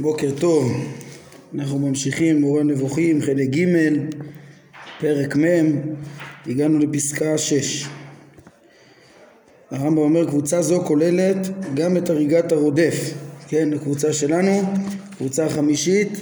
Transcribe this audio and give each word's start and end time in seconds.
בוקר 0.00 0.30
טוב, 0.38 0.72
אנחנו 1.54 1.78
ממשיכים 1.78 2.40
מורה 2.40 2.62
נבוכים, 2.62 3.22
חלק 3.22 3.48
ג', 3.48 3.64
פרק 5.00 5.36
מ', 5.36 5.80
הגענו 6.46 6.78
לפסקה 6.78 7.38
6. 7.38 7.86
הרמב"ם 9.70 9.98
אומר 9.98 10.26
קבוצה 10.26 10.62
זו 10.62 10.80
כוללת 10.84 11.36
גם 11.74 11.96
את 11.96 12.10
הריגת 12.10 12.52
הרודף, 12.52 13.14
כן, 13.48 13.72
הקבוצה 13.72 14.12
שלנו, 14.12 14.62
קבוצה 15.16 15.46
החמישית 15.46 16.20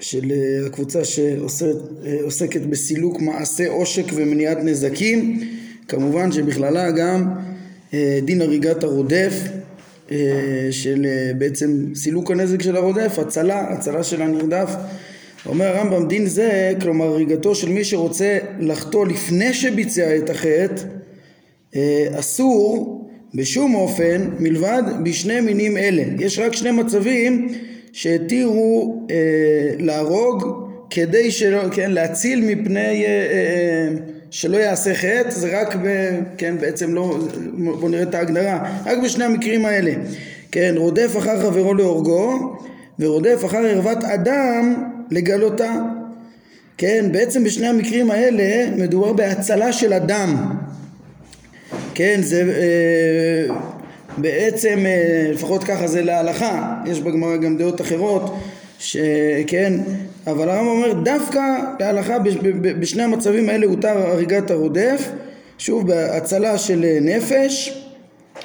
של 0.00 0.32
אה, 0.32 0.66
הקבוצה 0.66 1.04
שעוסקת 1.04 2.60
בסילוק 2.60 3.20
מעשה 3.20 3.68
עושק 3.68 4.04
ומניעת 4.14 4.58
נזקים, 4.58 5.40
כמובן 5.88 6.32
שבכללה 6.32 6.90
גם 6.90 7.30
אה, 7.94 8.18
דין 8.24 8.42
הריגת 8.42 8.84
הרודף. 8.84 9.32
אה, 9.46 9.59
של 10.70 11.06
אה, 11.06 11.30
בעצם 11.38 11.94
סילוק 11.94 12.30
הנזק 12.30 12.62
של 12.62 12.76
הרודף, 12.76 13.18
הצלה, 13.18 13.60
הצלה 13.60 14.04
של 14.04 14.22
הנרדף. 14.22 14.70
אומר 15.46 15.66
הרמב"ם 15.66 16.08
דין 16.08 16.26
זה, 16.26 16.72
כלומר 16.80 17.06
הריגתו 17.06 17.54
של 17.54 17.68
מי 17.68 17.84
שרוצה 17.84 18.38
לחטוא 18.58 19.06
לפני 19.06 19.54
שביצע 19.54 20.16
את 20.16 20.30
החטא, 20.30 20.82
אה, 21.76 22.06
אסור 22.18 22.96
בשום 23.34 23.74
אופן 23.74 24.30
מלבד 24.38 24.82
בשני 25.04 25.40
מינים 25.40 25.76
אלה. 25.76 26.02
יש 26.18 26.38
רק 26.38 26.52
שני 26.52 26.70
מצבים 26.70 27.48
שהתירו 27.92 29.06
אה, 29.10 29.16
להרוג 29.78 30.66
כדי 30.90 31.30
שלא, 31.30 31.68
כן, 31.72 31.90
להציל 31.90 32.40
מפני, 32.40 33.04
אה, 33.04 33.06
אה, 33.06 33.88
שלא 34.30 34.56
יעשה 34.56 34.94
חטא, 34.94 35.30
זה 35.30 35.60
רק, 35.60 35.76
ב, 35.76 35.88
כן, 36.38 36.58
בעצם 36.60 36.94
לא, 36.94 37.18
בואו 37.54 37.88
נראה 37.88 38.02
את 38.02 38.14
ההגדרה, 38.14 38.80
רק 38.86 38.98
בשני 39.04 39.24
המקרים 39.24 39.66
האלה, 39.66 39.92
כן, 40.52 40.74
רודף 40.76 41.14
אחר 41.18 41.42
חברו 41.42 41.74
להורגו, 41.74 42.56
ורודף 42.98 43.42
אחר 43.44 43.58
ערוות 43.58 44.04
אדם 44.04 44.74
לגלותה, 45.10 45.74
כן, 46.78 47.08
בעצם 47.12 47.44
בשני 47.44 47.66
המקרים 47.66 48.10
האלה 48.10 48.70
מדובר 48.76 49.12
בהצלה 49.12 49.72
של 49.72 49.92
אדם, 49.92 50.56
כן, 51.94 52.20
זה 52.22 52.42
אה, 52.42 53.54
בעצם, 54.18 54.78
אה, 54.86 55.30
לפחות 55.32 55.64
ככה 55.64 55.86
זה 55.86 56.02
להלכה, 56.02 56.74
יש 56.86 57.00
בגמרא 57.00 57.36
גם 57.36 57.56
דעות 57.56 57.80
אחרות, 57.80 58.36
שכן, 58.80 59.72
אבל 60.26 60.48
הרמב"ם 60.48 60.66
אומר 60.66 60.92
דווקא 60.92 61.40
להלכה 61.80 62.18
בשני 62.62 63.02
המצבים 63.02 63.48
האלה 63.48 63.66
הותר 63.66 63.98
הריגת 63.98 64.50
הרודף, 64.50 65.08
שוב 65.58 65.86
בהצלה 65.86 66.58
של 66.58 66.98
נפש, 67.00 67.82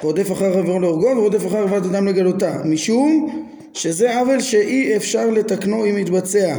רודף 0.01 0.31
אחר 0.31 0.53
חברו 0.53 0.79
להורגו 0.79 1.07
ורודף 1.07 1.47
אחר 1.47 1.57
ערוות 1.57 1.85
אדם 1.85 2.07
לגלותה, 2.07 2.57
משום 2.65 3.43
שזה 3.73 4.19
עוול 4.19 4.39
שאי 4.39 4.95
אפשר 4.95 5.29
לתקנו 5.29 5.85
אם 5.85 5.97
יתבצע, 5.97 6.55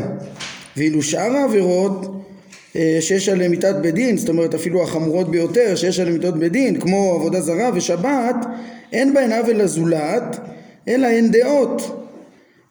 ואילו 0.76 1.02
שאר 1.02 1.36
העבירות 1.36 2.22
אה, 2.76 2.98
שיש 3.00 3.28
עליהן 3.28 3.50
מיתת 3.50 3.74
בית 3.80 3.94
דין, 3.94 4.16
זאת 4.16 4.28
אומרת 4.28 4.54
אפילו 4.54 4.82
החמורות 4.82 5.30
ביותר 5.30 5.74
שיש 5.74 6.00
עליהן 6.00 6.16
מיתות 6.16 6.38
בית 6.38 6.52
דין, 6.52 6.80
כמו 6.80 7.12
עבודה 7.14 7.40
זרה 7.40 7.70
ושבת, 7.74 8.36
אין 8.92 9.14
בהן 9.14 9.32
עוול 9.32 9.56
לזולת, 9.56 10.38
אלא 10.88 11.06
הן 11.06 11.30
דעות. 11.30 12.05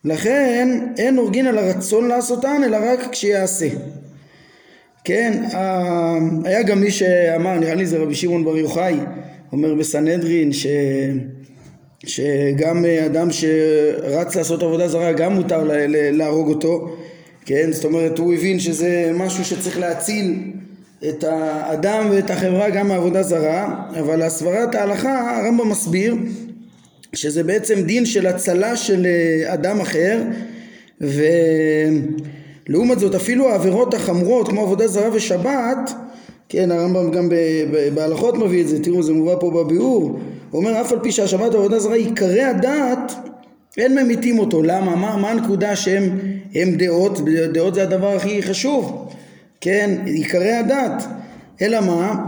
לכן 0.06 0.80
אין 0.98 1.18
הורגין 1.18 1.48
על 1.48 1.58
הרצון 1.58 2.08
לעשותן, 2.08 2.62
אלא 2.66 2.78
רק 2.82 3.00
כשיעשה. 3.12 3.68
כן, 5.04 5.44
היה 6.44 6.64
גם 6.64 6.80
מי 6.80 6.92
שאמר, 6.92 7.60
נראה 7.60 7.76
לי 7.76 7.86
זה 7.86 7.98
רבי 7.98 8.16
שמעון 8.16 8.46
בר 8.46 8.58
יוחאי, 8.58 8.96
אומר 9.52 9.76
בסנהדרין 9.76 10.54
ש... 10.54 10.68
שגם 12.06 12.86
אדם 13.06 13.32
שרץ 13.32 14.36
לעשות 14.36 14.64
עבודה 14.64 14.88
זרה 14.88 15.14
גם 15.14 15.34
מותר 15.34 15.64
להרוג 16.12 16.50
אותו 16.50 16.96
כן? 17.46 17.72
זאת 17.72 17.86
אומרת 17.86 18.18
הוא 18.18 18.34
הבין 18.34 18.60
שזה 18.60 19.12
משהו 19.14 19.46
שצריך 19.46 19.80
להציל 19.80 20.40
את 21.10 21.24
האדם 21.24 22.08
ואת 22.12 22.30
החברה 22.30 22.70
גם 22.70 22.88
מעבודה 22.88 23.24
זרה 23.24 23.86
אבל 24.00 24.22
הסברת 24.22 24.76
ההלכה 24.76 25.40
הרמב"ם 25.40 25.70
מסביר 25.70 26.16
שזה 27.16 27.44
בעצם 27.44 27.82
דין 27.82 28.06
של 28.06 28.28
הצלה 28.28 28.76
של 28.76 29.06
אה, 29.06 29.54
אדם 29.54 29.82
אחר 29.82 30.22
ולעומת 32.68 33.00
זאת 33.00 33.16
אפילו 33.16 33.50
העבירות 33.50 33.94
החמורות 33.94 34.48
כמו 34.48 34.62
עבודה 34.62 34.88
זרה 34.88 35.10
ושבת 35.14 35.92
כן 36.50 36.72
הרמב"ם 36.72 37.12
גם 37.12 37.30
בהלכות 37.94 38.38
מביא 38.38 38.62
את 38.62 38.68
זה 38.68 38.84
תראו 38.84 39.04
זה 39.04 39.14
מובא 39.14 39.36
פה 39.40 39.52
בביאור 39.52 40.20
הוא 40.52 40.62
אומר 40.62 40.82
אף 40.82 40.92
על 40.92 41.00
פי 41.00 41.12
שהשבת 41.12 41.54
ועבודה 41.54 41.80
זרה 41.80 41.96
עיקרי 41.96 42.44
הדת 42.44 43.14
אין 43.78 44.04
ממיתים 44.04 44.40
אותו, 44.40 44.64
למה? 44.64 44.96
מה, 44.96 45.18
מה 45.18 45.32
הנקודה 45.32 45.76
שהם 45.76 46.20
הם 46.56 46.76
דעות? 46.76 47.20
דעות 47.54 47.74
זה 47.74 47.84
הדבר 47.84 48.16
הכי 48.16 48.44
חשוב, 48.44 49.12
כן? 49.62 49.96
עיקרי 50.06 50.52
הדת. 50.52 51.04
אלא 51.62 51.80
מה? 51.80 52.26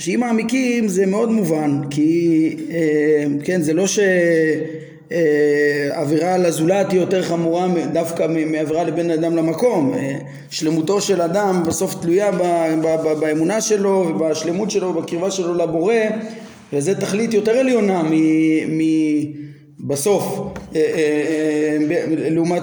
שאם 0.00 0.20
מעמיקים 0.20 0.88
זה 0.88 1.06
מאוד 1.06 1.30
מובן, 1.30 1.80
כי 1.90 2.56
אה, 2.70 3.24
כן, 3.44 3.62
זה 3.62 3.72
לא 3.72 3.84
שעבירה 5.10 6.32
אה, 6.32 6.38
לזולת 6.38 6.92
היא 6.92 7.00
יותר 7.00 7.22
חמורה 7.22 7.68
דווקא 7.92 8.26
מעבירה 8.46 8.84
לבן 8.84 9.10
אדם 9.10 9.36
למקום. 9.36 9.94
אה, 9.94 10.16
שלמותו 10.50 11.00
של 11.00 11.22
אדם 11.22 11.62
בסוף 11.66 11.94
תלויה 12.02 12.32
ב, 12.32 12.42
ב, 12.82 12.86
ב, 13.04 13.12
באמונה 13.20 13.60
שלו 13.60 14.06
ובשלמות 14.08 14.70
שלו 14.70 14.88
ובקרבה 14.88 15.30
שלו 15.30 15.54
לבורא, 15.54 15.94
וזה 16.72 16.94
תכלית 16.94 17.34
יותר 17.34 17.52
עליונה 17.52 18.02
מ... 18.02 18.12
מ 18.78 18.80
בסוף 19.80 20.40
אה, 20.76 20.80
אה, 20.80 20.86
אה, 21.00 21.76
לעומת 22.30 22.62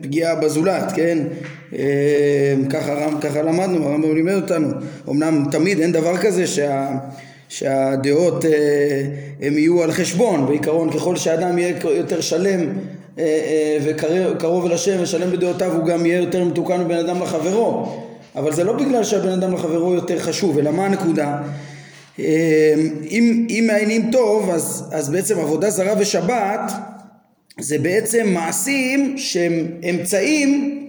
פגיעה 0.00 0.34
בזולת, 0.34 0.92
כן? 0.96 1.18
ככה, 2.70 3.08
ככה 3.20 3.42
למדנו, 3.42 3.88
הרמב"ם 3.88 4.14
לימד 4.14 4.34
אותנו. 4.34 4.68
אמנם 5.08 5.44
תמיד 5.50 5.80
אין 5.80 5.92
דבר 5.92 6.16
כזה 6.16 6.46
שה, 6.46 6.90
שהדעות 7.48 8.44
הם 9.40 9.58
יהיו 9.58 9.82
על 9.82 9.92
חשבון, 9.92 10.46
בעיקרון 10.46 10.90
ככל 10.90 11.16
שאדם 11.16 11.58
יהיה 11.58 11.74
יותר 11.84 12.20
שלם 12.20 12.60
וקרוב 13.84 14.66
אל 14.66 14.72
השם 14.72 14.96
ושלם 15.02 15.30
בדעותיו 15.30 15.72
הוא 15.72 15.86
גם 15.86 16.06
יהיה 16.06 16.18
יותר 16.18 16.44
מתוקן 16.44 16.80
מבן 16.80 16.98
אדם 16.98 17.22
לחברו 17.22 17.86
אבל 18.36 18.52
זה 18.52 18.64
לא 18.64 18.72
בגלל 18.72 19.04
שהבן 19.04 19.28
אדם 19.28 19.54
לחברו 19.54 19.94
יותר 19.94 20.18
חשוב, 20.18 20.58
אלא 20.58 20.70
מה 20.70 20.86
הנקודה? 20.86 21.38
אמ, 22.18 22.24
אם, 23.10 23.46
אם 23.50 23.64
מעיינים 23.66 24.10
טוב 24.12 24.50
אז, 24.50 24.88
אז 24.92 25.10
בעצם 25.10 25.38
עבודה 25.38 25.70
זרה 25.70 25.94
ושבת 25.98 26.72
זה 27.60 27.78
בעצם 27.78 28.26
מעשים 28.26 29.18
שהם 29.18 29.66
אמצעים 29.90 30.78
אה, 30.78 30.80
אה, 30.80 30.83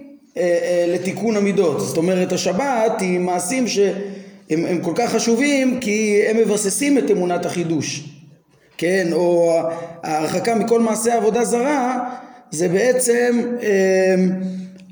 לתיקון 0.88 1.36
המידות. 1.36 1.80
זאת 1.80 1.96
אומרת 1.96 2.32
השבת 2.32 3.00
היא 3.00 3.20
מעשים 3.20 3.68
שהם 3.68 4.66
הם 4.66 4.80
כל 4.82 4.92
כך 4.94 5.12
חשובים 5.12 5.80
כי 5.80 6.22
הם 6.28 6.36
מבססים 6.36 6.98
את 6.98 7.10
אמונת 7.10 7.46
החידוש. 7.46 8.04
כן? 8.78 9.08
או 9.12 9.58
ההרחקה 10.02 10.54
מכל 10.54 10.80
מעשה 10.80 11.16
עבודה 11.16 11.44
זרה 11.44 11.98
זה 12.50 12.68
בעצם 12.68 13.42
אה, 13.62 13.68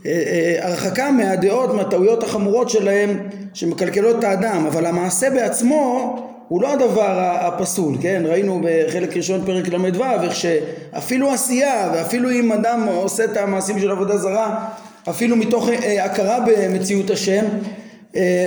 אה, 0.07 0.23
אה, 0.27 0.69
הרחקה 0.69 1.13
מהדעות, 1.13 1.75
מהטעויות 1.75 2.23
החמורות 2.23 2.71
שלהם 2.71 3.29
שמקלקלות 3.55 4.19
את 4.19 4.25
האדם, 4.25 4.67
אבל 4.67 4.87
המעשה 4.87 5.31
בעצמו 5.31 6.17
הוא 6.49 6.63
לא 6.63 6.73
הדבר 6.73 7.37
הפסול, 7.41 7.97
כן? 8.03 8.23
ראינו 8.27 8.61
בחלק 8.65 9.17
ראשון 9.17 9.45
פרק 9.47 9.69
ל"ו 9.69 10.05
איך 10.23 10.37
שאפילו 10.37 11.33
עשייה 11.33 11.91
ואפילו 11.95 12.31
אם 12.31 12.53
אדם 12.53 12.89
עושה 12.95 13.25
את 13.25 13.37
המעשים 13.37 13.79
של 13.79 13.91
עבודה 13.91 14.17
זרה 14.17 14.69
אפילו 15.11 15.37
מתוך 15.37 15.69
אה, 15.69 16.05
הכרה 16.05 16.39
במציאות 16.47 17.11
השם 17.11 17.45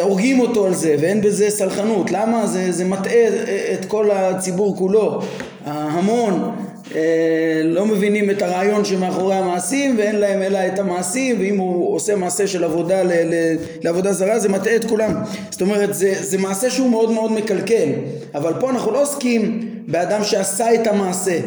הורגים 0.01 0.39
אותו 0.39 0.65
על 0.65 0.73
זה 0.73 0.95
ואין 0.99 1.21
בזה 1.21 1.49
סלחנות. 1.49 2.11
למה? 2.11 2.47
זה, 2.47 2.71
זה 2.71 2.85
מטעה 2.85 3.27
את 3.73 3.85
כל 3.85 4.11
הציבור 4.11 4.77
כולו. 4.77 5.21
ההמון 5.65 6.55
אה, 6.95 7.61
לא 7.63 7.85
מבינים 7.85 8.29
את 8.29 8.41
הרעיון 8.41 8.85
שמאחורי 8.85 9.35
המעשים 9.35 9.95
ואין 9.97 10.15
להם 10.15 10.41
אלא 10.41 10.59
את 10.67 10.79
המעשים 10.79 11.35
ואם 11.39 11.57
הוא 11.57 11.95
עושה 11.95 12.15
מעשה 12.15 12.47
של 12.47 12.63
עבודה 12.63 13.03
ל, 13.03 13.11
ל, 13.11 13.55
לעבודה 13.81 14.13
זרה 14.13 14.39
זה 14.39 14.49
מטעה 14.49 14.75
את 14.75 14.85
כולם. 14.85 15.13
זאת 15.49 15.61
אומרת 15.61 15.93
זה, 15.93 16.13
זה 16.19 16.37
מעשה 16.37 16.69
שהוא 16.69 16.89
מאוד 16.89 17.11
מאוד 17.11 17.31
מקלקל. 17.31 17.89
אבל 18.35 18.53
פה 18.59 18.69
אנחנו 18.69 18.91
לא 18.91 19.01
עוסקים 19.01 19.69
באדם 19.87 20.23
שעשה 20.23 20.73
את 20.73 20.87
המעשה 20.87 21.39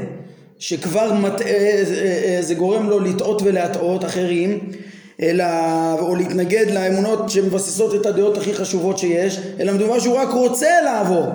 שכבר 0.58 1.12
מטעה 1.12 1.48
אה, 1.48 1.82
אה, 2.24 2.38
זה 2.40 2.54
גורם 2.54 2.88
לו 2.88 3.00
לטעות 3.00 3.42
ולהטעות 3.42 4.04
אחרים 4.04 4.58
אלא, 5.22 5.44
או 5.98 6.16
להתנגד 6.16 6.70
לאמונות 6.70 7.30
שמבססות 7.30 7.94
את 7.94 8.06
הדעות 8.06 8.36
הכי 8.36 8.54
חשובות 8.54 8.98
שיש 8.98 9.40
אלא 9.60 9.72
מדובר 9.72 9.98
שהוא 9.98 10.16
רק 10.16 10.28
רוצה 10.28 10.70
לעבור. 10.84 11.26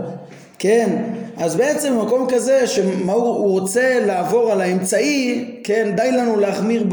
כן 0.60 0.90
אז 1.38 1.56
בעצם 1.56 1.98
במקום 2.00 2.28
כזה 2.30 2.68
שמה 2.68 3.14
הוא, 3.14 3.24
הוא 3.24 3.60
רוצה 3.60 4.06
לעבור 4.06 4.52
על 4.52 4.62
האמצעי, 4.62 5.46
כן, 5.64 5.94
די 5.96 6.12
לנו 6.12 6.40
להחמיר 6.40 6.86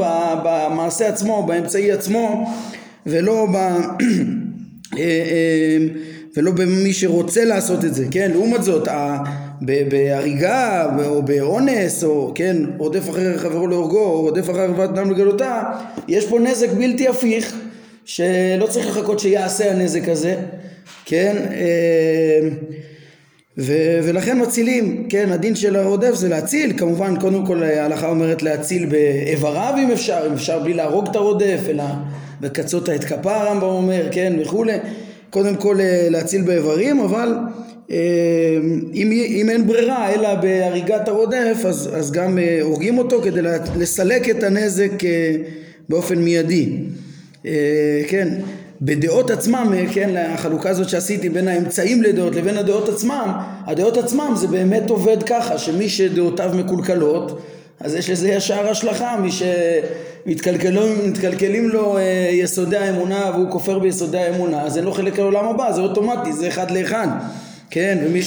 במעשה 0.43 1.07
עצמו, 1.07 1.43
באמצעי 1.43 1.91
עצמו, 1.91 2.51
ולא 3.05 3.47
ב... 3.53 3.57
ולא 6.37 6.51
במי 6.51 6.93
שרוצה 6.93 7.45
לעשות 7.45 7.85
את 7.85 7.93
זה, 7.93 8.05
כן? 8.11 8.31
לעומת 8.31 8.63
זאת, 8.63 8.87
בהריגה 9.61 10.87
או 11.05 11.23
באונס, 11.23 12.03
או 12.03 12.31
כן, 12.35 12.57
רודף 12.77 13.09
אחרי 13.09 13.37
חברו 13.37 13.67
להורגו, 13.67 13.99
או 13.99 14.21
רודף 14.21 14.49
אחרי 14.49 14.61
ערוות 14.61 14.93
דם 14.95 15.11
לגלותה, 15.11 15.61
יש 16.07 16.25
פה 16.25 16.39
נזק 16.39 16.69
בלתי 16.69 17.07
הפיך, 17.07 17.55
שלא 18.05 18.67
צריך 18.69 18.87
לחכות 18.87 19.19
שיעשה 19.19 19.71
הנזק 19.71 20.09
הזה, 20.09 20.35
כן? 21.05 21.35
אה, 21.51 22.49
ו- 23.57 23.99
ולכן 24.03 24.41
מצילים, 24.41 25.05
כן, 25.09 25.31
הדין 25.31 25.55
של 25.55 25.75
הרודף 25.75 26.13
זה 26.13 26.29
להציל, 26.29 26.73
כמובן 26.77 27.19
קודם 27.19 27.45
כל 27.45 27.63
ההלכה 27.63 28.09
אומרת 28.09 28.43
להציל 28.43 28.85
באיבריו 28.85 29.73
אם 29.83 29.91
אפשר, 29.91 30.23
אם 30.27 30.33
אפשר 30.33 30.59
בלי 30.59 30.73
להרוג 30.73 31.07
את 31.09 31.15
הרודף, 31.15 31.59
אלא 31.69 31.83
בקצות 32.41 32.89
האתקפה 32.89 33.35
הרמב"ם 33.35 33.67
אומר, 33.67 34.07
כן, 34.11 34.33
וכולי, 34.41 34.73
קודם 35.33 35.55
כל 35.55 35.79
אה, 35.79 36.07
להציל 36.09 36.41
באיברים, 36.41 36.99
אבל 36.99 37.33
אה, 37.91 37.97
אם, 38.93 39.11
אם 39.11 39.49
אין 39.49 39.67
ברירה 39.67 40.13
אלא 40.13 40.35
בהריגת 40.35 41.07
הרודף, 41.07 41.57
אז, 41.65 41.89
אז 41.93 42.11
גם 42.11 42.37
אה, 42.37 42.59
הורגים 42.61 42.97
אותו 42.97 43.21
כדי 43.21 43.41
לסלק 43.77 44.29
את 44.29 44.43
הנזק 44.43 44.91
באופן 45.89 46.19
מיידי, 46.19 46.77
כן, 48.07 48.29
בדעות 48.81 49.31
עצמם, 49.31 49.73
כן, 49.93 50.09
החלוקה 50.17 50.69
הזאת 50.69 50.89
שעשיתי 50.89 51.29
בין 51.29 51.47
האמצעים 51.47 52.03
לדעות 52.03 52.35
לבין 52.35 52.57
הדעות 52.57 52.89
עצמם, 52.89 53.31
הדעות 53.65 53.97
עצמם 53.97 54.33
זה 54.35 54.47
באמת 54.47 54.89
עובד 54.89 55.23
ככה, 55.23 55.57
שמי 55.57 55.89
שדעותיו 55.89 56.51
מקולקלות, 56.53 57.41
אז 57.83 57.95
יש 57.95 58.09
לזה 58.09 58.29
ישר 58.29 58.69
השלכה, 58.69 59.17
מי 59.17 59.29
שמתקלקלים 60.25 61.69
לו 61.69 61.97
אה, 61.97 62.29
יסודי 62.31 62.77
האמונה 62.77 63.31
והוא 63.33 63.51
כופר 63.51 63.79
ביסודי 63.79 64.17
האמונה, 64.17 64.61
אז 64.61 64.77
אין 64.77 64.85
לו 64.85 64.93
חלק 64.93 65.19
לעולם 65.19 65.45
הבא, 65.45 65.71
זה 65.71 65.81
אוטומטי, 65.81 66.33
זה 66.33 66.47
אחד 66.47 66.71
לאחד, 66.71 67.07
כן, 67.69 67.97
ומי 68.05 68.19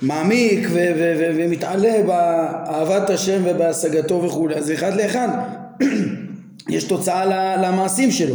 שמעמיק 0.00 0.68
ו- 0.70 1.32
ומתעלה 1.36 2.02
באהבת 2.06 3.10
השם 3.10 3.42
ובהשגתו 3.44 4.22
וכולי, 4.22 4.54
אז 4.54 4.64
זה 4.66 4.74
אחד 4.74 4.96
לאחד, 4.96 5.28
יש 6.68 6.84
תוצאה 6.84 7.56
למעשים 7.56 8.10
שלו. 8.10 8.34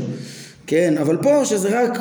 כן, 0.68 0.98
אבל 0.98 1.18
פה 1.18 1.46
שזה 1.46 1.82
רק, 1.82 2.00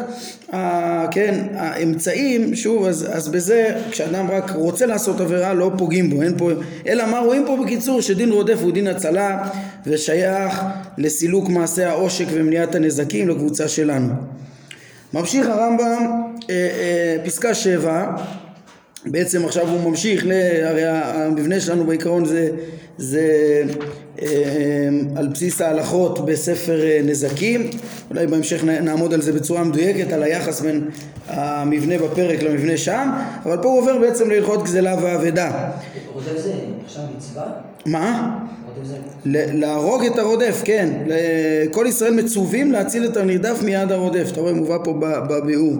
אה, 0.54 1.06
כן, 1.10 1.46
האמצעים, 1.54 2.54
שוב, 2.54 2.86
אז, 2.86 3.08
אז 3.12 3.28
בזה, 3.28 3.74
כשאדם 3.90 4.30
רק 4.30 4.50
רוצה 4.50 4.86
לעשות 4.86 5.20
עבירה, 5.20 5.54
לא 5.54 5.70
פוגעים 5.78 6.10
בו, 6.10 6.22
אין 6.22 6.38
פה, 6.38 6.50
אלא 6.86 7.06
מה 7.06 7.18
רואים 7.18 7.44
פה 7.46 7.56
בקיצור, 7.64 8.00
שדין 8.00 8.32
רודף 8.32 8.58
הוא 8.62 8.72
דין 8.72 8.86
הצלה, 8.86 9.48
ושייך 9.86 10.62
לסילוק 10.98 11.48
מעשי 11.48 11.84
העושק 11.84 12.26
ומניעת 12.32 12.74
הנזקים 12.74 13.28
לקבוצה 13.28 13.68
שלנו. 13.68 14.14
ממשיך 15.14 15.46
הרמב"ם, 15.46 16.22
אה, 16.50 16.54
אה, 16.54 17.16
פסקה 17.24 17.54
שבע, 17.54 18.06
בעצם 19.06 19.44
עכשיו 19.44 19.68
הוא 19.68 19.90
ממשיך, 19.90 20.24
הרי 20.62 20.86
המבנה 20.86 21.60
שלנו 21.60 21.86
בעיקרון 21.86 22.24
זה, 22.24 22.48
זה 22.98 23.22
על 25.16 25.28
בסיס 25.28 25.60
ההלכות 25.60 26.26
בספר 26.26 26.82
אה, 26.82 27.00
נזקים, 27.04 27.70
אולי 28.10 28.26
בהמשך 28.26 28.64
נעמוד 28.64 29.14
על 29.14 29.22
זה 29.22 29.32
בצורה 29.32 29.64
מדויקת, 29.64 30.12
על 30.12 30.22
היחס 30.22 30.60
בין 30.60 30.84
המבנה 31.28 31.98
בפרק 31.98 32.42
למבנה 32.42 32.76
שם, 32.76 33.10
אבל 33.44 33.56
פה 33.56 33.68
הוא 33.68 33.80
עובר 33.80 33.98
בעצם 33.98 34.30
להלכות 34.30 34.64
גזלה 34.64 34.96
ואבדה. 35.02 35.70
רודף 36.12 36.38
זה 36.38 36.52
עכשיו 36.84 37.02
מצווה? 37.16 37.44
מה? 37.86 38.38
להרוג 39.26 40.04
את 40.04 40.18
הרודף, 40.18 40.62
כן. 40.64 40.90
כל 41.70 41.86
ישראל 41.88 42.14
מצווים 42.14 42.72
להציל 42.72 43.04
את 43.04 43.16
הנרדף 43.16 43.62
מיד 43.62 43.92
הרודף. 43.92 44.28
אתה 44.32 44.40
רואה, 44.40 44.52
מובא 44.52 44.78
פה 44.84 44.94
בביאור. 45.00 45.74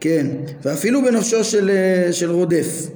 כן, 0.00 0.26
ואפילו 0.62 1.02
בנפשו 1.02 1.44
של, 1.44 1.70
אה, 1.70 2.12
של 2.12 2.30
רודף. 2.30 2.86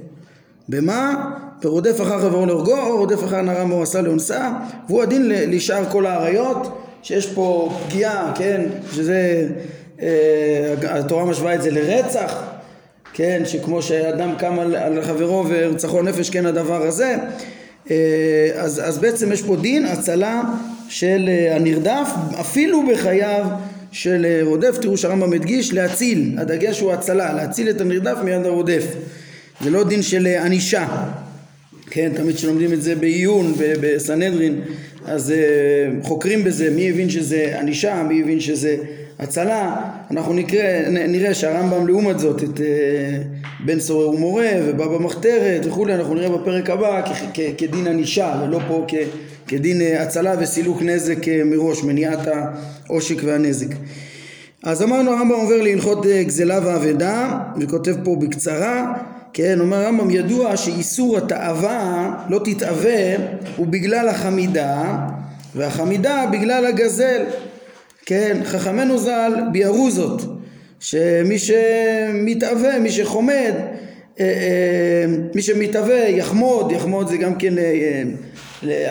במה? 0.69 1.31
ורודף 1.63 2.01
אחר 2.01 2.19
חברו 2.19 2.45
להורגו, 2.45 2.77
או 2.77 2.97
רודף 2.97 3.23
אחר 3.23 3.41
נערה 3.41 3.65
מו 3.65 3.83
עשה 3.83 4.01
לאונסה, 4.01 4.51
והוא 4.87 5.03
הדין 5.03 5.27
לשאר 5.27 5.89
כל 5.91 6.05
האריות, 6.05 6.79
שיש 7.03 7.27
פה 7.27 7.73
פגיעה, 7.87 8.31
כן, 8.35 8.61
שזה, 8.91 9.47
אה, 10.01 10.73
התורה 10.89 11.25
משווה 11.25 11.55
את 11.55 11.61
זה 11.61 11.71
לרצח, 11.71 12.43
כן, 13.13 13.41
שכמו 13.45 13.81
שאדם 13.81 14.35
קם 14.37 14.59
על, 14.59 14.75
על 14.75 15.01
חברו 15.01 15.45
ורצחו 15.49 16.01
נפש, 16.01 16.29
כן 16.29 16.45
הדבר 16.45 16.81
הזה, 16.81 17.15
אה, 17.91 18.51
אז, 18.55 18.81
אז 18.85 18.97
בעצם 18.97 19.31
יש 19.31 19.41
פה 19.41 19.55
דין 19.55 19.85
הצלה 19.85 20.41
של 20.89 21.25
אה, 21.29 21.55
הנרדף, 21.55 22.09
אפילו 22.39 22.83
בחייו 22.87 23.45
של 23.91 24.25
אה, 24.25 24.39
רודף, 24.43 24.77
תראו 24.81 24.97
שהרמב"ם 24.97 25.33
הדגיש 25.33 25.73
להציל, 25.73 26.35
הדגש 26.37 26.79
הוא 26.79 26.93
הצלה, 26.93 27.33
להציל 27.33 27.69
את 27.69 27.81
הנרדף 27.81 28.17
מיד 28.23 28.45
הרודף. 28.45 28.85
זה 29.61 29.69
לא 29.69 29.83
דין 29.83 30.01
של 30.01 30.27
אה, 30.27 30.45
ענישה, 30.45 30.87
כן, 31.89 32.11
תמיד 32.15 32.35
כשלומדים 32.35 32.73
את 32.73 32.81
זה 32.81 32.95
בעיון 32.95 33.53
בסנהדרין, 33.57 34.61
אז 35.05 35.33
uh, 35.33 36.07
חוקרים 36.07 36.43
בזה, 36.43 36.69
מי 36.69 36.89
הבין 36.89 37.09
שזה 37.09 37.59
ענישה, 37.59 38.03
מי 38.03 38.21
הבין 38.21 38.39
שזה 38.39 38.75
הצלה, 39.19 39.75
אנחנו 40.11 40.33
נקרא, 40.33 40.89
נראה 40.89 41.33
שהרמב"ם 41.33 41.87
לעומת 41.87 42.19
זאת 42.19 42.43
את 42.43 42.57
uh, 42.57 42.61
בן 43.65 43.79
סורר 43.79 44.09
ומורה 44.09 44.49
ובבא 44.63 44.97
מחתרת 44.97 45.65
וכולי, 45.65 45.95
אנחנו 45.95 46.15
נראה 46.15 46.29
בפרק 46.29 46.69
הבא 46.69 47.01
כדין 47.57 47.87
ענישה 47.87 48.41
ולא 48.43 48.59
פה 48.67 48.85
כדין 49.47 49.81
uh, 49.81 50.01
הצלה 50.01 50.35
וסילוק 50.39 50.81
נזק 50.81 51.27
מראש, 51.45 51.83
מניעת 51.83 52.27
העושק 52.87 53.17
והנזק. 53.23 53.75
אז 54.63 54.83
אמרנו 54.83 55.11
הרמב"ם 55.11 55.35
עובר 55.35 55.61
להלכות 55.61 56.05
גזלה 56.05 56.59
ואבדה 56.63 57.39
וכותב 57.59 57.95
פה 58.03 58.15
בקצרה 58.15 58.93
כן, 59.33 59.59
אומר 59.59 59.77
הרמב"ם 59.77 60.09
ידוע 60.09 60.57
שאיסור 60.57 61.17
התאווה 61.17 62.13
לא 62.29 62.39
תתאווה 62.43 63.15
הוא 63.55 63.67
בגלל 63.67 64.07
החמידה 64.07 64.97
והחמידה 65.55 66.25
בגלל 66.31 66.65
הגזל. 66.65 67.23
כן, 68.05 68.37
חכמינו 68.45 68.97
ז"ל 68.97 69.33
ביארו 69.51 69.91
זאת 69.91 70.21
שמי 70.79 71.37
שמתאווה, 71.39 72.79
מי 72.79 72.91
שחומד 72.91 73.53
אה, 74.19 74.25
אה, 74.25 75.05
מי 75.35 75.41
שמתאווה 75.41 76.09
יחמוד, 76.09 76.71
יחמוד 76.71 77.07
זה 77.07 77.17
גם 77.17 77.35
כן 77.35 77.57
אה, 77.57 78.03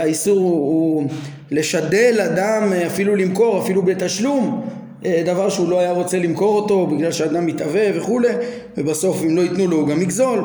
האיסור 0.01 0.39
הוא 0.39 1.09
לשדל 1.51 2.21
אדם 2.21 2.73
אפילו 2.87 3.17
למכור 3.17 3.63
אפילו 3.63 3.83
בתשלום. 3.83 4.65
אה, 4.67 4.82
דבר 5.27 5.49
שהוא 5.49 5.69
לא 5.69 5.81
היה 5.81 5.93
רוצה 5.93 6.19
למכור 6.19 6.57
אותו 6.57 6.87
בגלל 6.87 7.13
שאדם 7.13 7.47
מתאווה 7.47 7.83
וכולי 7.95 8.29
ובסוף 8.77 9.23
אם 9.23 9.37
לא 9.37 9.41
ייתנו 9.41 9.67
לו 9.67 9.77
הוא 9.77 9.89
גם 9.89 10.03
יגזול. 10.03 10.45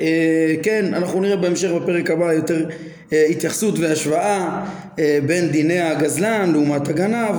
אה, 0.00 0.54
כן 0.62 0.94
אנחנו 0.94 1.20
נראה 1.20 1.36
בהמשך 1.36 1.70
בפרק 1.70 2.10
הבא 2.10 2.32
יותר 2.32 2.66
אה, 3.12 3.26
התייחסות 3.30 3.78
והשוואה 3.78 4.64
בין 5.26 5.48
דיני 5.48 5.80
הגזלן 5.80 6.52
לעומת 6.52 6.88
הגנב 6.88 7.34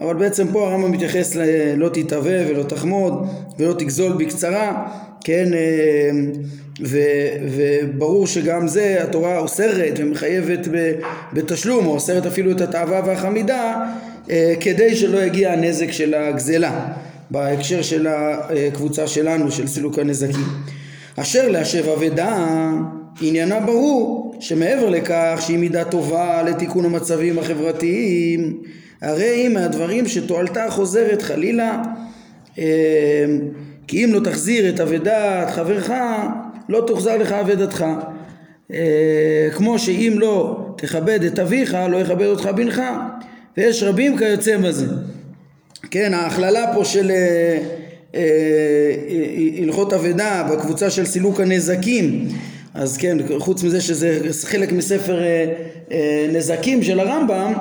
אבל 0.00 0.14
בעצם 0.14 0.46
פה 0.52 0.68
הרמב"ם 0.68 0.92
מתייחס 0.92 1.34
ללא 1.34 1.88
תתאווה 1.88 2.50
ולא 2.50 2.62
תחמוד 2.62 3.26
ולא 3.58 3.72
תגזול 3.72 4.12
בקצרה 4.12 4.88
כן 5.24 5.48
ו, 6.82 6.98
וברור 7.42 8.26
שגם 8.26 8.68
זה 8.68 8.98
התורה 9.02 9.38
אוסרת 9.38 9.94
ומחייבת 9.98 10.68
בתשלום 11.32 11.86
או 11.86 11.92
אוסרת 11.94 12.26
אפילו 12.26 12.50
את 12.50 12.60
התאווה 12.60 13.00
והחמידה 13.06 13.74
אה, 13.74 14.09
כדי 14.60 14.96
שלא 14.96 15.18
יגיע 15.18 15.52
הנזק 15.52 15.92
של 15.92 16.14
הגזלה 16.14 16.86
בהקשר 17.30 17.82
של 17.82 18.06
הקבוצה 18.06 19.06
שלנו 19.06 19.52
של 19.52 19.66
סילוק 19.66 19.98
הנזקים. 19.98 20.46
אשר 21.16 21.48
להשב 21.48 21.88
אבדה 21.88 22.46
עניינה 23.20 23.60
ברור 23.60 24.34
שמעבר 24.40 24.90
לכך 24.90 25.38
שהיא 25.40 25.58
מידה 25.58 25.84
טובה 25.84 26.42
לתיקון 26.42 26.84
המצבים 26.84 27.38
החברתיים 27.38 28.62
הרי 29.02 29.28
היא 29.28 29.48
מהדברים 29.48 30.08
שתועלתה 30.08 30.70
חוזרת 30.70 31.22
חלילה 31.22 31.82
אה, 32.58 32.64
כי 33.86 34.04
אם 34.04 34.14
לא 34.14 34.20
תחזיר 34.20 34.68
את 34.68 34.80
אבדת 34.80 35.50
חברך 35.50 35.90
לא 36.68 36.84
תוחזר 36.86 37.16
לך 37.16 37.32
אבדתך 37.32 37.84
אה, 38.72 39.48
כמו 39.56 39.78
שאם 39.78 40.14
לא 40.16 40.66
תכבד 40.76 41.24
את 41.24 41.38
אביך 41.38 41.76
לא 41.90 41.96
יכבד 41.96 42.26
אותך 42.26 42.46
בנך 42.56 42.82
ויש 43.56 43.82
רבים 43.82 44.18
כיוצא 44.18 44.56
בזה. 44.56 44.86
כן, 45.90 46.14
ההכללה 46.14 46.74
פה 46.74 46.84
של 46.84 47.10
אה, 47.10 47.58
אה, 48.14 48.20
הלכות 49.62 49.92
אבדה 49.92 50.48
בקבוצה 50.52 50.90
של 50.90 51.06
סילוק 51.06 51.40
הנזקים 51.40 52.28
אז 52.74 52.96
כן, 52.96 53.18
חוץ 53.38 53.62
מזה 53.62 53.80
שזה 53.80 54.20
חלק 54.44 54.72
מספר 54.72 55.22
אה, 55.92 56.26
נזקים 56.32 56.82
של 56.82 57.00
הרמב"ם 57.00 57.52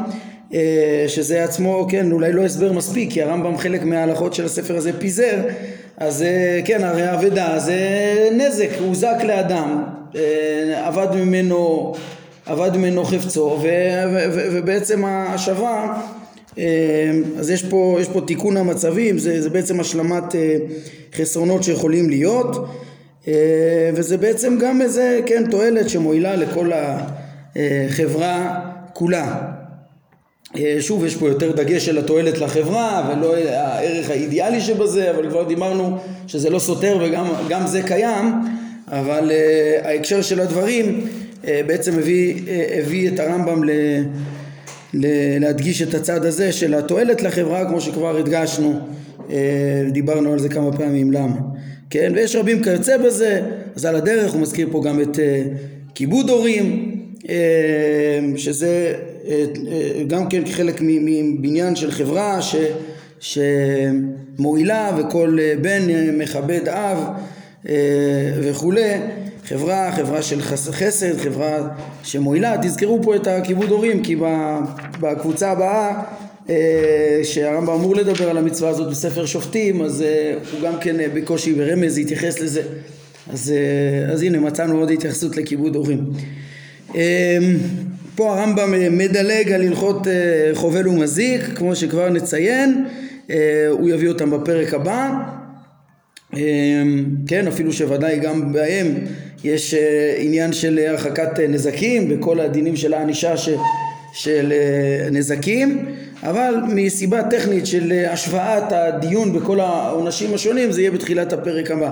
שזה 1.07 1.43
עצמו, 1.43 1.87
כן, 1.89 2.11
אולי 2.11 2.33
לא 2.33 2.45
הסבר 2.45 2.71
מספיק 2.71 3.11
כי 3.11 3.21
הרמב"ם 3.21 3.57
חלק 3.57 3.83
מההלכות 3.83 4.33
של 4.33 4.45
הספר 4.45 4.77
הזה 4.77 4.99
פיזר 4.99 5.37
אז 5.97 6.25
כן, 6.65 6.83
הרי 6.83 7.13
אבדה 7.13 7.59
זה 7.59 7.77
נזק, 8.31 8.69
הוא 8.79 8.87
הוזק 8.87 9.17
לאדם, 9.23 9.83
אבד 10.87 11.15
ממנו 11.15 11.93
אבד 12.51 12.77
ממנו 12.77 13.05
חפצו 13.05 13.59
ובעצם 14.51 15.05
ההשבה 15.05 16.01
אז 17.39 17.49
יש 17.49 17.63
פה, 17.63 17.97
יש 18.01 18.07
פה 18.07 18.21
תיקון 18.21 18.57
המצבים, 18.57 19.17
זה, 19.17 19.41
זה 19.41 19.49
בעצם 19.49 19.79
השלמת 19.79 20.23
חסרונות 21.15 21.63
שיכולים 21.63 22.09
להיות 22.09 22.67
וזה 23.95 24.17
בעצם 24.17 24.57
גם 24.59 24.81
איזה, 24.81 25.19
כן, 25.25 25.43
תועלת 25.51 25.89
שמועילה 25.89 26.35
לכל 26.35 26.71
החברה 27.55 28.59
כולה. 28.93 29.35
שוב, 30.79 31.05
יש 31.05 31.15
פה 31.15 31.27
יותר 31.27 31.51
דגש 31.51 31.89
על 31.89 31.97
התועלת 31.97 32.37
לחברה 32.37 33.11
ולא 33.11 33.35
הערך 33.35 34.09
האידיאלי 34.09 34.61
שבזה, 34.61 35.11
אבל 35.11 35.29
כבר 35.29 35.43
דיברנו 35.43 35.97
שזה 36.27 36.49
לא 36.49 36.59
סותר 36.59 36.97
וגם 37.45 37.67
זה 37.67 37.81
קיים, 37.81 38.33
אבל 38.87 39.31
ההקשר 39.83 40.21
של 40.21 40.39
הדברים 40.39 41.07
בעצם 41.43 41.99
הביא, 41.99 42.41
הביא 42.77 43.09
את 43.09 43.19
הרמב"ם 43.19 43.63
ל... 43.63 43.69
להדגיש 45.39 45.81
את 45.81 45.93
הצד 45.93 46.25
הזה 46.25 46.51
של 46.51 46.73
התועלת 46.73 47.21
לחברה 47.21 47.65
כמו 47.65 47.81
שכבר 47.81 48.17
הדגשנו, 48.17 48.79
דיברנו 49.91 50.33
על 50.33 50.39
זה 50.39 50.49
כמה 50.49 50.77
פעמים 50.77 51.11
למה, 51.11 51.35
כן? 51.89 52.11
ויש 52.15 52.35
רבים 52.35 52.63
כיוצא 52.63 52.97
בזה, 52.97 53.41
אז 53.75 53.85
על 53.85 53.95
הדרך 53.95 54.31
הוא 54.31 54.41
מזכיר 54.41 54.67
פה 54.71 54.81
גם 54.85 55.01
את 55.01 55.19
כיבוד 55.95 56.29
הורים, 56.29 56.95
שזה 58.35 58.93
גם 60.07 60.29
כן 60.29 60.45
חלק 60.45 60.81
מבניין 60.81 61.75
של 61.75 61.91
חברה 61.91 62.39
ש, 62.41 62.55
שמועילה 63.19 64.97
וכל 64.97 65.37
בן 65.61 65.81
מכבד 66.17 66.67
אב 66.67 66.97
וכולי 68.41 68.93
חברה, 69.49 69.91
חברה 69.95 70.21
של 70.21 70.41
חסד, 70.71 71.17
חברה 71.17 71.67
שמועילה, 72.03 72.55
תזכרו 72.61 73.03
פה 73.03 73.15
את 73.15 73.27
הכיבוד 73.27 73.69
הורים 73.69 74.03
כי 74.03 74.15
בקבוצה 74.99 75.51
הבאה 75.51 76.03
שהרמב"ם 77.23 77.73
אמור 77.73 77.95
לדבר 77.95 78.29
על 78.29 78.37
המצווה 78.37 78.69
הזאת 78.69 78.89
בספר 78.89 79.25
שופטים 79.25 79.81
אז 79.81 80.03
הוא 80.51 80.61
גם 80.61 80.73
כן 80.81 80.95
בקושי 81.13 81.53
ברמז 81.53 81.97
יתייחס 81.97 82.39
לזה. 82.39 82.61
אז, 83.29 83.53
אז 84.13 84.23
הנה 84.23 84.39
מצאנו 84.39 84.79
עוד 84.79 84.91
התייחסות 84.91 85.37
לכיבוד 85.37 85.75
הורים. 85.75 86.03
פה 88.15 88.39
הרמב"ם 88.39 88.97
מדלג 88.97 89.51
על 89.51 89.61
הלכות 89.61 90.07
חובל 90.53 90.87
ומזיק 90.87 91.41
כמו 91.55 91.75
שכבר 91.75 92.09
נציין 92.09 92.85
הוא 93.69 93.89
יביא 93.89 94.09
אותם 94.09 94.31
בפרק 94.31 94.73
הבא. 94.73 95.11
כן 97.27 97.47
אפילו 97.47 97.73
שוודאי 97.73 98.19
גם 98.19 98.53
בהם 98.53 98.95
יש 99.43 99.73
עניין 100.17 100.53
של 100.53 100.79
הרחקת 100.87 101.39
נזקים 101.39 102.09
בכל 102.09 102.39
הדינים 102.39 102.75
של 102.75 102.93
הענישה 102.93 103.37
ש, 103.37 103.49
של 104.13 104.53
נזקים 105.11 105.85
אבל 106.23 106.53
מסיבה 106.67 107.23
טכנית 107.23 107.67
של 107.67 108.05
השוואת 108.09 108.71
הדיון 108.71 109.33
בכל 109.33 109.59
העונשים 109.59 110.33
השונים 110.33 110.71
זה 110.71 110.81
יהיה 110.81 110.91
בתחילת 110.91 111.33
הפרק 111.33 111.71
הבא. 111.71 111.91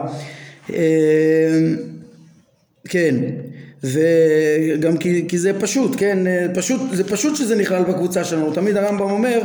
כן 2.89 3.15
וגם 3.83 4.97
כי, 4.97 5.25
כי 5.27 5.37
זה 5.37 5.59
פשוט, 5.59 5.95
כן, 5.97 6.17
פשוט, 6.55 6.81
זה 6.93 7.03
פשוט 7.03 7.35
שזה 7.35 7.55
נכלל 7.55 7.83
בקבוצה 7.83 8.23
שלנו, 8.23 8.51
תמיד 8.51 8.77
הרמב"ם 8.77 9.11
אומר 9.11 9.41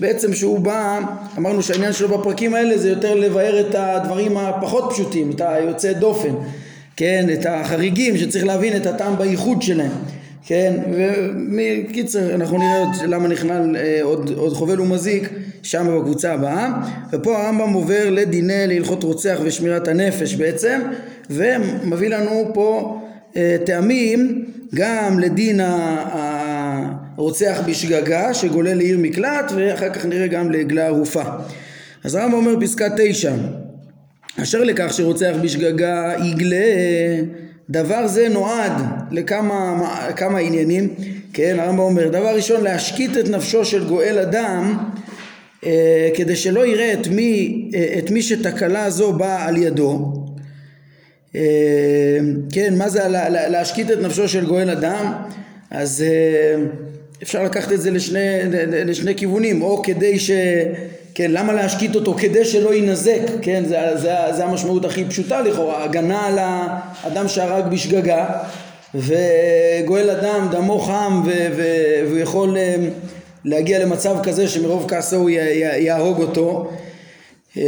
בעצם 0.00 0.34
שהוא 0.34 0.58
בא, 0.58 1.00
אמרנו 1.38 1.62
שהעניין 1.62 1.92
שלו 1.92 2.18
בפרקים 2.18 2.54
האלה 2.54 2.78
זה 2.78 2.88
יותר 2.88 3.14
לבאר 3.14 3.60
את 3.60 3.74
הדברים 3.74 4.36
הפחות 4.36 4.92
פשוטים, 4.92 5.30
את 5.30 5.40
היוצאי 5.40 5.94
דופן, 5.94 6.34
כן, 6.96 7.26
את 7.32 7.46
החריגים 7.48 8.16
שצריך 8.16 8.44
להבין 8.44 8.76
את 8.76 8.86
הטעם 8.86 9.18
בייחוד 9.18 9.62
שלהם, 9.62 9.90
כן, 10.46 10.76
ומקיצר 10.92 12.34
אנחנו 12.34 12.58
נראה 12.58 12.78
עוד 12.78 12.88
למה 13.06 13.28
נכלל 13.28 13.76
אה, 13.76 13.98
עוד, 14.02 14.30
עוד 14.36 14.52
חובל 14.52 14.80
ומזיק 14.80 15.30
שם 15.62 15.98
בקבוצה 15.98 16.32
הבאה, 16.32 16.72
ופה 17.12 17.38
הרמב"ם 17.42 17.72
עובר 17.72 18.10
לדיני 18.10 18.66
להלכות 18.66 19.02
רוצח 19.04 19.38
ושמירת 19.44 19.88
הנפש 19.88 20.34
בעצם, 20.34 20.80
ומביא 21.30 22.08
לנו 22.08 22.50
פה 22.54 23.00
טעמים 23.64 24.44
גם 24.74 25.18
לדין 25.18 25.60
הרוצח 27.16 27.60
בשגגה 27.66 28.34
שגולל 28.34 28.74
לעיר 28.74 28.98
מקלט 28.98 29.52
ואחר 29.56 29.90
כך 29.90 30.06
נראה 30.06 30.26
גם 30.26 30.52
לעגלה 30.52 30.86
ערופה. 30.86 31.22
אז 32.04 32.14
הרמב"ם 32.14 32.34
אומר 32.34 32.60
פסקה 32.60 32.86
תשע 32.96 33.32
אשר 34.42 34.64
לכך 34.64 34.92
שרוצח 34.92 35.34
בשגגה 35.42 36.12
יגלה 36.24 36.56
דבר 37.70 38.06
זה 38.06 38.28
נועד 38.28 38.72
לכמה 39.10 39.88
כמה 40.16 40.38
עניינים 40.38 40.94
כן 41.32 41.56
הרמב"ם 41.58 41.78
אומר 41.78 42.08
דבר 42.08 42.34
ראשון 42.36 42.64
להשקיט 42.64 43.16
את 43.16 43.28
נפשו 43.28 43.64
של 43.64 43.88
גואל 43.88 44.18
אדם 44.18 44.78
אה, 45.66 46.10
כדי 46.14 46.36
שלא 46.36 46.66
יראה 46.66 46.92
את 46.92 47.08
מי, 47.08 47.62
אה, 47.74 47.94
את 47.98 48.10
מי 48.10 48.22
שתקלה 48.22 48.90
זו 48.90 49.12
באה 49.12 49.48
על 49.48 49.56
ידו 49.56 50.12
אה, 51.36 52.18
כן, 52.52 52.74
מה 52.78 52.88
זה 52.88 53.00
להשקיט 53.48 53.90
את 53.90 53.98
נפשו 53.98 54.28
של 54.28 54.46
גואל 54.46 54.70
אדם? 54.70 55.12
אז 55.70 56.04
אה, 56.06 56.62
אפשר 57.22 57.42
לקחת 57.42 57.72
את 57.72 57.80
זה 57.80 57.90
לשני, 57.90 58.38
לשני 58.86 59.14
כיוונים, 59.14 59.62
או 59.62 59.82
כדי 59.82 60.18
ש... 60.18 60.30
כן, 61.16 61.30
למה 61.30 61.52
להשקיט 61.52 61.94
אותו? 61.94 62.14
כדי 62.14 62.44
שלא 62.44 62.74
יינזק, 62.74 63.20
כן, 63.42 63.64
זה, 63.66 63.78
זה, 63.94 64.14
זה 64.36 64.44
המשמעות 64.44 64.84
הכי 64.84 65.04
פשוטה 65.04 65.40
לכאורה, 65.40 65.84
הגנה 65.84 66.26
על 66.26 66.38
האדם 66.38 67.28
שהרג 67.28 67.64
בשגגה 67.66 68.26
וגואל 68.94 70.10
אדם, 70.10 70.48
דמו 70.50 70.78
חם 70.78 71.22
והוא 72.06 72.18
יכול 72.18 72.56
אה, 72.56 72.76
להגיע 73.44 73.78
למצב 73.78 74.16
כזה 74.22 74.48
שמרוב 74.48 74.84
כעסו 74.88 75.16
הוא 75.16 75.30
יהרוג 75.30 76.20
אותו. 76.20 76.70
אמ, 77.56 77.62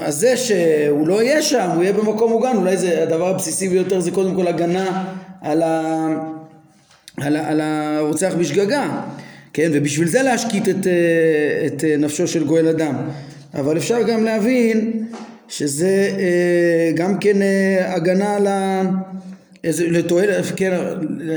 אז 0.00 0.14
זה 0.14 0.36
שהוא 0.36 1.06
לא 1.06 1.22
יהיה 1.22 1.42
שם, 1.42 1.70
הוא 1.74 1.82
יהיה 1.82 1.92
במקום 1.92 2.32
מוגן, 2.32 2.56
אולי 2.56 2.76
זה 2.76 3.02
הדבר 3.02 3.28
הבסיסי 3.28 3.68
ביותר 3.68 4.00
זה 4.00 4.10
קודם 4.10 4.34
כל 4.34 4.46
הגנה 4.46 5.04
על, 5.40 5.62
ה, 5.62 6.06
על, 7.16 7.36
ה, 7.36 7.48
על 7.48 7.60
הרוצח 7.60 8.32
בשגגה, 8.38 8.88
כן, 9.52 9.70
ובשביל 9.74 10.08
זה 10.08 10.22
להשקיט 10.22 10.68
את, 10.68 10.86
אה, 10.86 11.66
את 11.66 11.84
נפשו 11.98 12.28
של 12.28 12.44
גואל 12.44 12.68
אדם, 12.68 12.94
אבל 13.54 13.76
אפשר 13.76 14.02
גם 14.02 14.24
להבין 14.24 15.06
שזה 15.48 16.10
אה, 16.18 16.92
גם 16.94 17.18
כן 17.18 17.42
אה, 17.42 17.94
הגנה 17.94 18.36
על 18.36 18.46
ה... 18.46 18.82
איזה, 19.64 19.86
לתועלת, 19.90 20.44
כן, 20.56 20.72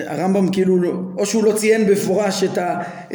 הרמב"ם 0.08 0.52
כאילו, 0.52 0.82
לא, 0.82 0.92
או 1.18 1.26
שהוא 1.26 1.44
לא 1.44 1.52
ציין 1.52 1.86
במפורש 1.86 2.44
את, 2.44 2.58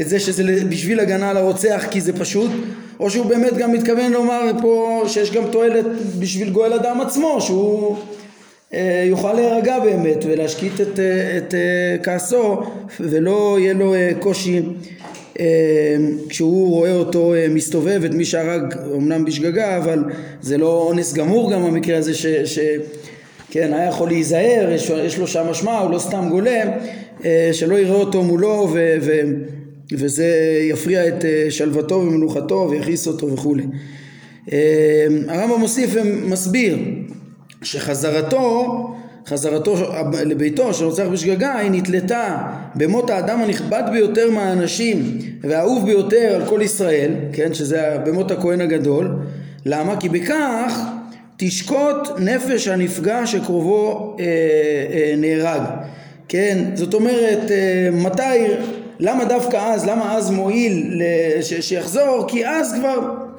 את 0.00 0.08
זה 0.08 0.20
שזה 0.20 0.64
בשביל 0.68 1.00
הגנה 1.00 1.30
על 1.30 1.36
הרוצח 1.36 1.84
כי 1.90 2.00
זה 2.00 2.12
פשוט, 2.12 2.50
או 3.00 3.10
שהוא 3.10 3.26
באמת 3.26 3.56
גם 3.56 3.72
מתכוון 3.72 4.12
לומר 4.12 4.50
פה 4.62 5.02
שיש 5.06 5.32
גם 5.32 5.42
תועלת 5.50 5.86
בשביל 6.18 6.50
גואל 6.50 6.72
אדם 6.72 7.00
עצמו, 7.00 7.40
שהוא 7.40 7.96
אה, 7.96 8.02
יוכל 9.04 9.32
להירגע 9.32 9.78
באמת 9.78 10.24
ולהשקיט 10.28 10.80
את, 10.80 11.00
אה, 11.00 11.38
את 11.38 11.54
אה, 11.54 11.96
כעסו 12.02 12.60
ולא 13.00 13.56
יהיה 13.60 13.74
לו 13.74 13.94
אה, 13.94 14.10
קושי 14.18 14.62
אה, 15.40 15.96
כשהוא 16.28 16.70
רואה 16.70 16.94
אותו 16.94 17.34
אה, 17.34 17.46
מסתובב, 17.48 18.04
את 18.04 18.14
מי 18.14 18.24
שהרג 18.24 18.74
אמנם 18.96 19.24
בשגגה, 19.24 19.76
אבל 19.76 20.04
זה 20.40 20.58
לא 20.58 20.82
אונס 20.88 21.12
גמור 21.12 21.52
גם 21.52 21.62
המקרה 21.62 21.98
הזה 21.98 22.14
ש... 22.14 22.26
ש 22.26 22.58
כן, 23.50 23.72
היה 23.72 23.88
יכול 23.88 24.08
להיזהר, 24.08 24.70
יש, 24.72 24.90
יש 24.90 25.18
לו 25.18 25.26
שם 25.26 25.48
אשמה, 25.48 25.78
הוא 25.78 25.90
לא 25.90 25.98
סתם 25.98 26.28
גולם, 26.30 26.68
אה, 27.24 27.50
שלא 27.52 27.78
יראה 27.78 27.96
אותו 27.96 28.22
מולו 28.22 28.68
ו, 28.72 28.96
ו, 29.00 29.20
וזה 29.92 30.58
יפריע 30.70 31.08
את 31.08 31.24
אה, 31.24 31.46
שלוותו 31.50 31.94
ומנוחתו 31.94 32.68
ויכעיס 32.70 33.06
אותו 33.06 33.32
וכולי. 33.32 33.62
אה, 34.52 35.06
הרמב"ם 35.28 35.60
מוסיף 35.60 35.90
ומסביר 35.94 36.78
שחזרתו 37.62 38.86
חזרתו 39.26 39.76
לביתו 40.24 40.74
של 40.74 40.84
רוצח 40.84 41.04
היא 41.58 41.70
נתלתה 41.70 42.38
במות 42.74 43.10
האדם 43.10 43.42
הנכבד 43.42 43.82
ביותר 43.92 44.30
מהאנשים 44.30 45.18
והאהוב 45.40 45.86
ביותר 45.86 46.32
על 46.34 46.46
כל 46.46 46.60
ישראל, 46.62 47.10
כן, 47.32 47.54
שזה 47.54 47.96
במות 48.06 48.30
הכהן 48.30 48.60
הגדול, 48.60 49.18
למה? 49.66 49.96
כי 49.96 50.08
בכך 50.08 50.80
תשקוט 51.36 52.08
נפש 52.18 52.68
הנפגע 52.68 53.26
שקרובו 53.26 54.16
אה, 54.20 54.24
אה, 54.24 55.14
נהרג, 55.16 55.62
כן, 56.28 56.64
זאת 56.74 56.94
אומרת 56.94 57.50
אה, 57.50 57.88
מתי, 57.92 58.46
למה 59.00 59.24
דווקא 59.24 59.56
אז, 59.56 59.86
למה 59.86 60.16
אז 60.16 60.30
מועיל 60.30 61.02
ש, 61.40 61.54
שיחזור, 61.54 62.24
כי 62.28 62.46
אז 62.46 62.74
כבר 62.80 63.29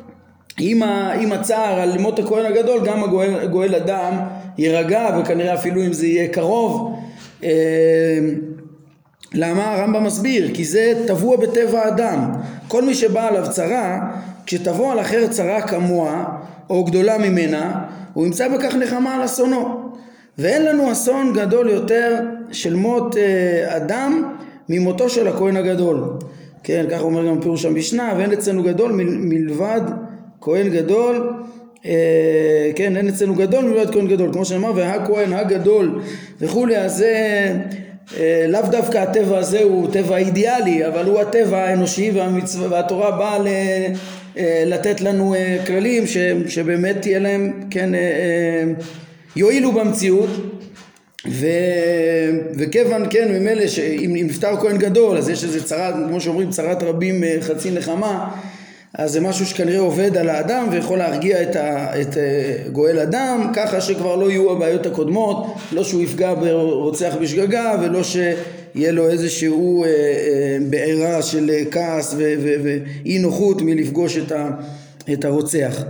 עם, 0.59 0.83
ה, 0.83 1.11
עם 1.11 1.31
הצער 1.31 1.81
על 1.81 1.97
מות 1.97 2.19
הכהן 2.19 2.45
הגדול 2.45 2.85
גם 2.85 3.03
הגואל, 3.03 3.35
הגואל 3.35 3.75
אדם 3.75 4.13
יירגע 4.57 5.19
וכנראה 5.21 5.53
אפילו 5.53 5.81
אם 5.81 5.93
זה 5.93 6.07
יהיה 6.07 6.27
קרוב 6.27 6.99
אה, 7.43 7.49
למה 9.33 9.73
הרמב"ם 9.73 10.03
מסביר? 10.03 10.51
כי 10.53 10.65
זה 10.65 10.93
טבוע 11.07 11.37
בטבע 11.37 11.79
האדם 11.79 12.31
כל 12.67 12.85
מי 12.85 12.93
שבא 12.93 13.27
עליו 13.27 13.45
צרה 13.49 13.99
כשתבוא 14.45 14.91
על 14.91 14.99
אחר 14.99 15.27
צרה 15.27 15.61
כמוה 15.61 16.25
או 16.69 16.83
גדולה 16.83 17.17
ממנה, 17.17 17.83
הוא 18.13 18.25
ימצא 18.25 18.47
בכך 18.47 18.75
נחמה 18.75 19.15
על 19.15 19.25
אסונו. 19.25 19.91
ואין 20.37 20.65
לנו 20.65 20.91
אסון 20.91 21.33
גדול 21.33 21.69
יותר 21.69 22.19
של 22.51 22.75
מות 22.75 23.17
אה, 23.17 23.77
אדם 23.77 24.33
ממותו 24.69 25.09
של 25.09 25.27
הכהן 25.27 25.57
הגדול. 25.57 26.03
כן, 26.63 26.85
ככה 26.91 27.01
אומר 27.01 27.27
גם 27.27 27.41
פירוש 27.41 27.65
המשנה, 27.65 28.13
ואין 28.17 28.31
אצלנו 28.33 28.63
גדול 28.63 28.91
מלבד 29.05 29.81
כהן 30.41 30.69
גדול, 30.69 31.33
אה, 31.85 32.71
כן, 32.75 32.97
אין 32.97 33.07
אצלנו 33.07 33.35
גדול 33.35 33.65
מלבד 33.65 33.93
כהן 33.93 34.07
גדול, 34.07 34.33
כמו 34.33 34.45
שנאמר, 34.45 34.71
והכהן 34.75 35.33
הגדול 35.33 36.01
וכולי, 36.41 36.77
אז 36.77 36.97
זה 36.97 37.13
אה, 38.19 38.45
לאו 38.49 38.61
דווקא 38.71 38.97
הטבע 38.97 39.37
הזה 39.37 39.63
הוא 39.63 39.87
טבע 39.91 40.17
אידיאלי, 40.17 40.87
אבל 40.87 41.05
הוא 41.05 41.19
הטבע 41.19 41.57
האנושי 41.57 42.11
והמצווה, 42.11 42.67
והתורה 42.71 43.11
באה 43.11 43.39
ל, 43.39 43.47
אה, 44.37 44.63
לתת 44.67 45.01
לנו 45.01 45.35
אה, 45.35 45.57
כללים 45.67 46.07
ש, 46.07 46.17
שבאמת 46.47 46.95
תהיה 47.01 47.19
להם, 47.19 47.53
כן, 47.69 47.95
אה, 47.95 47.99
אה, 47.99 48.73
יועילו 49.35 49.71
במציאות. 49.71 50.29
ו... 51.29 51.47
וכיוון 52.57 53.03
כן 53.09 53.31
ממילא 53.31 53.67
שאם 53.67 54.17
נפטר 54.25 54.57
כהן 54.57 54.77
גדול 54.77 55.17
אז 55.17 55.29
יש 55.29 55.43
איזה 55.43 55.63
צרת 55.63 55.93
כמו 56.07 56.21
שאומרים 56.21 56.49
צרת 56.49 56.83
רבים 56.83 57.23
אה, 57.23 57.37
חצי 57.41 57.71
נחמה 57.71 58.29
אז 58.93 59.11
זה 59.11 59.21
משהו 59.21 59.45
שכנראה 59.45 59.79
עובד 59.79 60.17
על 60.17 60.29
האדם 60.29 60.67
ויכול 60.71 60.97
להרגיע 60.97 61.41
את, 61.41 61.55
ה... 61.55 62.01
את 62.01 62.17
אה, 62.17 62.57
גואל 62.71 62.99
אדם 62.99 63.51
ככה 63.55 63.81
שכבר 63.81 64.15
לא 64.15 64.31
יהיו 64.31 64.51
הבעיות 64.51 64.85
הקודמות 64.85 65.55
לא 65.71 65.83
שהוא 65.83 66.01
יפגע 66.01 66.33
ברוצח 66.33 67.15
בשגגה 67.21 67.75
ולא 67.81 68.03
שיהיה 68.03 68.91
לו 68.91 69.09
איזשהו 69.09 69.83
אה, 69.83 69.89
בעירה 70.69 71.21
של 71.21 71.51
כעס 71.71 72.13
ו... 72.17 72.33
ו... 72.43 72.55
ואי 72.63 73.19
נוחות 73.19 73.61
מלפגוש 73.61 74.17
את, 74.17 74.31
ה... 74.31 74.49
את 75.13 75.25
הרוצח. 75.25 75.83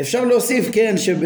אפשר 0.00 0.24
להוסיף, 0.24 0.68
כן, 0.72 0.94
שבאמת, 0.96 1.18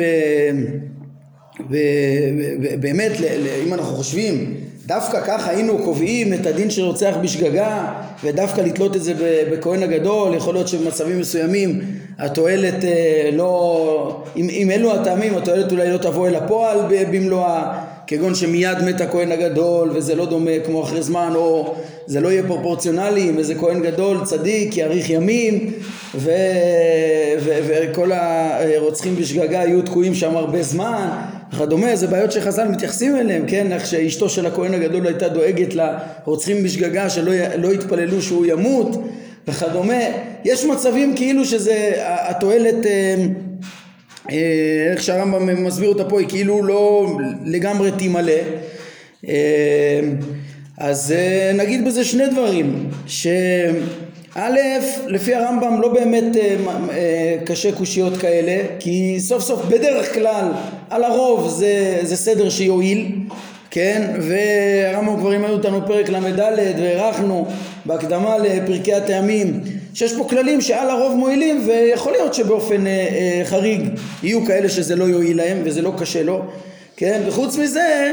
אם 3.66 3.74
אנחנו 3.74 3.96
חושבים, 3.96 4.54
דווקא 4.86 5.20
ככה 5.20 5.50
היינו 5.50 5.78
קובעים 5.78 6.34
את 6.34 6.46
הדין 6.46 6.70
של 6.70 6.84
רוצח 6.84 7.14
בשגגה 7.22 7.92
ודווקא 8.24 8.60
לתלות 8.60 8.96
את 8.96 9.02
זה 9.02 9.14
בכהן 9.52 9.82
הגדול, 9.82 10.34
יכול 10.34 10.54
להיות 10.54 10.68
שבמצבים 10.68 11.20
מסוימים 11.20 11.80
התועלת 12.18 12.84
אה, 12.84 13.30
לא, 13.32 14.22
אם, 14.36 14.48
אם 14.50 14.70
אלו 14.70 14.94
הטעמים 14.94 15.34
התועלת 15.34 15.72
אולי 15.72 15.90
לא 15.90 15.98
תבוא 15.98 16.28
אל 16.28 16.34
הפועל 16.34 16.78
במלואה 16.88 17.82
כגון 18.06 18.34
שמיד 18.34 18.78
מת 18.86 19.00
הכהן 19.00 19.32
הגדול 19.32 19.90
וזה 19.94 20.14
לא 20.14 20.26
דומה 20.26 20.50
כמו 20.66 20.82
אחרי 20.82 21.02
זמן 21.02 21.32
או 21.34 21.74
זה 22.06 22.20
לא 22.20 22.28
יהיה 22.28 22.42
פרופורציונלי 22.42 23.30
אם 23.30 23.38
איזה 23.38 23.54
כהן 23.54 23.82
גדול 23.82 24.24
צדיק 24.24 24.76
יאריך 24.76 25.10
ימים 25.10 25.72
ו... 26.14 26.30
ו... 27.38 27.50
וכל 27.66 28.10
הרוצחים 28.12 29.16
בשגגה 29.16 29.58
יהיו 29.58 29.82
תקועים 29.82 30.14
שם 30.14 30.36
הרבה 30.36 30.62
זמן 30.62 31.08
וכדומה 31.52 31.96
זה 31.96 32.06
בעיות 32.06 32.32
שחז"ל 32.32 32.68
מתייחסים 32.68 33.16
אליהם 33.16 33.44
כן 33.46 33.72
איך 33.72 33.86
שאשתו 33.86 34.28
של 34.28 34.46
הכהן 34.46 34.74
הגדול 34.74 35.06
הייתה 35.06 35.28
דואגת 35.28 35.74
לרוצחים 35.74 36.62
בשגגה 36.62 37.10
שלא. 37.10 37.32
לא 37.58 37.74
יתפללו 37.74 38.22
שהוא 38.22 38.46
ימות 38.46 38.96
וכדומה 39.48 40.02
יש 40.44 40.64
מצבים 40.64 41.16
כאילו 41.16 41.44
שזה 41.44 41.92
התועלת 41.98 42.86
אה, 42.86 43.14
אה, 44.30 44.92
איך 44.92 45.02
שהרמב"ם 45.02 45.64
מסביר 45.64 45.88
אותה 45.88 46.04
פה 46.04 46.20
היא 46.20 46.28
כאילו 46.28 46.64
לא 46.64 47.16
לגמרי 47.44 47.90
תימלא 47.98 48.32
אה, 49.28 50.00
אז 50.78 51.14
נגיד 51.54 51.84
בזה 51.84 52.04
שני 52.04 52.26
דברים 52.26 52.90
שא' 54.36 55.06
לפי 55.06 55.34
הרמב"ם 55.34 55.80
לא 55.80 55.88
באמת 55.88 56.36
קשה 57.44 57.72
קושיות 57.72 58.16
כאלה 58.16 58.62
כי 58.78 59.16
סוף 59.20 59.42
סוף 59.42 59.64
בדרך 59.64 60.14
כלל 60.14 60.44
על 60.90 61.04
הרוב 61.04 61.48
זה, 61.48 61.98
זה 62.02 62.16
סדר 62.16 62.50
שיועיל 62.50 63.12
כן 63.70 64.02
והרמב"ם 64.20 65.20
כבר 65.20 65.32
העמיד 65.32 65.50
אותנו 65.50 65.86
פרק 65.86 66.08
ל"ד 66.08 66.40
והארכנו 66.78 67.46
בהקדמה 67.86 68.38
לפרקי 68.38 68.94
הטעמים 68.94 69.60
שיש 69.94 70.16
פה 70.16 70.26
כללים 70.30 70.60
שעל 70.60 70.90
הרוב 70.90 71.14
מועילים 71.14 71.68
ויכול 71.68 72.12
להיות 72.12 72.34
שבאופן 72.34 72.86
אה, 72.86 72.92
אה, 72.92 73.42
חריג 73.44 73.88
יהיו 74.22 74.46
כאלה 74.46 74.68
שזה 74.68 74.96
לא 74.96 75.04
יועיל 75.04 75.36
להם 75.36 75.58
וזה 75.64 75.82
לא 75.82 75.92
קשה 75.98 76.22
לו, 76.22 76.42
כן? 76.96 77.20
וחוץ 77.26 77.58
מזה 77.58 78.12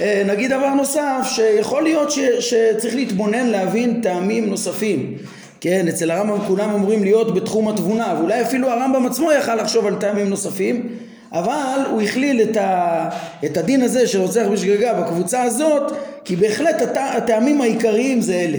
אה, 0.00 0.22
נגיד 0.26 0.50
דבר 0.50 0.74
נוסף 0.74 1.26
שיכול 1.28 1.82
להיות 1.82 2.10
ש, 2.10 2.18
שצריך 2.40 2.94
להתבונן 2.94 3.46
להבין 3.46 4.00
טעמים 4.02 4.50
נוספים 4.50 5.16
כן, 5.60 5.88
אצל 5.88 6.10
הרמב"ם 6.10 6.38
כולם 6.46 6.70
אמורים 6.70 7.04
להיות 7.04 7.34
בתחום 7.34 7.68
התבונה 7.68 8.14
ואולי 8.18 8.42
אפילו 8.42 8.70
הרמב"ם 8.70 9.06
עצמו 9.06 9.32
יכל 9.32 9.54
לחשוב 9.54 9.86
על 9.86 9.94
טעמים 9.94 10.28
נוספים 10.28 10.88
אבל 11.32 11.80
הוא 11.90 12.02
הכליל 12.02 12.42
את, 12.42 12.56
ה, 12.56 13.08
את 13.44 13.56
הדין 13.56 13.82
הזה 13.82 14.06
של 14.06 14.20
רוצח 14.20 14.46
בשגגה 14.52 14.94
בקבוצה 14.94 15.42
הזאת 15.42 15.92
כי 16.24 16.36
בהחלט 16.36 16.82
הטע, 16.82 17.04
הטעמים 17.04 17.60
העיקריים 17.60 18.20
זה 18.20 18.34
אלה. 18.34 18.58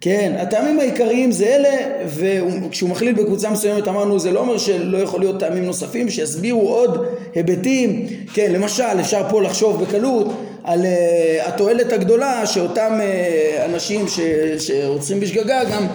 כן, 0.00 0.32
הטעמים 0.38 0.80
העיקריים 0.80 1.32
זה 1.32 1.46
אלה, 1.46 1.76
וכשהוא 2.06 2.90
מכליל 2.90 3.14
בקבוצה 3.14 3.50
מסוימת 3.50 3.88
אמרנו 3.88 4.18
זה 4.18 4.30
לא 4.30 4.40
אומר 4.40 4.58
שלא 4.58 4.98
יכול 4.98 5.20
להיות 5.20 5.40
טעמים 5.40 5.64
נוספים 5.64 6.10
שיסבירו 6.10 6.68
עוד 6.68 7.06
היבטים, 7.34 8.06
כן, 8.34 8.52
למשל 8.52 9.00
אפשר 9.00 9.22
פה 9.30 9.42
לחשוב 9.42 9.84
בקלות 9.84 10.32
על 10.64 10.80
uh, 10.80 11.48
התועלת 11.48 11.92
הגדולה 11.92 12.46
שאותם 12.46 12.98
uh, 13.00 13.64
אנשים 13.64 14.08
ש, 14.08 14.20
שרוצחים 14.58 15.20
בשגגה 15.20 15.64
גם 15.64 15.86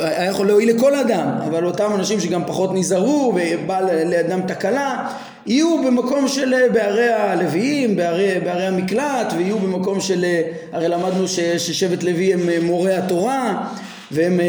היה 0.00 0.24
יכול 0.24 0.46
להועיל 0.46 0.76
לכל 0.76 0.94
אדם, 0.94 1.28
אבל 1.46 1.64
אותם 1.64 1.90
אנשים 1.94 2.20
שגם 2.20 2.42
פחות 2.46 2.70
נזהרו 2.74 3.34
ובא 3.36 3.80
לאדם 4.04 4.40
תקלה 4.46 5.08
יהיו 5.48 5.82
במקום 5.82 6.28
של 6.28 6.54
אה, 6.54 6.68
בערי 6.68 7.08
הלוויים, 7.08 7.96
בערי, 7.96 8.40
בערי 8.44 8.66
המקלט, 8.66 9.32
ויהיו 9.36 9.58
במקום 9.58 10.00
של, 10.00 10.24
אה, 10.24 10.42
הרי 10.72 10.88
למדנו 10.88 11.28
ששבט 11.58 12.02
לוי 12.02 12.34
הם 12.34 12.48
אה, 12.48 12.58
מורי 12.62 12.94
התורה, 12.94 13.68
והם, 14.10 14.40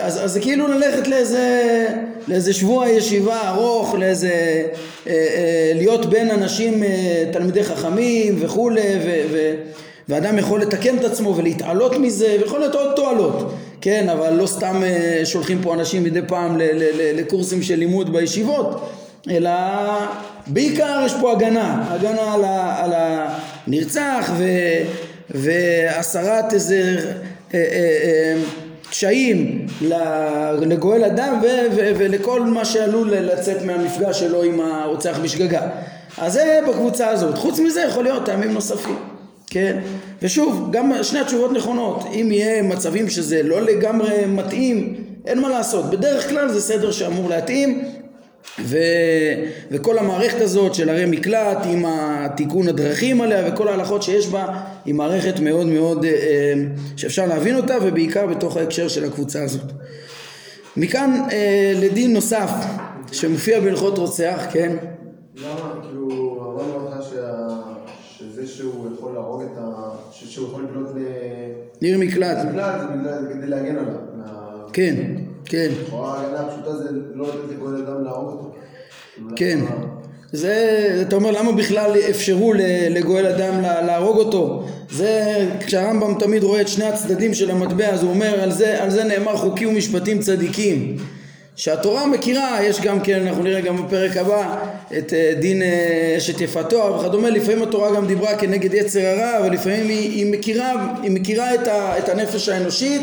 אז, 0.00 0.24
אז 0.24 0.32
זה 0.32 0.40
כאילו 0.40 0.68
ללכת 0.68 1.08
לאיזה, 1.08 1.86
לאיזה 2.28 2.52
שבוע 2.52 2.88
ישיבה 2.88 3.48
ארוך, 3.48 3.94
לאיזה, 3.94 4.62
להיות 5.74 6.06
בין 6.06 6.30
אנשים 6.30 6.82
תלמידי 7.32 7.64
חכמים 7.64 8.36
וכולי, 8.40 8.80
ו, 9.04 9.20
ו, 9.32 9.54
ואדם 10.08 10.38
יכול 10.38 10.60
לתקן 10.60 10.98
את 10.98 11.04
עצמו 11.04 11.36
ולהתעלות 11.36 11.96
מזה, 11.96 12.36
ויכול 12.40 12.60
להיות 12.60 12.74
עוד 12.74 12.92
תועלות, 12.96 13.52
כן, 13.80 14.08
אבל 14.08 14.32
לא 14.32 14.46
סתם 14.46 14.82
שולחים 15.24 15.62
פה 15.62 15.74
אנשים 15.74 16.04
מדי 16.04 16.20
פעם 16.26 16.56
לקורסים 17.14 17.62
של 17.62 17.76
לימוד 17.76 18.12
בישיבות, 18.12 18.90
אלא 19.30 19.50
בעיקר 20.46 21.02
יש 21.06 21.12
פה 21.20 21.32
הגנה, 21.32 21.84
הגנה 21.90 22.34
על, 22.34 22.44
ה, 22.44 22.84
על 22.84 22.92
הנרצח 22.94 24.30
ו, 24.38 24.44
והסרת 25.30 26.52
איזה 26.52 26.96
אה, 27.54 27.58
אה, 27.58 27.98
אה, 28.04 28.42
קשיים 28.90 29.66
לגואל 30.60 31.04
אדם 31.04 31.40
ו, 31.42 31.46
ו, 31.76 31.92
ולכל 31.98 32.40
מה 32.40 32.64
שעלול 32.64 33.10
לצאת 33.10 33.62
מהמפגש 33.62 34.20
שלו 34.20 34.42
עם 34.42 34.60
הרוצח 34.60 35.18
בשגגה. 35.22 35.68
אז 36.18 36.32
זה 36.32 36.60
בקבוצה 36.68 37.08
הזאת. 37.08 37.38
חוץ 37.38 37.58
מזה 37.58 37.80
יכול 37.80 38.04
להיות 38.04 38.26
טעמים 38.26 38.52
נוספים. 38.52 39.09
כן? 39.50 39.78
ושוב, 40.22 40.68
גם 40.72 40.92
שני 41.02 41.20
התשובות 41.20 41.52
נכונות. 41.52 42.04
אם 42.12 42.28
יהיה 42.32 42.62
מצבים 42.62 43.10
שזה 43.10 43.42
לא 43.42 43.62
לגמרי 43.62 44.26
מתאים, 44.26 44.94
אין 45.26 45.40
מה 45.40 45.48
לעשות. 45.48 45.90
בדרך 45.90 46.28
כלל 46.28 46.48
זה 46.48 46.60
סדר 46.60 46.90
שאמור 46.90 47.28
להתאים, 47.28 47.84
ו, 48.58 48.78
וכל 49.70 49.98
המערכת 49.98 50.40
הזאת 50.40 50.74
של 50.74 50.88
ערי 50.88 51.06
מקלט 51.06 51.58
עם 51.64 51.84
התיקון 51.86 52.68
הדרכים 52.68 53.20
עליה 53.20 53.48
וכל 53.48 53.68
ההלכות 53.68 54.02
שיש 54.02 54.26
בה 54.26 54.60
היא 54.84 54.94
מערכת 54.94 55.40
מאוד 55.40 55.66
מאוד 55.66 56.04
אה, 56.04 56.54
שאפשר 56.96 57.26
להבין 57.26 57.56
אותה 57.56 57.76
ובעיקר 57.82 58.26
בתוך 58.26 58.56
ההקשר 58.56 58.88
של 58.88 59.04
הקבוצה 59.04 59.42
הזאת. 59.42 59.72
מכאן 60.76 61.20
אה, 61.32 61.72
לדין 61.76 62.12
נוסף 62.12 62.50
שמופיע 63.12 63.60
בהלכות 63.60 63.98
רוצח, 63.98 64.42
כן? 64.52 64.76
למה, 65.36 65.74
ניר 71.82 71.98
מקלט. 71.98 72.38
מקלט 72.48 72.80
זה 73.04 73.28
כדי 73.32 73.46
להגן 73.46 73.76
עליו. 73.76 73.94
כן. 74.72 74.94
כן. 75.44 75.70
לכאורה 75.86 76.18
ההגנה 76.18 76.40
הפשוטה 76.40 76.76
זה 76.76 76.88
לא 77.14 77.28
לתת 77.28 77.56
לכל 77.56 77.76
אדם 77.76 78.04
להרוג 78.04 78.30
אותו. 78.30 78.54
כן. 79.36 79.58
זה, 80.32 81.02
אתה 81.08 81.16
אומר 81.16 81.30
למה 81.30 81.52
בכלל 81.52 81.90
אפשרו 82.10 82.52
לגואל 82.90 83.26
אדם 83.26 83.60
להרוג 83.62 84.16
אותו 84.16 84.66
זה 84.90 85.46
כשהרמב"ם 85.66 86.14
תמיד 86.18 86.42
רואה 86.42 86.60
את 86.60 86.68
שני 86.68 86.84
הצדדים 86.84 87.34
של 87.34 87.50
המטבע 87.50 87.88
אז 87.88 88.02
הוא 88.02 88.10
אומר 88.10 88.40
על 88.40 88.52
זה, 88.52 88.82
על 88.82 88.90
זה 88.90 89.04
נאמר 89.04 89.36
חוקי 89.36 89.66
ומשפטים 89.66 90.18
צדיקים 90.18 90.96
שהתורה 91.56 92.06
מכירה, 92.06 92.58
יש 92.62 92.80
גם 92.80 93.00
כן, 93.00 93.26
אנחנו 93.26 93.42
נראה 93.42 93.60
גם 93.60 93.86
בפרק 93.86 94.16
הבא 94.16 94.56
את 94.98 95.12
אה, 95.12 95.32
דין 95.40 95.62
אה, 95.62 96.14
אשת 96.16 96.40
יפת 96.40 96.68
תואר 96.70 96.96
וכדומה, 97.00 97.30
לפעמים 97.30 97.62
התורה 97.62 97.94
גם 97.96 98.06
דיברה 98.06 98.36
כנגד 98.36 98.74
יצר 98.74 99.00
הרע 99.06 99.46
ולפעמים 99.46 99.88
היא, 99.88 100.10
היא 100.10 100.32
מכירה, 100.32 100.72
היא 101.02 101.10
מכירה 101.10 101.54
את, 101.54 101.66
ה, 101.68 101.98
את 101.98 102.08
הנפש 102.08 102.48
האנושית 102.48 103.02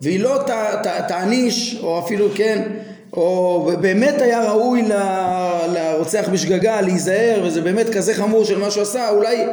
והיא 0.00 0.20
לא 0.20 0.38
ת, 0.46 0.50
ת, 0.86 0.88
תעניש, 1.08 1.78
או 1.82 1.98
אפילו 1.98 2.28
כן, 2.34 2.62
או 3.12 3.70
באמת 3.80 4.22
היה 4.22 4.50
ראוי 4.50 4.82
ל, 4.82 4.92
לרוצח 5.74 6.28
בשגגה 6.32 6.80
להיזהר, 6.80 7.42
וזה 7.44 7.60
באמת 7.60 7.90
כזה 7.94 8.14
חמור 8.14 8.44
של 8.44 8.58
מה 8.58 8.70
שהוא 8.70 8.82
עשה, 8.82 9.10
אולי 9.10 9.46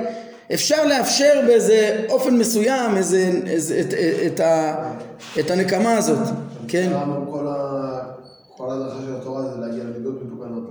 אפשר 0.54 0.86
לאפשר 0.86 1.42
באיזה 1.48 2.00
אופן 2.10 2.38
מסוים 2.38 2.98
איזה, 2.98 3.30
איזה, 3.48 3.80
את, 3.80 3.94
את, 3.94 4.42
את, 4.42 4.42
את 5.40 5.52
הנקמה 5.52 5.98
הזאת, 5.98 6.28
כן? 6.68 6.90
הרמב"ם, 6.94 7.32
כל 7.32 7.48
ה- 7.48 8.03
כל 8.66 8.72
הדרכה 8.72 9.00
של 9.06 9.16
התורה 9.16 9.42
זה 9.42 9.62
להגיע 9.62 9.84
למידות 9.84 10.16
מתוקנות, 10.26 10.70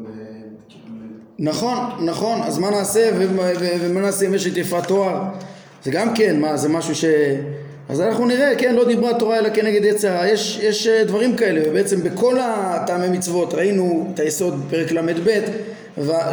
נכון, 1.39 1.77
נכון, 2.05 2.43
אז 2.43 2.59
מה 2.59 2.71
נעשה 2.71 3.11
ומה, 3.19 4.01
נעשה 4.01 4.27
אם 4.27 4.35
יש 4.35 4.47
את 4.47 4.57
יפת 4.57 4.89
תואר? 4.89 5.23
זה 5.85 5.91
גם 5.91 6.15
כן, 6.15 6.41
מה, 6.41 6.57
זה 6.57 6.69
משהו 6.69 6.95
ש... 6.95 7.05
אז 7.89 8.01
אנחנו 8.01 8.27
נראה, 8.27 8.55
כן, 8.59 8.75
לא 8.75 8.85
דיברה 8.85 9.19
תורה 9.19 9.39
אלא 9.39 9.49
כנגד 9.55 9.85
יצר 9.85 10.09
הרע, 10.09 10.27
יש, 10.27 10.61
יש 10.63 10.87
אה, 10.87 11.05
דברים 11.05 11.37
כאלה, 11.37 11.61
ובעצם 11.71 12.03
בכל 12.03 12.37
הטעמי 12.41 13.09
מצוות 13.09 13.55
ראינו 13.55 14.11
את 14.15 14.21
היסוד 14.21 14.65
בפרק 14.67 14.93
ל"ב, 14.93 15.41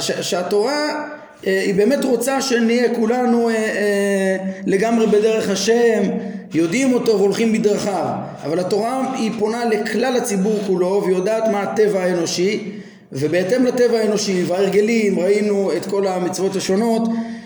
שהתורה 0.01 1.05
אה, 1.47 1.61
היא 1.61 1.75
באמת 1.75 2.05
רוצה 2.05 2.41
שנהיה 2.41 2.95
כולנו 2.95 3.49
אה, 3.49 4.37
לגמרי 4.65 5.07
בדרך 5.07 5.49
השם, 5.49 6.03
יודעים 6.53 6.93
אותו 6.93 7.17
והולכים 7.17 7.53
בדרכיו, 7.53 8.05
אבל 8.43 8.59
התורה 8.59 9.13
היא 9.17 9.31
פונה 9.39 9.65
לכלל 9.65 10.17
הציבור 10.17 10.59
כולו 10.67 11.03
ויודעת 11.05 11.43
מה 11.51 11.61
הטבע 11.61 12.03
האנושי 12.03 12.71
ובהתאם 13.11 13.65
לטבע 13.65 13.97
האנושי 13.99 14.43
וההרגלים 14.47 15.19
ראינו 15.19 15.71
את 15.77 15.85
כל 15.85 16.07
המצוות 16.07 16.55
השונות 16.55 17.01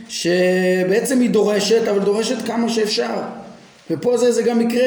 שבעצם 0.09 1.19
היא 1.19 1.29
דורשת 1.29 1.87
אבל 1.87 1.99
דורשת 1.99 2.45
כמה 2.45 2.69
שאפשר 2.69 3.21
ופה 3.89 4.17
זה, 4.17 4.31
זה 4.31 4.41
גם 4.41 4.59
מקרה 4.59 4.83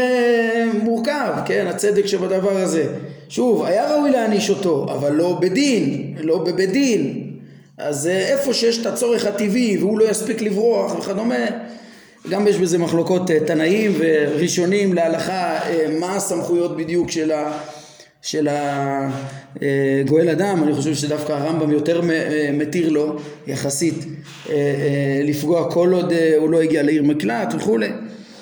מורכב, 0.82 1.32
כן, 1.46 1.66
הצדק 1.66 2.06
שבדבר 2.06 2.56
הזה. 2.56 2.86
שוב, 3.28 3.64
היה 3.64 3.94
ראוי 3.94 4.10
להעניש 4.10 4.50
אותו, 4.50 4.86
אבל 4.92 5.12
לא 5.12 5.38
בדין, 5.40 6.14
לא 6.20 6.38
בבית 6.38 6.70
דין. 6.70 7.30
אז 7.78 8.06
אה, 8.06 8.18
איפה 8.18 8.54
שיש 8.54 8.78
את 8.78 8.86
הצורך 8.86 9.26
הטבעי 9.26 9.76
והוא 9.78 9.98
לא 9.98 10.10
יספיק 10.10 10.42
לברוח 10.42 10.98
וכדומה, 10.98 11.44
גם 12.30 12.46
יש 12.46 12.56
בזה 12.56 12.78
מחלוקות 12.78 13.30
אה, 13.30 13.40
תנאים 13.40 13.92
וראשונים 13.98 14.94
להלכה, 14.94 15.58
אה, 15.58 15.86
מה 16.00 16.16
הסמכויות 16.16 16.76
בדיוק 16.76 17.10
של 17.10 17.32
ה... 17.32 17.58
של 18.22 18.48
הגואל 18.50 20.28
אדם, 20.28 20.62
אני 20.62 20.74
חושב 20.74 20.94
שדווקא 20.94 21.32
הרמב"ם 21.32 21.70
יותר 21.70 22.00
אה, 22.10 22.50
מתיר 22.52 22.88
לו 22.88 23.16
יחסית 23.46 23.94
אה, 24.48 24.54
אה, 24.54 25.20
לפגוע 25.24 25.70
כל 25.70 25.92
עוד 25.92 26.12
אה, 26.12 26.34
הוא 26.38 26.50
לא 26.50 26.62
הגיע 26.62 26.82
לעיר 26.82 27.02
מקלט 27.02 27.54
וכולי. 27.56 27.88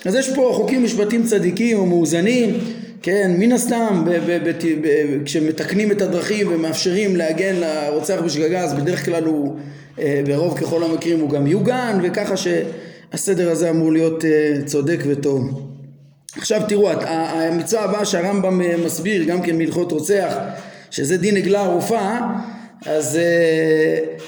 אז 0.05 0.15
יש 0.15 0.35
פה 0.35 0.51
חוקים 0.55 0.85
משפטים 0.85 1.23
צדיקים 1.25 1.79
או 1.79 1.87
מאוזנים, 1.87 2.59
כן, 3.03 3.35
מן 3.39 3.53
הסתם 3.53 4.05
ב- 4.07 4.11
ב- 4.27 4.51
ב- 4.83 5.25
כשמתקנים 5.25 5.93
את 5.93 6.03
הדרכים 6.03 6.47
ומאפשרים 6.53 7.17
להגן 7.17 7.55
לרוצח 7.57 8.21
בשגגה 8.25 8.61
אז 8.61 8.75
בדרך 8.75 9.05
כלל 9.05 9.25
הוא 9.25 9.57
אה, 9.99 10.23
ברוב 10.27 10.59
ככל 10.59 10.83
המקרים 10.83 11.21
הוא 11.21 11.31
גם 11.31 11.47
יוגן 11.47 11.99
וככה 12.03 12.35
שהסדר 13.17 13.51
הזה 13.51 13.71
אמור 13.71 13.93
להיות 13.93 14.25
אה, 14.25 14.31
צודק 14.67 15.01
וטוב. 15.07 15.61
עכשיו 16.37 16.63
תראו, 16.69 16.91
המצווה 17.07 17.85
הבאה 17.85 18.05
שהרמב"ם 18.05 18.61
אה, 18.61 18.75
מסביר 18.85 19.25
גם 19.25 19.43
כן 19.43 19.59
מהלכות 19.59 19.93
רוצח, 19.93 20.35
שזה 20.91 21.17
דין 21.17 21.37
עגלה 21.37 21.63
ערופה, 21.65 22.01
אז 22.87 23.17
אה, 23.17 23.23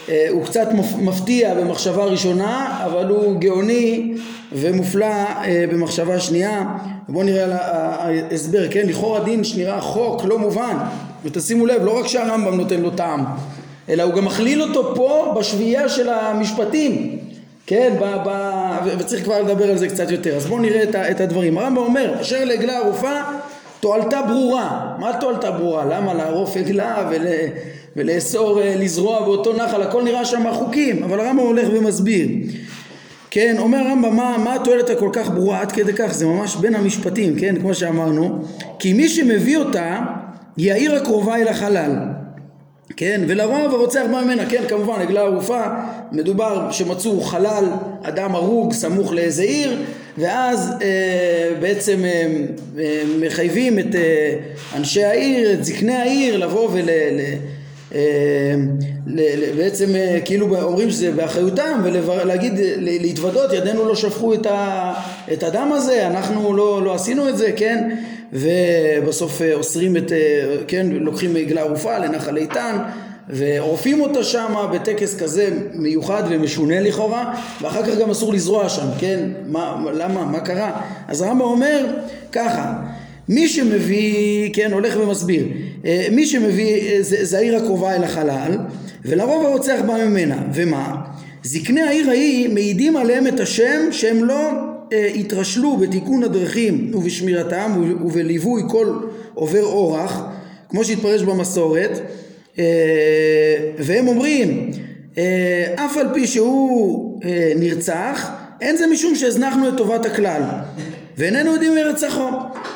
אה, 0.09 0.27
הוא 0.31 0.45
קצת 0.45 0.69
מפ- 0.73 0.99
מפתיע 0.99 1.55
במחשבה 1.55 2.05
ראשונה, 2.05 2.83
אבל 2.85 3.09
הוא 3.09 3.41
גאוני 3.41 4.15
ומופלא 4.53 5.07
אה, 5.07 5.65
במחשבה 5.73 6.21
שנייה. 6.21 6.65
בואו 7.09 7.25
נראה 7.25 7.45
על 7.45 7.53
ההסבר, 7.53 8.69
כן? 8.71 8.87
לכאורה 8.87 9.25
דין 9.25 9.45
שנראה 9.45 9.81
חוק 9.81 10.25
לא 10.25 10.39
מובן, 10.39 10.77
ותשימו 11.25 11.67
לב, 11.67 11.85
לא 11.85 11.99
רק 11.99 12.07
שהרמב"ם 12.07 12.55
נותן 12.57 12.81
לו 12.81 12.91
טעם, 12.91 13.25
אלא 13.89 14.03
הוא 14.03 14.15
גם 14.15 14.25
מכליל 14.25 14.63
אותו 14.63 14.93
פה 14.95 15.35
בשביעייה 15.39 15.89
של 15.89 16.09
המשפטים. 16.09 17.19
כן, 17.67 17.95
ב, 18.01 18.05
ב, 18.27 18.31
וצריך 18.99 19.25
כבר 19.25 19.43
לדבר 19.43 19.71
על 19.71 19.77
זה 19.77 19.89
קצת 19.89 20.11
יותר. 20.11 20.37
אז 20.37 20.47
בואו 20.47 20.61
נראה 20.61 20.83
את, 20.83 20.95
את 20.95 21.21
הדברים. 21.21 21.59
הרמב"ם 21.59 21.77
אומר, 21.77 22.21
אשר 22.21 22.45
לעגלה 22.45 22.77
ערופה 22.79 23.13
תועלתה 23.81 24.23
ברורה. 24.23 24.97
מה 24.99 25.13
תועלתה 25.21 25.51
ברורה? 25.51 25.85
למה 25.85 26.15
לערוף 26.15 26.57
עגלה 26.57 27.09
ול, 27.11 27.27
ולאסור 27.97 28.63
אה, 28.63 28.75
לזרוע 28.79 29.21
באותו 29.21 29.53
נחל? 29.53 29.83
הכל 29.83 30.03
נראה 30.03 30.25
שם 30.25 30.45
חוקים, 30.53 31.05
אבל 31.05 31.21
הרמב"ם 31.21 31.43
הולך 31.43 31.69
ומסביר. 31.73 32.29
כן, 33.31 33.57
אומר 33.59 33.79
הרמב"ם, 33.79 34.17
מה, 34.17 34.37
מה 34.45 34.55
התועלת 34.55 34.91
הכל 34.91 35.11
כך 35.13 35.31
ברורה 35.31 35.61
עד 35.61 35.73
כדי 35.73 35.93
כך? 35.93 36.13
זה 36.15 36.27
ממש 36.27 36.57
בין 36.57 36.75
המשפטים, 36.75 37.39
כן, 37.39 37.61
כמו 37.61 37.75
שאמרנו. 37.75 38.45
כי 38.79 38.93
מי 38.93 39.09
שמביא 39.09 39.59
אותה 39.59 39.99
היא 40.57 40.73
העיר 40.73 40.95
הקרובה 40.95 41.37
אל 41.37 41.49
החלל. 41.49 42.16
כן, 42.97 43.21
ולרוב 43.29 43.75
הרוצח 43.75 44.03
בא 44.13 44.21
ממנה, 44.25 44.47
כן, 44.51 44.63
כמובן, 44.69 45.01
עגלה 45.01 45.21
ערופה, 45.21 45.61
מדובר 46.13 46.71
שמצאו 46.71 47.21
חלל, 47.21 47.65
אדם 48.03 48.35
הרוג 48.35 48.73
סמוך 48.73 49.13
לאיזה 49.13 49.43
עיר, 49.43 49.83
ואז 50.19 50.73
אה, 50.83 51.51
בעצם 51.61 52.05
אה, 52.05 52.27
אה, 52.79 53.03
מחייבים 53.21 53.79
את 53.79 53.95
אה, 53.95 54.35
אנשי 54.77 55.05
העיר, 55.05 55.53
את 55.53 55.65
זקני 55.65 55.95
העיר, 55.95 56.37
לבוא 56.37 56.69
ול... 56.73 56.81
ל, 56.81 57.21
אה, 57.95 58.55
ל- 59.07 59.21
ל- 59.21 59.57
בעצם 59.57 59.95
אה, 59.97 60.19
כאילו 60.25 60.63
אומרים 60.63 60.91
שזה 60.91 61.13
באחריותם 61.13 61.81
ולהגיד, 61.85 62.53
להתוודות, 62.79 63.53
ידינו 63.53 63.89
לא 63.89 63.95
שפכו 63.97 64.35
את, 64.35 64.47
ה, 64.47 64.93
את 65.33 65.43
הדם 65.43 65.71
הזה, 65.73 66.07
אנחנו 66.07 66.57
לא, 66.57 66.83
לא 66.85 66.95
עשינו 66.95 67.29
את 67.29 67.39
זה, 67.39 67.53
כן? 67.57 67.97
ובסוף 68.37 69.43
אה, 69.43 69.55
אוסרים 69.55 69.97
את, 69.97 70.13
אה, 70.13 70.57
כן, 70.69 70.87
לוקחים 70.91 71.37
עגלה 71.37 71.61
ערופה 71.61 71.99
לנחל 71.99 72.37
איתן 72.37 72.77
ועורפים 73.29 74.01
אותה 74.01 74.25
שם 74.25 74.55
בטקס 74.73 75.19
כזה 75.19 75.49
מיוחד 75.75 76.23
ומשונה 76.31 76.81
לכאורה 76.81 77.35
ואחר 77.61 77.83
כך 77.83 77.99
גם 77.99 78.11
אסור 78.11 78.33
לזרוע 78.33 78.69
שם, 78.69 78.87
כן? 78.99 79.29
מה, 79.47 79.85
למה? 79.95 80.25
מה 80.25 80.41
קרה? 80.41 80.81
אז 81.09 81.23
הרמב"ם 81.23 81.41
אומר 81.41 81.87
ככה 82.33 82.73
מי 83.29 83.49
שמביא, 83.49 84.51
כן, 84.53 84.73
הולך 84.73 84.97
ומסביר, 85.01 85.47
אה, 85.85 86.07
מי 86.13 86.27
שמביא, 86.27 87.03
זה, 87.03 87.25
זה 87.25 87.39
העיר 87.39 87.57
הקרובה 87.57 87.95
אל 87.95 88.05
החלל, 88.05 88.59
ולרוב 89.05 89.47
הרוצח 89.47 89.79
בא 89.87 90.05
ממנה, 90.07 90.43
ומה? 90.55 90.97
זקני 91.43 91.83
העיר 91.83 92.09
ההיא 92.09 92.49
מעידים 92.49 92.97
עליהם 92.97 93.27
את 93.27 93.41
השם 93.41 93.93
שהם 93.93 94.25
לא 94.25 94.51
אה, 94.93 95.07
התרשלו 95.15 95.77
בתיקון 95.77 96.23
הדרכים 96.23 96.91
ובשמירתם 96.95 97.73
וב- 97.81 98.05
ובליווי 98.07 98.63
כל 98.69 98.99
עובר 99.35 99.63
אורח, 99.65 100.23
כמו 100.69 100.85
שהתפרש 100.85 101.23
במסורת, 101.23 101.91
אה, 102.59 102.65
והם 103.79 104.09
אומרים, 104.09 104.71
אה, 105.19 105.75
אף 105.75 105.97
על 105.97 106.07
פי 106.15 106.27
שהוא 106.27 107.21
אה, 107.25 107.53
נרצח, 107.57 108.31
אין 108.61 108.77
זה 108.77 108.87
משום 108.87 109.15
שהזנחנו 109.15 109.69
את 109.69 109.75
טובת 109.77 110.07
הכלל. 110.07 110.43
ואיננו 111.19 111.53
יודעים 111.53 111.75
מרצחו. 111.75 112.29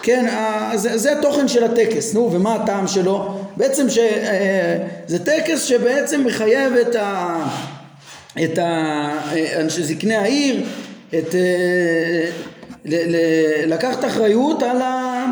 כן, 0.03 0.27
ה- 0.31 0.73
זה, 0.77 0.99
זה 0.99 1.19
התוכן 1.19 1.49
של 1.49 1.65
הטקס, 1.65 2.15
נו, 2.15 2.33
ומה 2.33 2.55
הטעם 2.55 2.87
שלו? 2.87 3.29
בעצם 3.57 3.87
שזה 3.89 5.19
טקס 5.25 5.63
שבעצם 5.63 6.25
מחייב 6.25 6.73
את, 6.73 6.95
ה, 6.95 7.37
את 8.45 8.59
ה, 8.59 9.09
אנשי 9.61 9.83
זקני 9.83 10.15
העיר, 10.15 10.63
את, 11.19 11.35
אה, 11.35 12.31
ל, 12.85 12.95
ל, 12.95 13.17
לקחת 13.75 14.05
אחריות 14.05 14.63
על, 14.63 14.83
ה, 14.83 15.25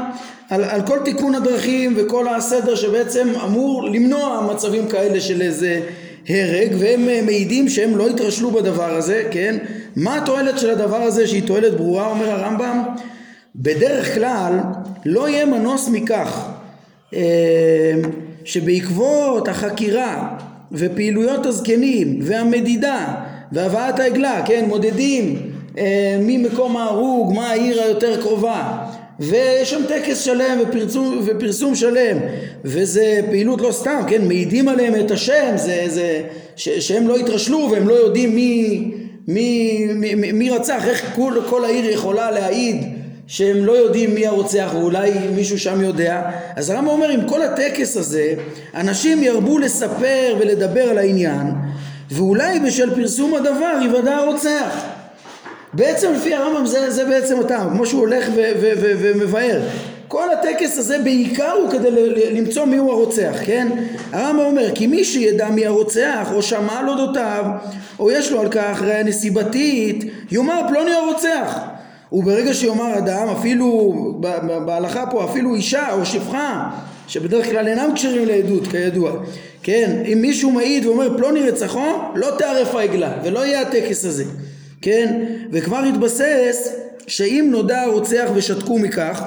על, 0.51 0.65
על 0.65 0.83
כל 0.87 0.99
תיקון 1.05 1.35
הדרכים 1.35 1.95
וכל 1.97 2.29
הסדר 2.29 2.75
שבעצם 2.75 3.29
אמור 3.45 3.85
למנוע 3.85 4.49
מצבים 4.53 4.89
כאלה 4.89 5.21
של 5.21 5.43
איזה 5.43 5.81
הרג 6.29 6.73
והם 6.79 7.09
אה, 7.09 7.21
מעידים 7.25 7.69
שהם 7.69 7.97
לא 7.97 8.09
התרשלו 8.09 8.51
בדבר 8.51 8.95
הזה, 8.95 9.25
כן? 9.31 9.57
מה 9.97 10.17
התועלת 10.17 10.59
של 10.59 10.71
הדבר 10.71 11.03
הזה 11.03 11.27
שהיא 11.27 11.43
תועלת 11.47 11.75
ברורה 11.75 12.07
אומר 12.07 12.31
הרמב"ם? 12.31 12.83
בדרך 13.57 14.15
כלל 14.15 14.59
לא 15.07 15.29
יהיה 15.29 15.47
מנוס 15.47 15.89
מכך 15.89 16.49
אה, 17.15 17.21
שבעקבות 18.45 19.49
החקירה 19.49 20.37
ופעילויות 20.73 21.47
הזקנים 21.47 22.19
והמדידה 22.23 23.15
והבאת 23.53 24.01
העגלה, 24.01 24.43
כן, 24.47 24.65
מודדים 24.69 25.58
ממקום 26.21 26.77
ההרוג, 26.77 27.33
מה 27.35 27.51
העיר 27.51 27.83
היותר 27.83 28.21
קרובה. 28.21 28.79
ויש 29.21 29.71
שם 29.71 29.83
טקס 29.89 30.21
שלם 30.21 30.59
ופרסום, 30.61 31.21
ופרסום 31.25 31.75
שלם. 31.75 32.19
וזה 32.65 33.21
פעילות 33.31 33.61
לא 33.61 33.73
סתם, 33.73 34.01
כן, 34.09 34.25
מעידים 34.29 34.69
עליהם 34.69 34.95
את 34.95 35.11
השם, 35.11 35.53
זה, 35.57 35.85
זה, 35.87 36.23
ש, 36.57 36.69
שהם 36.69 37.09
לא 37.09 37.17
התרשלו 37.17 37.69
והם 37.73 37.89
לא 37.89 37.95
יודעים 37.95 38.35
מי, 38.35 38.85
מי, 39.29 39.87
מי, 39.95 40.15
מי, 40.15 40.33
מי 40.33 40.51
רצח, 40.51 40.89
איך 40.89 41.13
כל, 41.15 41.35
כל 41.51 41.65
העיר 41.65 41.91
יכולה 41.91 42.31
להעיד 42.31 42.85
שהם 43.27 43.65
לא 43.65 43.73
יודעים 43.73 44.15
מי 44.15 44.27
הרוצח 44.27 44.71
ואולי 44.75 45.11
מישהו 45.35 45.59
שם 45.59 45.81
יודע. 45.81 46.31
אז 46.57 46.71
הרמב"ם 46.71 46.89
אומר 46.89 47.09
עם 47.09 47.29
כל 47.29 47.43
הטקס 47.43 47.97
הזה 47.97 48.35
אנשים 48.75 49.23
ירבו 49.23 49.59
לספר 49.59 50.37
ולדבר 50.41 50.83
על 50.83 50.99
העניין 50.99 51.47
ואולי 52.11 52.61
בשל 52.61 52.95
פרסום 52.95 53.35
הדבר 53.35 53.73
יוודע 53.85 54.17
הרוצח 54.17 54.98
בעצם 55.73 56.13
לפי 56.13 56.35
הרמב"ם 56.35 56.67
זה, 56.67 56.91
זה 56.91 57.05
בעצם 57.05 57.41
הטעם 57.41 57.71
כמו 57.71 57.87
שהוא 57.87 58.01
הולך 58.01 58.27
ומבאר. 58.83 59.61
כל 60.09 60.27
הטקס 60.31 60.79
הזה 60.79 60.99
בעיקר 60.99 61.53
הוא 61.53 61.71
כדי 61.71 61.91
למצוא 62.33 62.65
מיהו 62.65 62.93
הרוצח, 62.93 63.37
כן? 63.45 63.69
הרמב"ם 64.13 64.45
אומר 64.45 64.75
כי 64.75 64.87
מי 64.87 65.05
שידע 65.05 65.49
מי 65.51 65.67
הרוצח 65.67 66.29
או 66.35 66.43
שמע 66.43 66.79
על 66.79 66.89
אודותיו 66.89 67.45
או 67.99 68.11
יש 68.11 68.33
לו 68.33 68.41
על 68.41 68.49
כך 68.51 68.83
ראיה 68.83 69.03
נסיבתית 69.03 70.05
יאמר 70.31 70.61
פלוני 70.69 70.95
הרוצח. 70.95 71.59
וברגע 72.13 72.55
שיאמר 72.55 72.99
אדם 72.99 73.29
אפילו 73.39 73.95
בהלכה 74.67 75.07
פה 75.07 75.25
אפילו 75.25 75.55
אישה 75.55 75.93
או 75.93 76.07
שפחה 76.07 76.71
שבדרך 77.09 77.51
כלל 77.51 77.69
אינם 77.69 77.91
כשרים 77.95 78.29
לעדות 78.29 78.67
כידוע 78.67 79.13
כן? 79.63 80.03
אם 80.13 80.19
מישהו 80.23 80.51
מעיד 80.51 80.87
ואומר 80.87 81.17
פלוני 81.17 81.41
רצחו 81.41 81.87
לא 82.15 82.29
תערף 82.39 82.75
העגלה 82.75 83.13
ולא 83.25 83.47
יהיה 83.47 83.61
הטקס 83.61 84.05
הזה 84.05 84.25
כן 84.83 85.25
וכבר 85.53 85.79
התבסס 85.79 86.73
שאם 87.07 87.49
נודע 87.51 87.81
הרוצח 87.81 88.29
ושתקו 88.35 88.79
מכך 88.79 89.23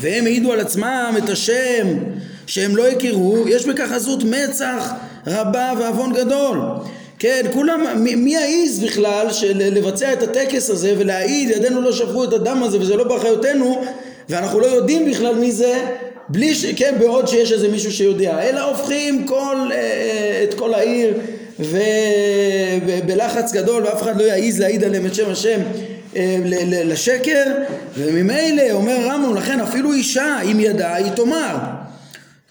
והם 0.00 0.24
העידו 0.24 0.52
על 0.52 0.60
עצמם 0.60 1.14
את 1.18 1.28
השם 1.28 1.86
שהם 2.46 2.76
לא 2.76 2.88
הכירו, 2.88 3.48
יש 3.48 3.66
בכך 3.66 3.92
עזות 3.92 4.24
מצח 4.24 4.92
רבה 5.26 5.72
ועוון 5.78 6.12
גדול. 6.12 6.58
כן, 7.18 7.46
כולם, 7.52 8.04
מי 8.16 8.34
יעז 8.34 8.80
בכלל 8.80 9.32
של 9.32 9.58
לבצע 9.58 10.12
את 10.12 10.22
הטקס 10.22 10.70
הזה 10.70 10.94
ולהעיד 10.98 11.50
ידינו 11.50 11.80
לא 11.80 11.92
שפכו 11.92 12.24
את 12.24 12.32
הדם 12.32 12.62
הזה 12.62 12.80
וזה 12.80 12.96
לא 12.96 13.04
באחריותנו 13.04 13.84
ואנחנו 14.28 14.60
לא 14.60 14.66
יודעים 14.66 15.10
בכלל 15.10 15.34
מי 15.34 15.52
זה 15.52 15.84
בלי 16.28 16.54
ש... 16.54 16.66
כן, 16.66 16.94
בעוד 16.98 17.28
שיש 17.28 17.52
איזה 17.52 17.68
מישהו 17.68 17.92
שיודע, 17.92 18.42
אלא 18.42 18.60
הופכים 18.60 19.26
כל, 19.26 19.56
אה, 19.70 19.76
אה, 19.76 20.44
את 20.44 20.54
כל 20.54 20.74
העיר 20.74 21.14
ובלחץ 21.60 23.52
גדול 23.52 23.82
ואף 23.82 24.02
אחד 24.02 24.20
לא 24.20 24.24
יעז 24.24 24.60
להעיד 24.60 24.84
עליהם 24.84 25.06
את 25.06 25.14
שם 25.14 25.30
השם 25.30 25.60
אה, 26.16 26.36
לשקר 26.84 27.44
וממילא 27.98 28.62
אומר 28.70 28.92
הרמב"ם 28.92 29.34
לכן 29.34 29.60
אפילו 29.60 29.92
אישה 29.92 30.40
אם 30.52 30.60
ידעה 30.60 30.94
היא 30.94 31.10
תאמר. 31.10 31.56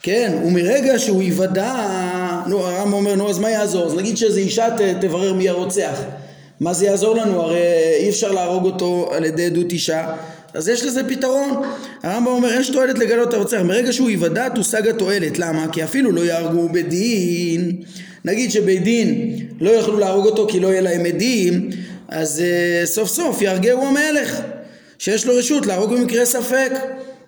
כן 0.01 0.33
ומרגע 0.45 0.99
שהוא 0.99 1.23
יוודע 1.23 1.73
נו 2.47 2.65
הרמב"ם 2.65 2.93
אומר 2.93 3.15
נו 3.15 3.29
אז 3.29 3.39
מה 3.39 3.49
יעזור? 3.49 3.85
אז 3.85 3.95
נגיד 3.95 4.17
שאיזה 4.17 4.39
אישה 4.39 4.69
ת, 4.69 4.81
תברר 5.01 5.33
מי 5.33 5.49
הרוצח. 5.49 6.01
מה 6.59 6.73
זה 6.73 6.85
יעזור 6.85 7.15
לנו? 7.15 7.41
הרי 7.41 7.57
אי 7.99 8.09
אפשר 8.09 8.31
להרוג 8.31 8.65
אותו 8.65 9.09
על 9.13 9.25
ידי 9.25 9.45
עדות 9.45 9.71
אישה. 9.71 10.07
אז 10.53 10.67
יש 10.67 10.83
לזה 10.83 11.09
פתרון. 11.09 11.61
הרמב"ם 12.03 12.27
אומר 12.31 12.53
יש 12.53 12.69
תועלת 12.69 12.99
לגלות 12.99 13.33
הרוצח. 13.33 13.57
מרגע 13.63 13.93
שהוא 13.93 14.09
יוודע 14.09 14.49
תושג 14.49 14.87
התועלת. 14.87 15.39
למה? 15.39 15.67
כי 15.71 15.83
אפילו 15.83 16.11
לא 16.11 16.21
יהרגו 16.21 16.69
בדין 16.69 17.71
נגיד 18.25 18.51
שבית 18.51 18.83
דין 18.83 19.37
לא 19.59 19.69
יכלו 19.69 19.99
להרוג 19.99 20.25
אותו 20.25 20.47
כי 20.47 20.59
לא 20.59 20.67
יהיה 20.67 20.81
להם 20.81 21.05
עדים 21.05 21.69
אז 22.07 22.43
uh, 22.43 22.85
סוף 22.85 23.09
סוף 23.09 23.41
יהרגהו 23.41 23.85
המלך 23.85 24.41
שיש 24.99 25.25
לו 25.25 25.35
רשות 25.35 25.65
להרוג 25.65 25.93
במקרה 25.93 26.25
ספק. 26.25 26.71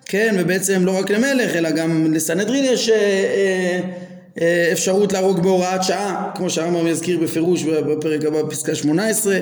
כן 0.04 0.36
ובעצם 0.38 0.84
לא 0.84 0.98
רק 0.98 1.10
למלך 1.10 1.56
אלא 1.56 1.70
גם 1.70 2.14
לסנהדרין 2.14 2.64
יש 2.64 2.88
uh, 2.88 2.92
uh, 2.92 4.40
אפשרות 4.72 5.12
להרוג 5.12 5.42
בהוראת 5.42 5.84
שעה 5.84 6.30
כמו 6.34 6.50
שהרמב"ם 6.50 6.86
יזכיר 6.86 7.18
בפירוש 7.18 7.62
בפרק 7.62 8.24
הבא 8.24 8.42
בפסקה 8.42 8.74
18 8.74 9.38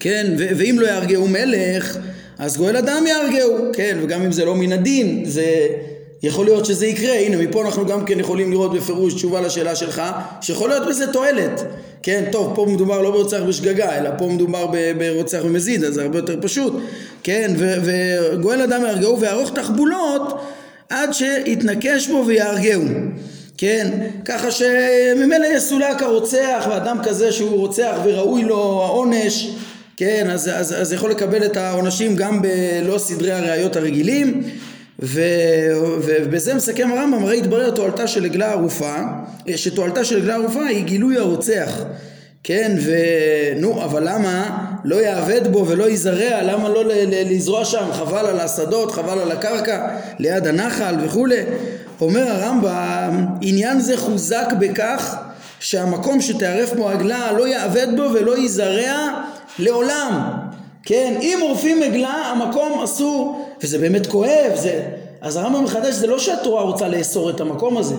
כן 0.00 0.34
ו- 0.38 0.48
ואם 0.56 0.76
לא 0.80 0.86
יהרגהו 0.86 1.28
מלך 1.28 1.98
אז 2.38 2.56
גואל 2.56 2.76
אדם 2.76 3.04
יהרגהו. 3.08 3.58
כן 3.72 3.98
וגם 4.02 4.22
אם 4.22 4.32
זה 4.32 4.44
לא 4.44 4.54
מן 4.54 4.72
הדין 4.72 5.24
זה 5.24 5.66
יכול 6.22 6.44
להיות 6.44 6.66
שזה 6.66 6.86
יקרה, 6.86 7.14
הנה 7.14 7.36
מפה 7.36 7.62
אנחנו 7.64 7.86
גם 7.86 8.04
כן 8.04 8.20
יכולים 8.20 8.50
לראות 8.50 8.72
בפירוש 8.74 9.14
תשובה 9.14 9.40
לשאלה 9.40 9.76
שלך, 9.76 10.02
שיכול 10.40 10.68
להיות 10.68 10.88
בזה 10.88 11.12
תועלת. 11.12 11.62
כן, 12.02 12.24
טוב, 12.32 12.52
פה 12.54 12.66
מדובר 12.68 13.02
לא 13.02 13.10
ברוצח 13.10 13.40
בשגגה, 13.48 13.98
אלא 13.98 14.10
פה 14.18 14.26
מדובר 14.26 14.66
ברוצח 14.98 15.38
במזיד, 15.44 15.84
אז 15.84 15.94
זה 15.94 16.02
הרבה 16.02 16.18
יותר 16.18 16.36
פשוט. 16.40 16.72
כן, 17.22 17.54
וגואל 17.58 18.60
אדם 18.62 18.82
יהרגהו 18.82 19.20
ויערוך 19.20 19.50
תחבולות 19.54 20.40
עד 20.88 21.12
שיתנקש 21.12 22.08
בו 22.08 22.24
ויהרגהו. 22.26 22.82
כן, 23.58 23.88
ככה 24.24 24.50
שממילא 24.50 25.46
יסולק 25.56 26.02
הרוצח, 26.02 26.66
ואדם 26.70 26.98
כזה 27.04 27.32
שהוא 27.32 27.56
רוצח 27.56 27.96
וראוי 28.04 28.42
לו 28.42 28.82
העונש, 28.84 29.50
כן, 29.96 30.30
אז, 30.30 30.50
אז, 30.54 30.74
אז 30.80 30.92
יכול 30.92 31.10
לקבל 31.10 31.44
את 31.44 31.56
העונשים 31.56 32.16
גם 32.16 32.42
בלא 32.42 32.98
סדרי 32.98 33.32
הראיות 33.32 33.76
הרגילים. 33.76 34.42
ו, 35.02 35.20
ובזה 36.04 36.54
מסכם 36.54 36.90
הרמב"ם, 36.92 37.22
הרי 37.24 37.38
התברר 37.38 37.70
תועלתה 37.70 38.06
של 38.06 38.24
עגלה 38.24 38.52
ערופה, 38.52 38.94
שתועלתה 39.56 40.04
של 40.04 40.16
עגלה 40.16 40.34
ערופה 40.34 40.66
היא 40.66 40.84
גילוי 40.84 41.18
הרוצח. 41.18 41.82
כן, 42.44 42.76
ונו, 42.80 43.84
אבל 43.84 44.08
למה 44.08 44.58
לא 44.84 44.96
יעבד 44.96 45.52
בו 45.52 45.66
ולא 45.68 45.90
יזרע, 45.90 46.42
למה 46.42 46.68
לא 46.68 46.84
לזרוע 47.30 47.64
שם, 47.64 47.92
חבל 47.92 48.26
על 48.26 48.40
השדות, 48.40 48.92
חבל 48.92 49.18
על 49.18 49.32
הקרקע, 49.32 49.88
ליד 50.18 50.46
הנחל 50.46 50.94
וכולי. 51.04 51.40
אומר 52.00 52.28
הרמב"ם, 52.28 53.26
עניין 53.40 53.80
זה 53.80 53.96
חוזק 53.96 54.46
בכך 54.58 55.16
שהמקום 55.60 56.20
שתערף 56.20 56.72
בו 56.72 56.88
עגלה 56.88 57.32
לא 57.32 57.48
יעבד 57.48 57.86
בו 57.96 58.02
ולא 58.02 58.38
יזרע 58.38 59.08
לעולם. 59.58 60.41
כן, 60.84 61.14
אם 61.20 61.38
עורפים 61.42 61.82
עגלה, 61.82 62.14
המקום 62.14 62.82
אסור 62.82 63.46
וזה 63.62 63.78
באמת 63.78 64.06
כואב, 64.06 64.52
זה... 64.54 64.82
אז 65.20 65.36
הרמב"ם 65.36 65.64
מחדש 65.64 65.94
זה 65.94 66.06
לא 66.06 66.18
שהתורה 66.18 66.62
רוצה 66.62 66.88
לאסור 66.88 67.30
את 67.30 67.40
המקום 67.40 67.76
הזה, 67.76 67.94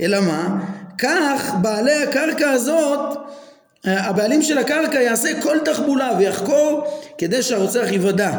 אלא 0.00 0.20
מה? 0.20 0.64
כך 0.98 1.54
בעלי 1.62 2.02
הקרקע 2.02 2.50
הזאת, 2.50 3.16
הבעלים 3.84 4.42
של 4.42 4.58
הקרקע 4.58 5.00
יעשה 5.00 5.42
כל 5.42 5.58
תחבולה 5.64 6.10
ויחקור 6.18 6.82
כדי 7.18 7.42
שהרוצח 7.42 7.86
יוודע, 7.90 8.32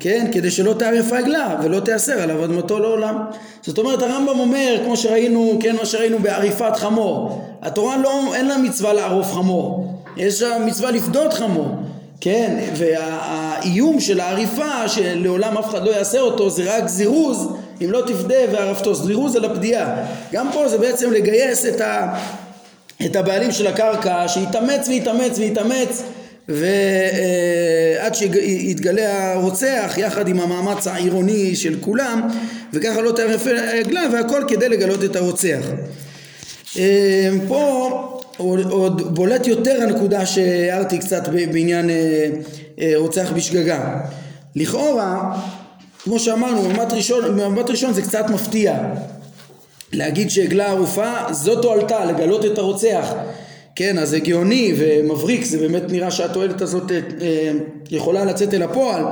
כן? 0.00 0.26
כדי 0.32 0.50
שלא 0.50 0.72
תערף 0.72 1.12
רגלה 1.12 1.56
ולא 1.62 1.80
תיאסר 1.80 2.22
עליו 2.22 2.44
אדמתו 2.44 2.78
לעולם. 2.78 3.24
זאת 3.62 3.78
אומרת 3.78 4.02
הרמב"ם 4.02 4.38
אומר, 4.40 4.80
כמו 4.84 4.96
שראינו, 4.96 5.58
כן, 5.60 5.76
מה 5.76 5.86
שראינו 5.86 6.18
בעריפת 6.18 6.76
חמור, 6.76 7.44
התורה 7.62 7.96
לא, 7.96 8.34
אין 8.34 8.48
לה 8.48 8.58
מצווה 8.58 8.92
לערוף 8.92 9.32
חמור, 9.32 9.94
יש 10.16 10.42
לה 10.42 10.58
מצווה 10.58 10.90
לפדות 10.90 11.32
חמור. 11.32 11.76
כן, 12.20 12.58
והאיום 12.76 14.00
של 14.00 14.20
העריפה 14.20 14.88
שלעולם 14.88 15.58
אף 15.58 15.70
אחד 15.70 15.84
לא 15.84 15.90
יעשה 15.90 16.20
אותו 16.20 16.50
זה 16.50 16.76
רק 16.76 16.88
זירוז 16.88 17.48
אם 17.84 17.90
לא 17.90 18.02
תפדה 18.06 18.38
וערפתו, 18.52 18.94
זירוז 18.94 19.36
על 19.36 19.44
הפדיעה. 19.44 20.06
גם 20.32 20.48
פה 20.52 20.68
זה 20.68 20.78
בעצם 20.78 21.12
לגייס 21.12 21.66
את, 21.66 21.80
ה, 21.80 22.18
את 23.06 23.16
הבעלים 23.16 23.52
של 23.52 23.66
הקרקע 23.66 24.28
שיתאמץ 24.28 24.88
ויתאמץ 24.88 25.38
ויתאמץ 25.38 26.02
ועד 26.48 28.14
שיתגלה 28.14 29.32
הרוצח 29.32 29.94
יחד 29.96 30.28
עם 30.28 30.40
המאמץ 30.40 30.86
העירוני 30.86 31.56
של 31.56 31.74
כולם 31.80 32.28
וככה 32.72 33.00
לא 33.00 33.12
תערף 33.12 33.46
עגלה 33.46 34.02
והכל 34.12 34.44
כדי 34.48 34.68
לגלות 34.68 35.04
את 35.04 35.16
הרוצח. 35.16 35.60
אה, 36.78 37.30
פה 37.48 38.19
עוד, 38.40 39.14
בולט 39.14 39.46
יותר 39.46 39.82
הנקודה 39.82 40.26
שהערתי 40.26 40.98
קצת 40.98 41.28
בעניין 41.28 41.90
אה, 41.90 42.28
אה, 42.80 42.92
רוצח 42.96 43.32
בשגגה. 43.36 44.00
לכאורה, 44.56 45.36
כמו 46.02 46.18
שאמרנו, 46.18 46.62
במבט 46.62 46.92
ראשון, 46.92 47.24
במבט 47.24 47.70
ראשון 47.70 47.92
זה 47.92 48.02
קצת 48.02 48.24
מפתיע. 48.30 48.78
להגיד 49.92 50.30
שעגלה 50.30 50.66
ערופה 50.66 51.14
זו 51.30 51.62
תועלתה, 51.62 52.04
לגלות 52.04 52.44
את 52.44 52.58
הרוצח. 52.58 53.12
כן, 53.74 53.98
אז 53.98 54.12
הגיוני 54.12 54.74
ומבריק, 54.76 55.44
זה 55.44 55.58
באמת 55.58 55.82
נראה 55.88 56.10
שהתועלת 56.10 56.62
הזאת 56.62 56.92
אה, 56.92 57.52
יכולה 57.90 58.24
לצאת 58.24 58.54
אל 58.54 58.62
הפועל. 58.62 59.04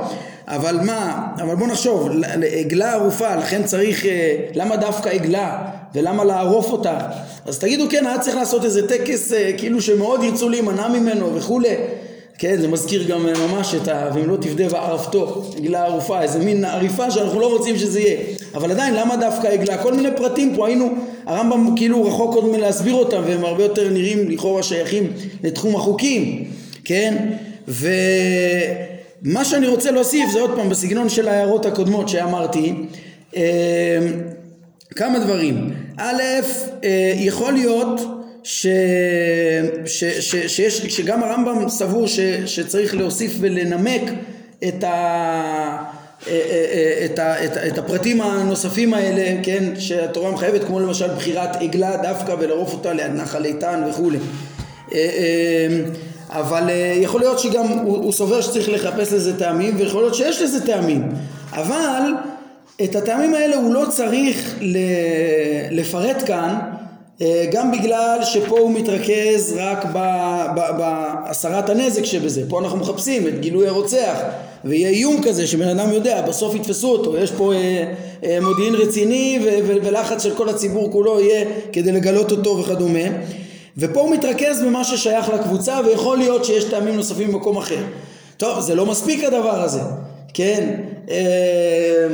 אבל 0.49 0.79
מה, 0.85 1.27
אבל 1.41 1.55
בוא 1.55 1.67
נחשוב, 1.67 2.09
עגלה 2.59 2.93
ערופה, 2.93 3.35
לכן 3.35 3.63
צריך, 3.63 4.05
אה, 4.05 4.35
למה 4.53 4.75
דווקא 4.75 5.09
עגלה 5.09 5.57
ולמה 5.95 6.23
לערוף 6.23 6.71
אותה? 6.71 6.97
אז 7.45 7.59
תגידו 7.59 7.85
כן, 7.89 8.05
היה 8.05 8.19
צריך 8.19 8.35
לעשות 8.35 8.65
איזה 8.65 8.87
טקס 8.87 9.33
אה, 9.33 9.51
כאילו 9.57 9.81
שמאוד 9.81 10.23
ירצו 10.23 10.49
להימנע 10.49 10.87
ממנו 10.87 11.35
וכולי. 11.35 11.75
כן, 12.37 12.61
זה 12.61 12.67
מזכיר 12.67 13.03
גם 13.03 13.27
אה, 13.27 13.33
ממש 13.47 13.75
את 13.75 13.87
ה... 13.87 14.09
ואם 14.13 14.29
לא 14.29 14.35
תפדה 14.35 14.63
וערפתו, 14.69 15.43
עגלה 15.57 15.85
ערופה, 15.85 16.21
איזה 16.21 16.39
מין 16.39 16.65
עריפה 16.65 17.11
שאנחנו 17.11 17.39
לא 17.39 17.57
רוצים 17.57 17.77
שזה 17.77 17.99
יהיה. 17.99 18.17
אבל 18.55 18.71
עדיין, 18.71 18.93
למה 18.93 19.15
דווקא 19.15 19.47
עגלה? 19.47 19.77
כל 19.77 19.93
מיני 19.93 20.09
פרטים 20.17 20.55
פה 20.55 20.67
היינו, 20.67 20.89
הרמב"ם 21.25 21.75
כאילו 21.75 22.05
רחוק 22.05 22.35
עוד 22.35 22.45
מלהסביר 22.45 22.93
אותם, 22.93 23.21
והם 23.27 23.45
הרבה 23.45 23.63
יותר 23.63 23.89
נראים 23.89 24.29
לכאורה 24.29 24.63
שייכים 24.63 25.13
לתחום 25.43 25.75
החוקים, 25.75 26.43
כן? 26.83 27.15
ו... 27.67 27.87
מה 29.21 29.45
שאני 29.45 29.67
רוצה 29.67 29.91
להוסיף 29.91 30.29
זה 30.29 30.41
עוד 30.41 30.51
פעם 30.55 30.69
בסגנון 30.69 31.09
של 31.09 31.27
ההערות 31.27 31.65
הקודמות 31.65 32.09
שאמרתי 32.09 32.73
אה, 33.37 33.99
כמה 34.95 35.19
דברים 35.19 35.73
א', 35.97 36.21
אה, 36.83 37.13
יכול 37.15 37.53
להיות 37.53 38.01
ש, 38.43 38.67
ש, 39.85 40.03
ש, 40.03 40.35
שיש, 40.35 40.77
שגם 40.77 41.23
הרמב"ם 41.23 41.69
סבור 41.69 42.07
ש, 42.07 42.19
שצריך 42.45 42.95
להוסיף 42.95 43.31
ולנמק 43.39 44.01
את, 44.67 44.83
ה, 44.83 44.87
אה, 46.27 47.05
את, 47.05 47.19
ה, 47.19 47.45
את, 47.45 47.57
את 47.57 47.77
הפרטים 47.77 48.21
הנוספים 48.21 48.93
האלה, 48.93 49.43
כן, 49.43 49.63
שהתורה 49.79 50.31
מחייבת, 50.31 50.63
כמו 50.63 50.79
למשל 50.79 51.07
בחירת 51.07 51.55
עגלה 51.55 51.97
דווקא 51.97 52.35
ולערוף 52.39 52.73
אותה 52.73 52.93
ליד 52.93 53.11
נחל 53.11 53.45
איתן 53.45 53.83
וכולי. 53.89 54.19
אבל 56.29 56.67
uh, 56.67 56.71
יכול 57.03 57.21
להיות 57.21 57.39
שגם 57.39 57.67
הוא, 57.67 57.97
הוא 57.97 58.11
סובר 58.11 58.41
שצריך 58.41 58.69
לחפש 58.69 59.13
לזה 59.13 59.39
טעמים 59.39 59.75
ויכול 59.77 60.01
להיות 60.01 60.15
שיש 60.15 60.41
לזה 60.41 60.65
טעמים. 60.65 61.09
אבל 61.53 62.01
את 62.83 62.95
הטעמים 62.95 63.35
האלה 63.35 63.55
הוא 63.55 63.73
לא 63.73 63.85
צריך 63.89 64.55
לפרט 65.71 66.23
כאן 66.25 66.55
אה, 67.21 67.45
גם 67.51 67.71
בגלל 67.71 68.19
שפה 68.23 68.59
הוא 68.59 68.71
מתרכז 68.71 69.53
רק 69.57 69.85
בהסרת 70.77 71.69
הנזק 71.69 72.05
שבזה, 72.05 72.41
פה 72.49 72.59
אנחנו 72.59 72.77
מחפשים 72.77 73.27
את 73.27 73.39
גילוי 73.39 73.67
הרוצח 73.67 74.17
ויהיה 74.65 74.89
איום 74.89 75.23
כזה 75.23 75.47
שבן 75.47 75.67
אדם 75.67 75.91
יודע, 75.93 76.21
בסוף 76.21 76.55
יתפסו 76.55 76.91
אותו, 76.91 77.17
יש 77.17 77.31
פה 77.31 77.53
אה, 77.53 77.93
אה, 78.23 78.37
מודיעין 78.41 78.75
רציני 78.75 79.39
ולחץ 79.65 80.23
של 80.23 80.35
כל 80.35 80.49
הציבור 80.49 80.91
כולו 80.91 81.21
יהיה 81.21 81.45
כדי 81.73 81.91
לגלות 81.91 82.31
אותו 82.31 82.59
וכדומה 82.59 83.09
ופה 83.79 83.99
הוא 83.99 84.11
מתרכז 84.11 84.61
במה 84.61 84.83
ששייך 84.83 85.29
לקבוצה 85.29 85.79
ויכול 85.85 86.17
להיות 86.17 86.45
שיש 86.45 86.63
טעמים 86.63 86.95
נוספים 86.95 87.31
במקום 87.31 87.57
אחר. 87.57 87.83
טוב, 88.37 88.59
זה 88.59 88.75
לא 88.75 88.85
מספיק 88.85 89.23
הדבר 89.23 89.61
הזה, 89.61 89.81
כן? 90.33 90.75
אה, 91.09 92.07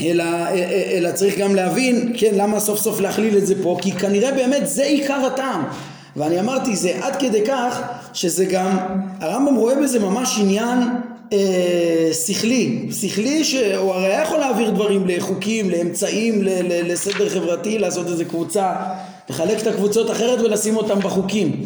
אלא, 0.00 0.24
אלא 0.92 1.12
צריך 1.12 1.38
גם 1.38 1.54
להבין, 1.54 2.12
כן, 2.16 2.34
למה 2.34 2.60
סוף 2.60 2.78
סוף 2.78 3.00
להכליל 3.00 3.38
את 3.38 3.46
זה 3.46 3.62
פה, 3.62 3.76
כי 3.82 3.92
כנראה 3.92 4.32
באמת 4.32 4.68
זה 4.68 4.82
עיקר 4.82 5.26
הטעם. 5.26 5.64
ואני 6.16 6.40
אמרתי, 6.40 6.76
זה 6.76 6.92
עד 7.02 7.16
כדי 7.16 7.46
כך 7.46 7.80
שזה 8.12 8.44
גם, 8.44 8.78
הרמב"ם 9.20 9.54
רואה 9.54 9.74
בזה 9.74 9.98
ממש 9.98 10.38
עניין 10.40 10.78
אה, 11.32 12.10
שכלי, 12.26 12.88
שכלי 13.00 13.44
שהוא 13.44 13.94
הרי 13.94 14.06
היה 14.06 14.22
יכול 14.22 14.38
להעביר 14.38 14.70
דברים 14.70 15.04
לחוקים, 15.06 15.70
לאמצעים, 15.70 16.42
ל, 16.42 16.48
ל, 16.48 16.92
לסדר 16.92 17.28
חברתי, 17.28 17.78
לעשות 17.78 18.06
איזה 18.06 18.24
קבוצה, 18.24 18.72
לחלק 19.30 19.62
את 19.62 19.66
הקבוצות 19.66 20.10
אחרת 20.10 20.40
ולשים 20.40 20.76
אותם 20.76 20.98
בחוקים. 21.00 21.64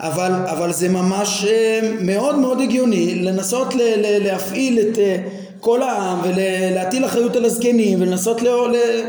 אבל, 0.00 0.32
אבל 0.44 0.72
זה 0.72 0.88
ממש 0.88 1.44
אה, 1.48 1.80
מאוד 2.00 2.38
מאוד 2.38 2.60
הגיוני 2.60 3.14
לנסות 3.14 3.74
ל, 3.74 3.80
ל, 3.80 4.24
להפעיל 4.24 4.78
את 4.78 4.98
אה, 4.98 5.16
כל 5.60 5.82
העם 5.82 6.18
ולהטיל 6.24 7.04
אחריות 7.04 7.36
על 7.36 7.44
הזקנים 7.44 8.02
ולנסות 8.02 8.42
לעורר, 8.42 9.02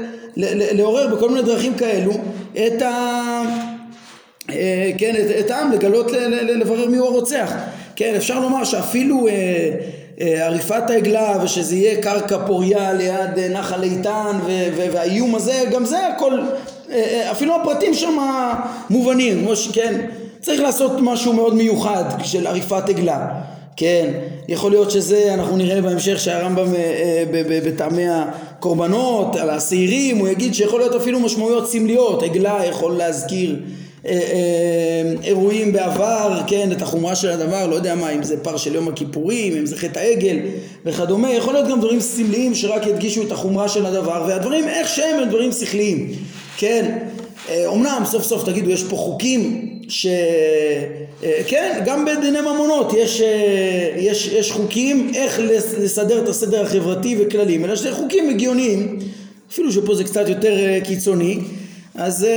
לעורר 0.71 1.15
בכל 1.15 1.29
מיני 1.29 1.41
דרכים 1.41 1.73
כאלו 1.73 2.11
את 2.53 2.81
ה... 2.81 3.41
אה, 4.49 4.91
כן, 4.97 5.15
את, 5.15 5.45
את 5.45 5.51
העם 5.51 5.71
לגלות, 5.71 6.11
לברר 6.27 6.89
מי 6.89 6.97
הוא 6.97 7.07
הרוצח. 7.07 7.51
כן, 7.95 8.13
אפשר 8.15 8.39
לומר 8.39 8.63
שאפילו 8.63 9.27
עריפת 10.17 10.89
העגלה 10.89 11.37
ושזה 11.43 11.75
יהיה 11.75 12.01
קרקע 12.01 12.37
פוריה 12.47 12.93
ליד 12.93 13.39
נחל 13.51 13.83
איתן 13.83 14.39
והאיום 14.75 15.35
הזה, 15.35 15.63
גם 15.71 15.85
זה 15.85 16.07
הכל, 16.07 16.39
אפילו 17.31 17.55
הפרטים 17.55 17.93
שם 17.93 18.17
מובנים, 18.89 19.39
כמו 19.45 19.55
שכן, 19.55 20.05
צריך 20.41 20.61
לעשות 20.61 20.91
משהו 20.99 21.33
מאוד 21.33 21.55
מיוחד 21.55 22.03
של 22.23 22.47
עריפת 22.47 22.89
עגלה. 22.89 23.27
כן, 23.77 24.11
יכול 24.47 24.71
להיות 24.71 24.91
שזה, 24.91 25.33
אנחנו 25.33 25.57
נראה 25.57 25.81
בהמשך 25.81 26.19
שהרמב"ם 26.19 26.67
בטעמי 27.65 28.05
הקורבנות, 28.09 29.35
על 29.35 29.49
השעירים, 29.49 30.17
הוא 30.17 30.27
יגיד 30.27 30.53
שיכול 30.53 30.79
להיות 30.79 30.95
אפילו 30.95 31.19
משמעויות 31.19 31.69
סמליות, 31.69 32.23
עגלה 32.23 32.59
יכול 32.65 32.91
להזכיר 32.91 33.55
אה, 34.05 34.11
אה, 34.11 35.13
אירועים 35.23 35.73
בעבר, 35.73 36.41
כן, 36.47 36.71
את 36.71 36.81
החומרה 36.81 37.15
של 37.15 37.29
הדבר, 37.29 37.67
לא 37.67 37.75
יודע 37.75 37.95
מה, 37.95 38.09
אם 38.09 38.23
זה 38.23 38.43
פר 38.43 38.57
של 38.57 38.75
יום 38.75 38.87
הכיפורים, 38.87 39.57
אם 39.57 39.65
זה 39.65 39.77
חטא 39.77 39.99
העגל 39.99 40.37
וכדומה, 40.85 41.33
יכול 41.33 41.53
להיות 41.53 41.67
גם 41.69 41.79
דברים 41.79 41.99
סמליים 41.99 42.55
שרק 42.55 42.87
ידגישו 42.87 43.23
את 43.23 43.31
החומרה 43.31 43.69
של 43.69 43.85
הדבר, 43.85 44.23
והדברים 44.27 44.67
איך 44.67 44.89
שהם 44.89 45.19
הם 45.19 45.29
דברים 45.29 45.51
שכליים, 45.51 46.09
כן, 46.57 46.97
אומנם 47.65 48.01
סוף 48.05 48.23
סוף 48.23 48.45
תגידו 48.45 48.69
יש 48.69 48.83
פה 48.83 48.95
חוקים 48.95 49.69
ש... 49.89 50.07
כן, 51.47 51.81
גם 51.85 52.05
בדיני 52.05 52.41
ממונות 52.41 52.93
יש, 52.97 53.21
יש, 53.97 54.27
יש 54.27 54.51
חוקים 54.51 55.11
איך 55.15 55.39
לסדר 55.79 56.23
את 56.23 56.29
הסדר 56.29 56.61
החברתי 56.61 57.17
וכללים, 57.19 57.65
אלא 57.65 57.75
שזה 57.75 57.91
חוקים 57.91 58.29
הגיוניים, 58.29 58.99
אפילו 59.51 59.71
שפה 59.71 59.95
זה 59.95 60.03
קצת 60.03 60.29
יותר 60.29 60.79
קיצוני, 60.83 61.39
אז 61.95 62.27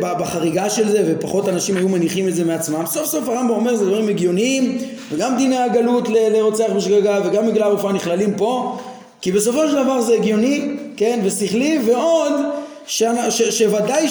בחריגה 0.00 0.70
של 0.70 0.88
זה 0.88 1.02
ופחות 1.06 1.48
אנשים 1.48 1.76
היו 1.76 1.88
מניחים 1.88 2.28
את 2.28 2.34
זה 2.34 2.44
מעצמם, 2.44 2.84
סוף 2.86 3.06
סוף 3.06 3.28
הרמב"ם 3.28 3.50
אומר 3.50 3.76
זה 3.76 3.84
דברים 3.84 4.08
הגיוניים 4.08 4.78
וגם 5.12 5.36
דיני 5.36 5.56
הגלות 5.56 6.08
לרוצח 6.08 6.66
בשגגה 6.76 7.20
וגם 7.24 7.48
בגלל 7.48 7.62
הרופאה 7.62 7.92
נכללים 7.92 8.34
פה 8.36 8.78
כי 9.20 9.32
בסופו 9.32 9.68
של 9.68 9.84
דבר 9.84 10.00
זה 10.00 10.14
הגיוני, 10.14 10.76
כן, 10.96 11.20
ושכלי 11.24 11.78
ועוד 11.86 12.32
שוודאי 13.50 14.08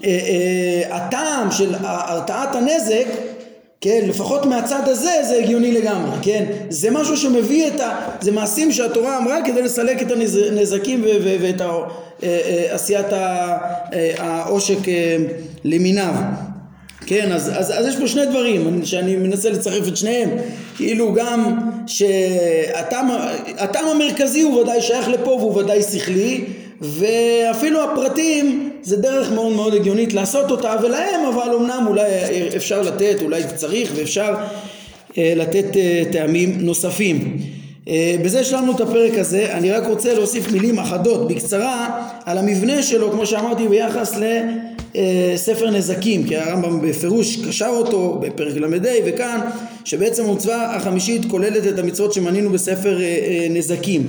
שהטעם 0.00 1.50
של 1.50 1.74
הרתעת 1.80 2.54
הנזק, 2.54 3.06
כן, 3.80 4.00
לפחות 4.08 4.46
מהצד 4.46 4.88
הזה 4.88 5.12
זה 5.28 5.36
הגיוני 5.36 5.72
לגמרי, 5.72 6.10
כן, 6.22 6.44
זה 6.68 6.90
משהו 6.90 7.16
שמביא 7.16 7.66
את 7.66 7.80
ה... 7.80 7.90
זה 8.20 8.32
מעשים 8.32 8.72
שהתורה 8.72 9.18
אמרה 9.18 9.36
כדי 9.44 9.62
לסלק 9.62 10.02
את 10.02 10.10
הנזקים 10.10 11.04
ואת 11.40 11.60
עשיית 12.70 13.06
העושק 14.18 14.78
למיניו. 15.64 16.14
כן, 17.06 17.32
אז, 17.32 17.50
אז, 17.56 17.72
אז 17.78 17.86
יש 17.86 17.96
פה 17.96 18.08
שני 18.08 18.26
דברים 18.26 18.84
שאני 18.84 19.16
מנסה 19.16 19.50
לצרף 19.50 19.88
את 19.88 19.96
שניהם, 19.96 20.30
כאילו 20.76 21.14
גם 21.14 21.58
שהטעם 21.86 23.86
המרכזי 23.90 24.42
הוא 24.42 24.60
ודאי 24.60 24.80
שייך 24.80 25.08
לפה 25.08 25.30
והוא 25.30 25.56
ודאי 25.56 25.82
שכלי, 25.82 26.44
ואפילו 26.80 27.84
הפרטים 27.84 28.70
זה 28.82 28.96
דרך 28.96 29.32
מאוד 29.32 29.52
מאוד 29.52 29.74
הגיונית 29.74 30.12
לעשות 30.12 30.50
אותה 30.50 30.76
ולהם 30.82 31.26
אבל 31.34 31.54
אמנם 31.56 31.84
אולי 31.88 32.02
אפשר 32.56 32.82
לתת, 32.82 33.16
אולי 33.22 33.42
צריך 33.56 33.92
ואפשר 33.94 34.34
אה, 35.18 35.32
לתת 35.36 35.76
אה, 35.76 36.02
טעמים 36.12 36.56
נוספים. 36.60 37.36
אה, 37.88 38.16
בזה 38.24 38.40
יש 38.40 38.52
לנו 38.52 38.72
את 38.72 38.80
הפרק 38.80 39.18
הזה, 39.18 39.52
אני 39.52 39.70
רק 39.70 39.86
רוצה 39.86 40.14
להוסיף 40.14 40.52
מילים 40.52 40.78
אחדות 40.78 41.28
בקצרה 41.28 42.08
על 42.24 42.38
המבנה 42.38 42.82
שלו 42.82 43.10
כמו 43.12 43.26
שאמרתי 43.26 43.68
ביחס 43.68 44.14
לספר 44.94 45.70
נזקים 45.70 46.26
כי 46.26 46.36
הרמב"ם 46.36 46.88
בפירוש 46.88 47.36
קשר 47.48 47.66
אותו 47.66 48.20
בפרק 48.22 48.56
ל"ה 48.56 48.90
וכאן 49.06 49.40
שבעצם 49.84 50.24
המצווה 50.24 50.76
החמישית 50.76 51.22
כוללת 51.30 51.66
את 51.66 51.78
המצוות 51.78 52.12
שמנינו 52.12 52.50
בספר 52.50 52.98
נזקים 53.50 54.06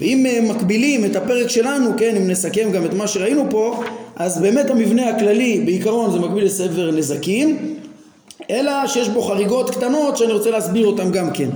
ואם 0.00 0.26
אה, 0.26 0.40
מקבילים 0.40 1.04
את 1.04 1.16
הפרק 1.16 1.48
שלנו, 1.48 1.90
כן, 1.98 2.16
אם 2.16 2.30
נסכם 2.30 2.70
גם 2.72 2.84
את 2.84 2.94
מה 2.94 3.06
שראינו 3.06 3.44
פה, 3.50 3.82
אז 4.16 4.40
באמת 4.40 4.70
המבנה 4.70 5.08
הכללי 5.08 5.60
בעיקרון 5.60 6.12
זה 6.12 6.18
מקביל 6.18 6.44
לספר 6.44 6.90
נזקים, 6.90 7.76
אלא 8.50 8.86
שיש 8.86 9.08
בו 9.08 9.22
חריגות 9.22 9.70
קטנות 9.70 10.16
שאני 10.16 10.32
רוצה 10.32 10.50
להסביר 10.50 10.86
אותן 10.86 11.10
גם 11.10 11.30
כן. 11.30 11.48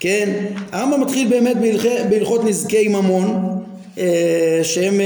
כן, 0.00 0.44
הרמב"ם 0.72 1.00
מתחיל 1.00 1.28
באמת 1.28 1.56
בהלכות 2.10 2.44
נזקי 2.44 2.88
ממון, 2.88 3.58
אה, 3.98 4.60
שהם 4.62 5.00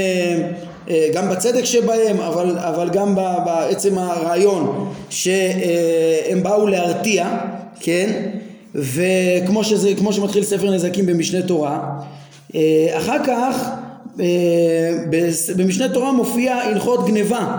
אה, 0.91 1.09
גם 1.15 1.31
בצדק 1.31 1.65
שבהם, 1.65 2.21
אבל, 2.21 2.59
אבל 2.59 2.91
גם 2.91 3.15
בעצם 3.45 3.99
הרעיון 3.99 4.93
שהם 5.11 6.43
באו 6.43 6.67
להרתיע, 6.67 7.39
כן, 7.81 8.23
וכמו 8.75 9.65
שזה, 9.65 9.95
כמו 9.99 10.13
שמתחיל 10.13 10.45
ספר 10.45 10.71
נזקים 10.71 11.07
במשנה 11.07 11.43
תורה, 11.43 11.71
אה, 11.73 12.03
אחר 12.97 13.25
כך 13.25 13.71
אה, 14.21 14.25
במשנה 15.57 15.89
תורה 15.89 16.13
מופיע 16.13 16.55
הלכות 16.55 17.07
גניבה. 17.07 17.57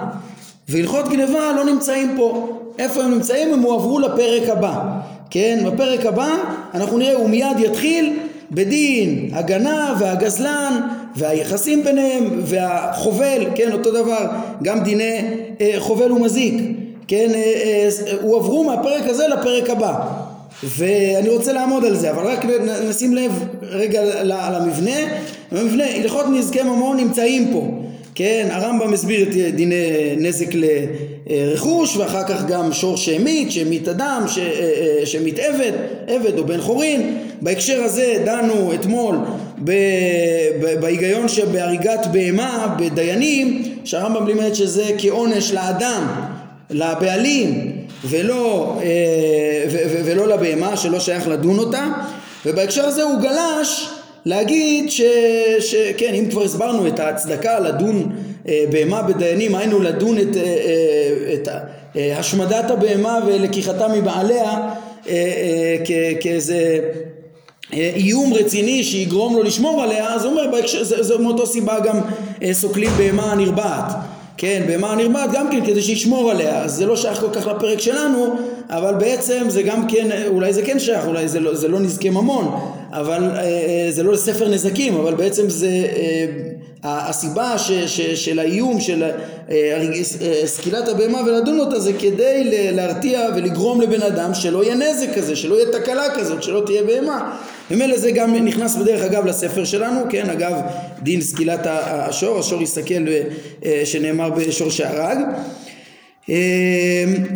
והלכות 0.69 1.09
גניבה 1.09 1.51
לא 1.55 1.65
נמצאים 1.65 2.13
פה. 2.17 2.47
איפה 2.79 3.03
הם 3.03 3.11
נמצאים? 3.11 3.53
הם 3.53 3.61
הועברו 3.61 3.99
לפרק 3.99 4.49
הבא. 4.49 4.99
כן? 5.29 5.59
בפרק 5.65 6.05
הבא 6.05 6.29
אנחנו 6.73 6.97
נראה 6.97 7.15
הוא 7.15 7.29
מיד 7.29 7.59
יתחיל 7.59 8.19
בדין 8.51 9.29
הגנב 9.33 9.95
והגזלן 9.99 10.81
והיחסים 11.15 11.83
ביניהם 11.83 12.39
והחובל 12.43 13.45
כן? 13.55 13.71
אותו 13.71 13.91
דבר. 13.91 14.25
גם 14.63 14.83
דיני 14.83 15.21
אה, 15.61 15.75
חובל 15.79 16.11
ומזיק. 16.11 16.53
כן? 17.07 17.27
הועברו 18.21 18.63
מהפרק 18.63 19.03
הזה 19.09 19.27
לפרק 19.27 19.69
הבא 19.69 20.26
ואני 20.63 21.29
רוצה 21.29 21.53
לעמוד 21.53 21.85
על 21.85 21.95
זה, 21.95 22.11
אבל 22.11 22.23
רק 22.27 22.45
נשים 22.89 23.15
לב 23.15 23.31
רגע 23.61 24.01
למבנה. 24.23 24.97
המבנה, 25.51 25.83
הלכות 25.85 26.25
נזקי 26.33 26.63
ממון 26.63 26.97
נמצאים 26.97 27.49
פה. 27.53 27.67
כן, 28.15 28.47
הרמב"ם 28.51 28.93
הסביר 28.93 29.23
את 29.23 29.55
דיני 29.55 30.15
נזק 30.17 30.47
לרכוש 31.27 31.97
ואחר 31.97 32.23
כך 32.23 32.45
גם 32.45 32.73
שור 32.73 32.97
שהמית, 32.97 33.51
שהמית 33.51 33.87
אדם, 33.87 34.25
שהמית 35.05 35.39
עבד, 35.39 35.71
עבד 36.07 36.37
או 36.37 36.45
בן 36.45 36.61
חורין. 36.61 37.17
בהקשר 37.41 37.83
הזה 37.83 38.23
דנו 38.25 38.73
אתמול 38.73 39.17
בהיגיון 40.79 41.27
שבהריגת 41.27 42.07
בהמה 42.11 42.75
בדיינים, 42.79 43.63
שהרמב"ם 43.83 44.27
לימד 44.27 44.53
שזה 44.53 44.85
כעונש 44.97 45.51
לאדם, 45.51 46.07
לבעלים, 46.69 47.76
ולא, 48.05 48.77
אה, 48.83 49.65
ולא 50.05 50.27
לבהמה 50.27 50.77
שלא 50.77 50.99
שייך 50.99 51.27
לדון 51.27 51.59
אותה 51.59 51.87
ובהקשר 52.45 52.85
הזה 52.85 53.03
הוא 53.03 53.19
גלש 53.19 53.89
להגיד 54.25 54.91
שכן 55.59 56.13
אם 56.13 56.25
כבר 56.29 56.43
הסברנו 56.43 56.87
את 56.87 56.99
ההצדקה 56.99 57.59
לדון 57.59 58.15
אה, 58.47 58.63
בהמה 58.71 59.01
בדיינים 59.01 59.55
היינו 59.55 59.79
לדון 59.79 60.17
את, 60.17 60.37
אה, 60.37 61.33
את 61.33 61.47
השמדת 61.95 62.71
הבהמה 62.71 63.19
ולקיחתה 63.27 63.87
מבעליה 63.87 64.73
כאיזה 66.19 66.79
אה, 67.73 67.91
איום 67.95 68.33
רציני 68.33 68.83
שיגרום 68.83 69.35
לו 69.35 69.43
לשמור 69.43 69.83
עליה, 69.83 70.13
אז 70.13 70.25
הוא 70.25 70.31
אומר, 70.31 70.51
בהקשר, 70.51 70.83
זה, 70.83 71.03
זה 71.03 71.17
מאותו 71.17 71.45
סיבה 71.45 71.79
גם 71.79 71.99
סוקלים 72.51 72.91
בהמה 72.97 73.31
הנרבעת. 73.31 73.93
כן, 74.37 74.63
בהמה 74.67 74.91
הנרבעת 74.91 75.31
גם 75.33 75.51
כן 75.51 75.65
כדי 75.65 75.81
שישמור 75.81 76.31
עליה, 76.31 76.63
אז 76.63 76.73
זה 76.73 76.85
לא 76.85 76.95
שייך 76.95 77.19
כל 77.19 77.29
כך 77.33 77.47
לפרק 77.47 77.79
שלנו, 77.79 78.35
אבל 78.69 78.93
בעצם 78.93 79.45
זה 79.49 79.61
גם 79.61 79.87
כן, 79.87 80.07
אולי 80.27 80.53
זה 80.53 80.61
כן 80.61 80.79
שייך, 80.79 81.05
אולי 81.07 81.27
זה 81.27 81.39
לא, 81.39 81.55
זה 81.55 81.67
לא 81.67 81.79
נזקי 81.79 82.09
ממון, 82.09 82.59
אבל 82.91 83.23
אה, 83.23 83.39
אה, 83.39 83.87
זה 83.89 84.03
לא 84.03 84.13
לספר 84.13 84.49
נזקים, 84.49 84.95
אבל 84.95 85.15
בעצם 85.15 85.49
זה 85.49 85.67
אה, 85.67 86.25
הסיבה 86.83 87.57
ש, 87.57 87.71
ש, 87.71 88.01
של 88.01 88.39
האיום 88.39 88.81
של 88.81 89.03
סקילת 90.45 90.87
הבהמה 90.87 91.21
ולדון 91.25 91.59
אותה 91.59 91.79
זה 91.79 91.93
כדי 91.93 92.71
להרתיע 92.73 93.29
ולגרום 93.35 93.81
לבן 93.81 94.01
אדם 94.01 94.33
שלא 94.33 94.63
יהיה 94.63 94.75
נזק 94.75 95.15
כזה, 95.15 95.35
שלא 95.35 95.55
יהיה 95.55 95.71
תקלה 95.71 96.15
כזאת, 96.15 96.43
שלא 96.43 96.63
תהיה 96.65 96.83
בהמה. 96.83 97.37
ממילא 97.71 97.97
זה 97.97 98.11
גם 98.11 98.35
נכנס 98.35 98.75
בדרך 98.75 99.01
אגב 99.01 99.25
לספר 99.25 99.65
שלנו, 99.65 100.01
כן, 100.09 100.29
אגב 100.29 100.53
דין 101.01 101.21
סקילת 101.21 101.59
השור, 101.65 102.39
השור 102.39 102.61
יסתכל 102.61 103.05
אה, 103.65 103.81
שנאמר 103.85 104.29
בשור 104.29 104.69
שהרג. 104.69 105.17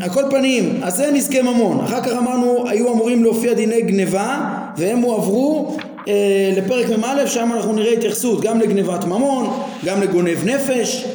על 0.01 0.09
כל 0.13 0.23
פנים, 0.29 0.79
אז 0.83 0.95
זה 0.95 1.11
נזקי 1.11 1.41
ממון. 1.41 1.79
אחר 1.79 2.01
כך 2.01 2.11
אמרנו, 2.11 2.69
היו 2.69 2.93
אמורים 2.93 3.23
להופיע 3.23 3.53
דיני 3.53 3.81
גניבה, 3.81 4.49
והם 4.77 4.99
הועברו 4.99 5.77
אה, 6.07 6.53
לפרק 6.57 6.89
מ"א, 6.89 7.25
שם 7.27 7.49
אנחנו 7.53 7.73
נראה 7.73 7.93
התייחסות 7.93 8.41
גם 8.41 8.59
לגניבת 8.59 9.05
ממון, 9.05 9.49
גם 9.85 10.01
לגונב 10.01 10.45
נפש, 10.45 11.05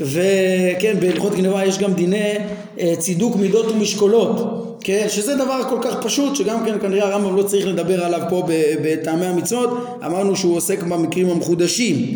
וכן, 0.00 0.96
בהלכות 1.00 1.34
גניבה 1.34 1.64
יש 1.64 1.78
גם 1.78 1.92
דיני 1.92 2.34
אה, 2.80 2.94
צידוק 2.98 3.36
מידות 3.36 3.66
ומשקולות, 3.66 4.64
כן, 4.84 5.06
שזה 5.08 5.34
דבר 5.34 5.62
כל 5.68 5.78
כך 5.82 6.02
פשוט, 6.02 6.36
שגם 6.36 6.64
כן 6.64 6.80
כנראה 6.80 7.08
הרמב"ם 7.08 7.36
לא 7.36 7.42
צריך 7.42 7.66
לדבר 7.66 8.04
עליו 8.04 8.20
פה 8.28 8.46
בטעמי 8.82 9.26
המצוות, 9.26 9.70
אמרנו 10.06 10.36
שהוא 10.36 10.56
עוסק 10.56 10.82
במקרים 10.82 11.30
המחודשים, 11.30 12.06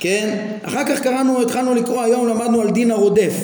כן, 0.00 0.46
אחר 0.62 0.84
כך 0.88 1.00
קראנו, 1.00 1.42
התחלנו 1.42 1.74
לקרוא 1.74 2.02
היום, 2.02 2.28
למדנו 2.28 2.60
על 2.60 2.70
דין 2.70 2.90
הרודף. 2.90 3.34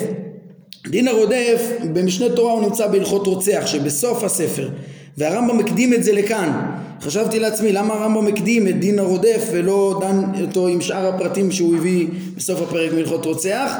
דין 0.87 1.07
הרודף, 1.07 1.71
במשנה 1.93 2.29
תורה 2.29 2.51
הוא 2.53 2.61
נמצא 2.61 2.87
בהלכות 2.87 3.27
רוצח, 3.27 3.63
שבסוף 3.65 4.23
הספר, 4.23 4.69
והרמב"ם 5.17 5.57
מקדים 5.57 5.93
את 5.93 6.03
זה 6.03 6.11
לכאן. 6.13 6.61
חשבתי 7.01 7.39
לעצמי 7.39 7.71
למה 7.71 7.93
הרמב"ם 7.93 8.27
הקדים 8.27 8.67
את 8.67 8.79
דין 8.79 8.99
הרודף 8.99 9.43
ולא 9.51 10.01
דן 10.01 10.41
אותו 10.41 10.67
עם 10.67 10.81
שאר 10.81 11.07
הפרטים 11.07 11.51
שהוא 11.51 11.75
הביא 11.75 12.07
בסוף 12.37 12.61
הפרק 12.61 12.91
בהלכות 12.91 13.25
רוצח 13.25 13.75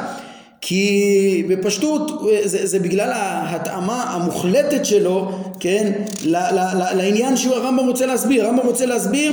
כי 0.66 1.44
בפשטות 1.48 2.22
זה, 2.44 2.66
זה 2.66 2.78
בגלל 2.78 3.10
ההתאמה 3.14 4.02
המוחלטת 4.02 4.84
שלו, 4.84 5.30
כן, 5.60 5.92
ל, 6.24 6.36
ל, 6.36 6.58
ל, 6.58 6.96
לעניין 6.96 7.36
שהרמב"ם 7.36 7.86
רוצה 7.86 8.06
להסביר. 8.06 8.44
הרמב"ם 8.44 8.66
רוצה 8.66 8.86
להסביר 8.86 9.32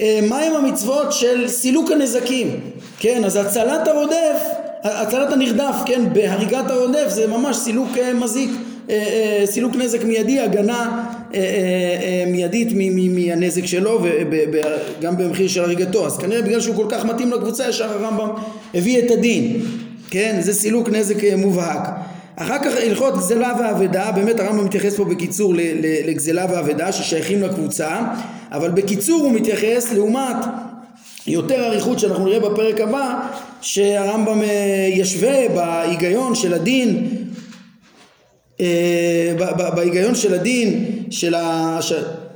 אה, 0.00 0.20
מהם 0.28 0.54
המצוות 0.54 1.12
של 1.12 1.48
סילוק 1.48 1.90
הנזקים, 1.90 2.60
כן, 2.98 3.24
אז 3.24 3.36
הצלת 3.36 3.88
הרודף, 3.88 4.42
הצלת 4.84 5.32
הנרדף, 5.32 5.74
כן, 5.86 6.02
בהריגת 6.12 6.70
הרודף 6.70 7.08
זה 7.08 7.26
ממש 7.26 7.56
סילוק 7.56 7.88
אה, 7.98 8.14
מזיק. 8.14 8.50
אה, 8.90 8.94
אה, 8.94 9.46
סילוק 9.46 9.76
נזק 9.76 10.04
מיידי, 10.04 10.40
הגנה 10.40 11.04
אה, 11.34 12.24
מיידית 12.26 12.68
מהנזק 13.14 13.66
שלו 13.66 14.00
וגם 14.02 15.16
במחיר 15.16 15.48
של 15.48 15.64
הריגתו. 15.64 16.06
אז 16.06 16.18
כנראה 16.18 16.42
בגלל 16.42 16.60
שהוא 16.60 16.76
כל 16.76 16.86
כך 16.88 17.04
מתאים 17.04 17.32
לקבוצה, 17.32 17.68
ישר 17.68 17.92
הרמב"ם 17.92 18.28
הביא 18.74 18.98
את 18.98 19.10
הדין. 19.10 19.60
כן, 20.10 20.36
זה 20.40 20.54
סילוק 20.54 20.88
נזק 20.88 21.16
מובהק. 21.36 21.88
אחר 22.36 22.58
כך 22.58 22.72
הלכות 22.76 23.16
גזלה 23.16 23.52
ואבדה, 23.60 24.12
באמת 24.12 24.40
הרמב"ם 24.40 24.64
מתייחס 24.64 24.96
פה 24.96 25.04
בקיצור 25.04 25.54
לגזלה 26.06 26.46
ואבדה 26.50 26.92
ששייכים 26.92 27.42
לקבוצה, 27.42 27.98
אבל 28.52 28.70
בקיצור 28.70 29.20
הוא 29.20 29.32
מתייחס 29.32 29.92
לעומת 29.92 30.36
יותר 31.26 31.64
אריכות 31.66 31.98
שאנחנו 31.98 32.24
נראה 32.24 32.40
בפרק 32.40 32.80
הבא, 32.80 33.20
שהרמב"ם 33.60 34.40
ישווה 34.92 35.48
בהיגיון 35.48 36.34
של 36.34 36.54
הדין 36.54 37.08
אה, 38.60 39.32
בהיגיון 39.74 40.14
של 40.14 40.34
הדין 40.34 40.84
של 41.10 41.34
ה... 41.34 41.78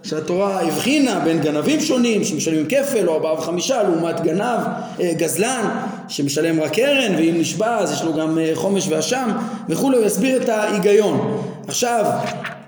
שהתורה 0.03 0.61
הבחינה 0.61 1.21
בין 1.25 1.41
גנבים 1.41 1.81
שונים 1.81 2.25
שמשלמים 2.25 2.67
כפל 2.67 3.09
או 3.09 3.15
ארבעה 3.15 3.35
וחמישה 3.35 3.83
לעומת 3.83 4.21
גנב, 4.21 4.61
אה, 5.01 5.13
גזלן 5.17 5.69
שמשלם 6.09 6.61
רק 6.61 6.73
קרן 6.73 7.15
ואם 7.17 7.35
נשבע 7.39 7.79
אז 7.79 7.93
יש 7.93 8.03
לו 8.03 8.15
גם 8.15 8.39
אה, 8.39 8.51
חומש 8.55 8.87
ואשם 8.89 9.31
וכולי, 9.69 9.97
הוא 9.97 10.07
יסביר 10.07 10.43
את 10.43 10.49
ההיגיון. 10.49 11.43
עכשיו, 11.69 12.05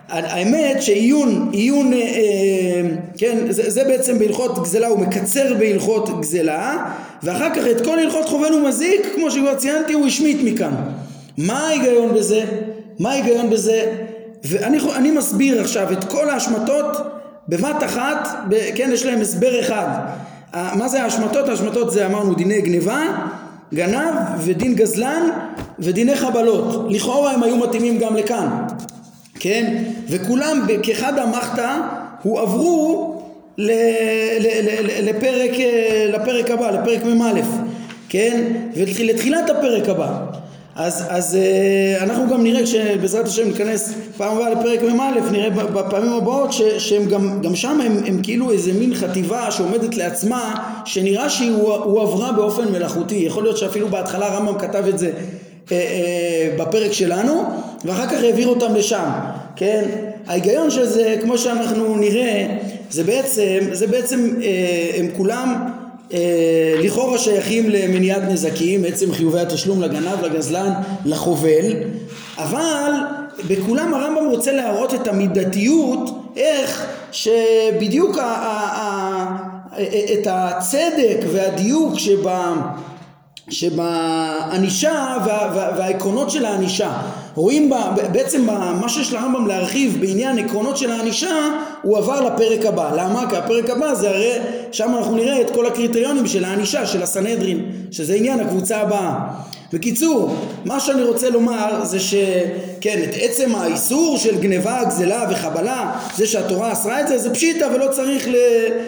האמת 0.09 0.83
שעיון, 0.83 1.51
עיון, 1.53 1.93
אה, 1.93 2.01
כן, 3.19 3.39
זה, 3.51 3.71
זה 3.71 3.85
בעצם 3.85 4.19
בהלכות 4.19 4.63
גזלה, 4.63 4.87
הוא 4.87 4.99
מקצר 4.99 5.55
בהלכות 5.59 6.21
גזלה 6.21 6.91
ואחר 7.23 7.55
כך 7.55 7.63
את 7.71 7.85
כל 7.85 7.99
הלכות 7.99 8.29
חובל 8.29 8.55
ומזיק, 8.55 9.01
כמו 9.15 9.31
שכבר 9.31 9.55
ציינתי, 9.55 9.93
הוא 9.93 10.07
השמיט 10.07 10.39
מכאן. 10.45 10.75
מה 11.39 11.69
ההיגיון 11.69 12.15
בזה? 12.15 12.45
מה 12.99 13.13
ההיגיון 13.13 13.51
בזה? 13.51 13.93
ואני 14.45 15.11
מסביר 15.11 15.61
עכשיו 15.61 15.93
את 15.93 16.05
כל 16.05 16.31
ההשמטות 16.31 16.87
בבת 17.49 17.83
אחת, 17.85 18.29
ב, 18.49 18.55
כן, 18.75 18.91
יש 18.93 19.07
להם 19.07 19.21
הסבר 19.21 19.61
אחד. 19.61 19.87
מה 20.55 20.89
זה 20.89 21.03
ההשמטות? 21.03 21.49
ההשמטות 21.49 21.91
זה 21.91 22.07
אמרנו 22.07 22.35
דיני 22.35 22.61
גניבה, 22.61 23.03
גנב 23.75 24.15
ודין 24.39 24.75
גזלן 24.75 25.29
ודיני 25.79 26.17
חבלות. 26.17 26.87
לכאורה 26.91 27.33
הם 27.33 27.43
היו 27.43 27.57
מתאימים 27.57 27.99
גם 27.99 28.17
לכאן, 28.17 28.49
כן? 29.41 29.83
וכולם 30.09 30.67
כאחד 30.83 31.19
המחתא 31.19 31.77
הועברו 32.23 33.23
לפרק, 35.03 35.51
לפרק 36.13 36.51
הבא, 36.51 36.71
לפרק 36.71 37.05
מ"א, 37.05 37.41
כן? 38.09 38.53
ולתחילת 38.77 39.51
הפרק 39.51 39.89
הבא. 39.89 40.19
אז, 40.77 41.05
אז 41.09 41.37
אה, 41.37 42.03
אנחנו 42.03 42.29
גם 42.29 42.43
נראה 42.43 42.63
כשבעזרת 42.63 43.27
השם 43.27 43.49
ניכנס 43.49 43.95
פעם 44.17 44.37
הבאה 44.37 44.51
לפרק 44.51 44.83
מ"א 44.83 45.31
נראה 45.31 45.51
בפעמים 45.51 46.13
הבאות 46.13 46.53
ש, 46.53 46.63
שהם 46.63 47.05
גם, 47.05 47.41
גם 47.43 47.55
שם 47.55 47.81
הם, 47.81 48.03
הם 48.07 48.21
כאילו 48.23 48.51
איזה 48.51 48.73
מין 48.73 48.95
חטיבה 48.95 49.51
שעומדת 49.51 49.97
לעצמה 49.97 50.55
שנראה 50.85 51.31
שהיא 51.31 51.53
הועברה 51.85 52.33
באופן 52.33 52.73
מלאכותי. 52.73 53.15
יכול 53.15 53.43
להיות 53.43 53.57
שאפילו 53.57 53.89
בהתחלה 53.89 54.27
רמב"ם 54.27 54.59
כתב 54.59 54.85
את 54.89 54.99
זה 54.99 55.11
אה, 55.73 55.77
אה, 55.77 56.57
בפרק 56.59 56.93
שלנו 56.93 57.45
ואחר 57.85 58.07
כך 58.07 58.23
העביר 58.23 58.49
אותם 58.49 58.75
לשם 58.75 59.11
כן? 59.57 59.85
ההיגיון 60.27 60.71
של 60.71 60.87
זה 60.87 61.17
כמו 61.23 61.39
שאנחנו 61.39 61.97
נראה 61.97 62.47
זה 62.91 63.05
בעצם 63.05 63.59
זה 63.73 63.87
בעצם 63.87 64.31
אה, 64.43 64.91
הם 64.99 65.09
כולם 65.17 65.74
לכאורה 66.83 67.19
שייכים 67.19 67.71
למניעת 67.71 68.23
נזקים, 68.23 68.85
עצם 68.85 69.13
חיובי 69.13 69.41
התשלום 69.41 69.83
לגנב, 69.83 70.25
לגזלן, 70.25 70.73
לחובל, 71.05 71.73
אבל 72.39 72.91
בכולם 73.49 73.95
הרמב"ם 73.95 74.27
רוצה 74.31 74.53
להראות 74.53 74.95
את 74.95 75.09
המידתיות, 75.09 76.11
איך 76.37 76.87
שבדיוק 77.13 78.19
ה- 78.19 78.23
ה- 78.23 78.79
ה- 78.81 79.55
את 80.15 80.27
הצדק 80.31 81.17
והדיוק 81.33 81.99
שבה 81.99 82.53
שבענישה 83.51 85.17
וה, 85.25 85.53
וה, 85.55 85.71
והעקרונות 85.79 86.31
של 86.31 86.45
הענישה 86.45 86.93
רואים 87.35 87.71
בה, 87.71 87.95
בעצם 88.13 88.47
מה 88.81 88.89
שיש 88.89 89.13
לרמב"ם 89.13 89.47
להרחיב 89.47 89.97
בעניין 90.01 90.39
עקרונות 90.39 90.77
של 90.77 90.93
הענישה 90.93 91.35
הוא 91.83 91.99
עבר 91.99 92.21
לפרק 92.21 92.67
הבא 92.67 92.91
למה? 92.97 93.31
כי 93.31 93.37
הפרק 93.37 93.71
הבא 93.71 93.95
זה 93.95 94.09
הרי 94.09 94.33
שם 94.73 94.95
אנחנו 94.99 95.17
נראה 95.17 95.41
את 95.41 95.51
כל 95.51 95.67
הקריטריונים 95.67 96.27
של 96.27 96.45
הענישה 96.45 96.87
של 96.87 97.03
הסנהדרין 97.03 97.71
שזה 97.91 98.15
עניין 98.15 98.41
הקבוצה 98.41 98.81
הבאה 98.81 99.15
בקיצור, 99.75 100.35
מה 100.65 100.81
שאני 100.81 101.03
רוצה 101.03 101.31
לומר 101.31 101.85
זה 101.85 102.01
שכן, 102.01 103.03
את 103.05 103.15
עצם 103.21 103.55
האיסור 103.55 104.19
של 104.19 104.41
גניבה, 104.41 104.85
גזלה 104.85 105.27
וחבלה, 105.31 105.93
זה 106.17 106.27
שהתורה 106.27 106.73
אסרה 106.73 107.01
את 107.01 107.09
זה, 107.09 107.19
זה 107.19 107.35
פשיטה 107.35 107.67
ולא 107.75 107.89
צריך 107.91 108.29
ל... 108.29 108.35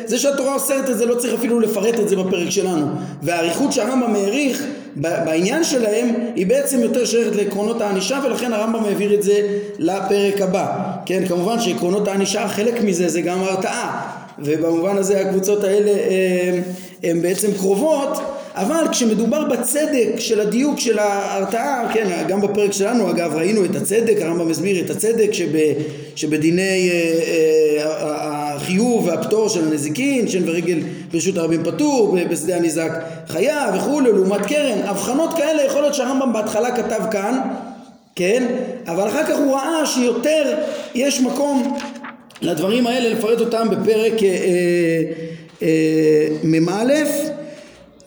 זה 0.04 0.18
שהתורה 0.18 0.54
אוסרת 0.54 0.90
את 0.90 0.98
זה, 0.98 1.06
לא 1.06 1.14
צריך 1.14 1.34
אפילו 1.34 1.60
לפרט 1.60 2.00
את 2.00 2.08
זה 2.08 2.16
בפרק 2.16 2.50
שלנו. 2.50 2.86
והאריכות 3.22 3.72
שהרמב"ם 3.72 4.14
העריך 4.14 4.64
בעניין 4.96 5.64
שלהם, 5.64 6.14
היא 6.34 6.46
בעצם 6.46 6.80
יותר 6.80 7.04
שייכת 7.04 7.36
לעקרונות 7.36 7.80
הענישה, 7.80 8.20
ולכן 8.24 8.52
הרמב"ם 8.52 8.84
העביר 8.84 9.14
את 9.14 9.22
זה 9.22 9.40
לפרק 9.78 10.40
הבא. 10.40 10.66
כן, 11.06 11.26
כמובן 11.28 11.60
שעקרונות 11.60 12.08
הענישה, 12.08 12.48
חלק 12.48 12.82
מזה 12.82 13.08
זה 13.08 13.20
גם 13.20 13.42
הרתעה. 13.42 14.12
ובמובן 14.38 14.96
הזה 14.96 15.20
הקבוצות 15.20 15.64
האלה 15.64 15.92
הן 17.02 17.22
בעצם 17.22 17.52
קרובות 17.52 18.35
אבל 18.56 18.84
כשמדובר 18.90 19.44
בצדק 19.44 20.08
של 20.18 20.40
הדיוק 20.40 20.80
של 20.80 20.98
ההרתעה, 20.98 21.90
כן, 21.94 22.24
גם 22.28 22.40
בפרק 22.40 22.72
שלנו 22.72 23.10
אגב 23.10 23.34
ראינו 23.34 23.64
את 23.64 23.76
הצדק, 23.76 24.16
הרמב"ם 24.20 24.48
מסביר 24.48 24.84
את 24.84 24.90
הצדק 24.90 25.32
שב, 25.32 25.48
שבדיני 26.16 26.90
אה, 26.90 27.20
אה, 27.26 28.54
החיוב 28.54 29.06
והפטור 29.06 29.48
של 29.48 29.64
הנזיקין, 29.68 30.28
שן 30.28 30.48
ורגל 30.48 30.78
ברשות 31.12 31.36
הרבים 31.36 31.64
פטור, 31.64 32.18
בשדה 32.30 32.56
הניזק 32.56 32.90
חיה 33.28 33.70
וכולי, 33.76 34.12
לעומת 34.12 34.46
קרן, 34.46 34.78
הבחנות 34.84 35.34
כאלה 35.36 35.62
יכול 35.62 35.80
להיות 35.80 35.94
שהרמב"ם 35.94 36.32
בהתחלה 36.32 36.76
כתב 36.76 37.00
כאן, 37.10 37.38
כן, 38.14 38.46
אבל 38.86 39.08
אחר 39.08 39.24
כך 39.24 39.36
הוא 39.38 39.54
ראה 39.54 39.86
שיותר 39.86 40.54
יש 40.94 41.20
מקום 41.20 41.76
לדברים 42.42 42.86
האלה, 42.86 43.08
לפרט 43.08 43.40
אותם 43.40 43.68
בפרק 43.70 44.22
אה, 44.22 45.02
אה, 45.62 46.28
מ"א 46.42 46.92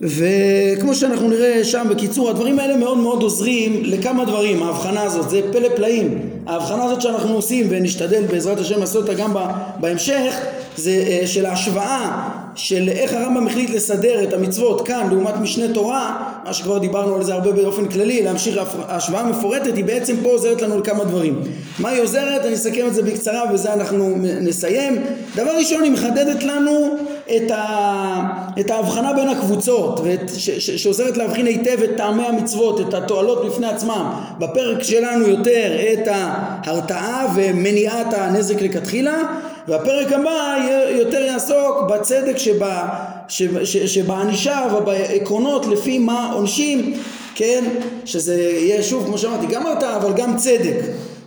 וכמו 0.02 0.96
שאנחנו 0.96 1.30
נראה 1.30 1.64
שם 1.64 1.88
בקיצור 1.90 2.30
הדברים 2.30 2.60
האלה 2.60 2.78
מאוד 2.78 2.98
מאוד 2.98 3.22
עוזרים 3.22 3.82
לכמה 3.84 4.26
דברים 4.26 4.64
ההבחנה 4.64 5.02
הזאת 5.02 5.30
זה 5.30 5.42
פלא 5.52 5.70
פלאים 5.76 6.30
ההבחנה 6.48 6.84
הזאת 6.84 7.02
שאנחנו 7.02 7.36
עושים 7.36 7.68
ונשתדל 7.70 8.24
בעזרת 8.32 8.60
השם 8.60 8.80
לעשות 8.80 9.10
אותה 9.10 9.14
גם 9.14 9.34
בהמשך 9.80 10.34
זה 10.78 10.92
אה, 11.08 11.28
של 11.28 11.46
ההשוואה 11.46 12.30
של 12.56 12.90
איך 12.90 13.14
הרמב"ם 13.14 13.48
החליט 13.48 13.70
לסדר 13.70 14.24
את 14.24 14.34
המצוות 14.34 14.88
כאן 14.88 15.08
לעומת 15.12 15.36
משנה 15.36 15.74
תורה, 15.74 16.32
מה 16.46 16.54
שכבר 16.54 16.78
דיברנו 16.78 17.16
על 17.16 17.24
זה 17.24 17.34
הרבה 17.34 17.52
באופן 17.52 17.88
כללי, 17.88 18.24
להמשיך 18.24 18.60
ההשוואה 18.88 19.22
המפורטת, 19.22 19.76
היא 19.76 19.86
בעצם 19.86 20.16
פה 20.24 20.30
עוזרת 20.30 20.62
לנו 20.62 20.80
לכמה 20.80 21.04
דברים. 21.04 21.42
מה 21.80 21.90
היא 21.90 22.02
עוזרת? 22.02 22.46
אני 22.46 22.54
אסכם 22.54 22.88
את 22.88 22.94
זה 22.94 23.04
בקצרה 23.04 23.44
ובזה 23.50 23.74
אנחנו 23.74 24.16
נסיים. 24.42 25.02
דבר 25.36 25.52
ראשון, 25.58 25.84
היא 25.84 25.92
מחדדת 25.92 26.44
לנו 26.44 26.98
את, 27.36 27.52
ה, 27.52 28.20
את 28.60 28.72
ההבחנה 28.72 29.14
בין 29.14 29.30
הקבוצות, 29.30 30.00
ואת, 30.04 30.32
ש, 30.38 30.50
ש, 30.50 30.70
שעוזרת 30.70 31.18
להבחין 31.18 31.46
היטב 31.46 31.84
את 31.84 31.90
טעמי 31.98 32.24
המצוות, 32.24 32.80
את 32.80 32.94
התועלות 32.94 33.46
בפני 33.46 33.68
עצמם. 33.68 34.12
בפרק 34.40 34.84
שלנו 34.84 35.28
יותר 35.28 35.78
את 35.94 36.08
ההרתעה 36.08 37.34
ומניעת 37.36 38.14
הנזק 38.14 38.62
לכתחילה, 38.62 39.18
והפרק 39.68 40.12
הבא 40.12 40.56
יותר 40.90 41.22
יעסוק 41.22 41.78
בצדק 41.90 42.36
שבענישה 43.86 44.62
ובעקרונות 44.78 45.66
לפי 45.66 46.00
מה 46.00 46.32
עונשים, 46.34 46.94
כן, 47.36 47.64
שזה 48.06 48.42
יהיה 48.42 48.84
שוב 48.84 49.06
כמו 49.06 49.18
שאמרתי 49.18 49.46
גם 49.48 49.66
הרתעה 49.66 49.96
אבל 49.98 50.14
גם 50.14 50.38
צדק, 50.38 50.80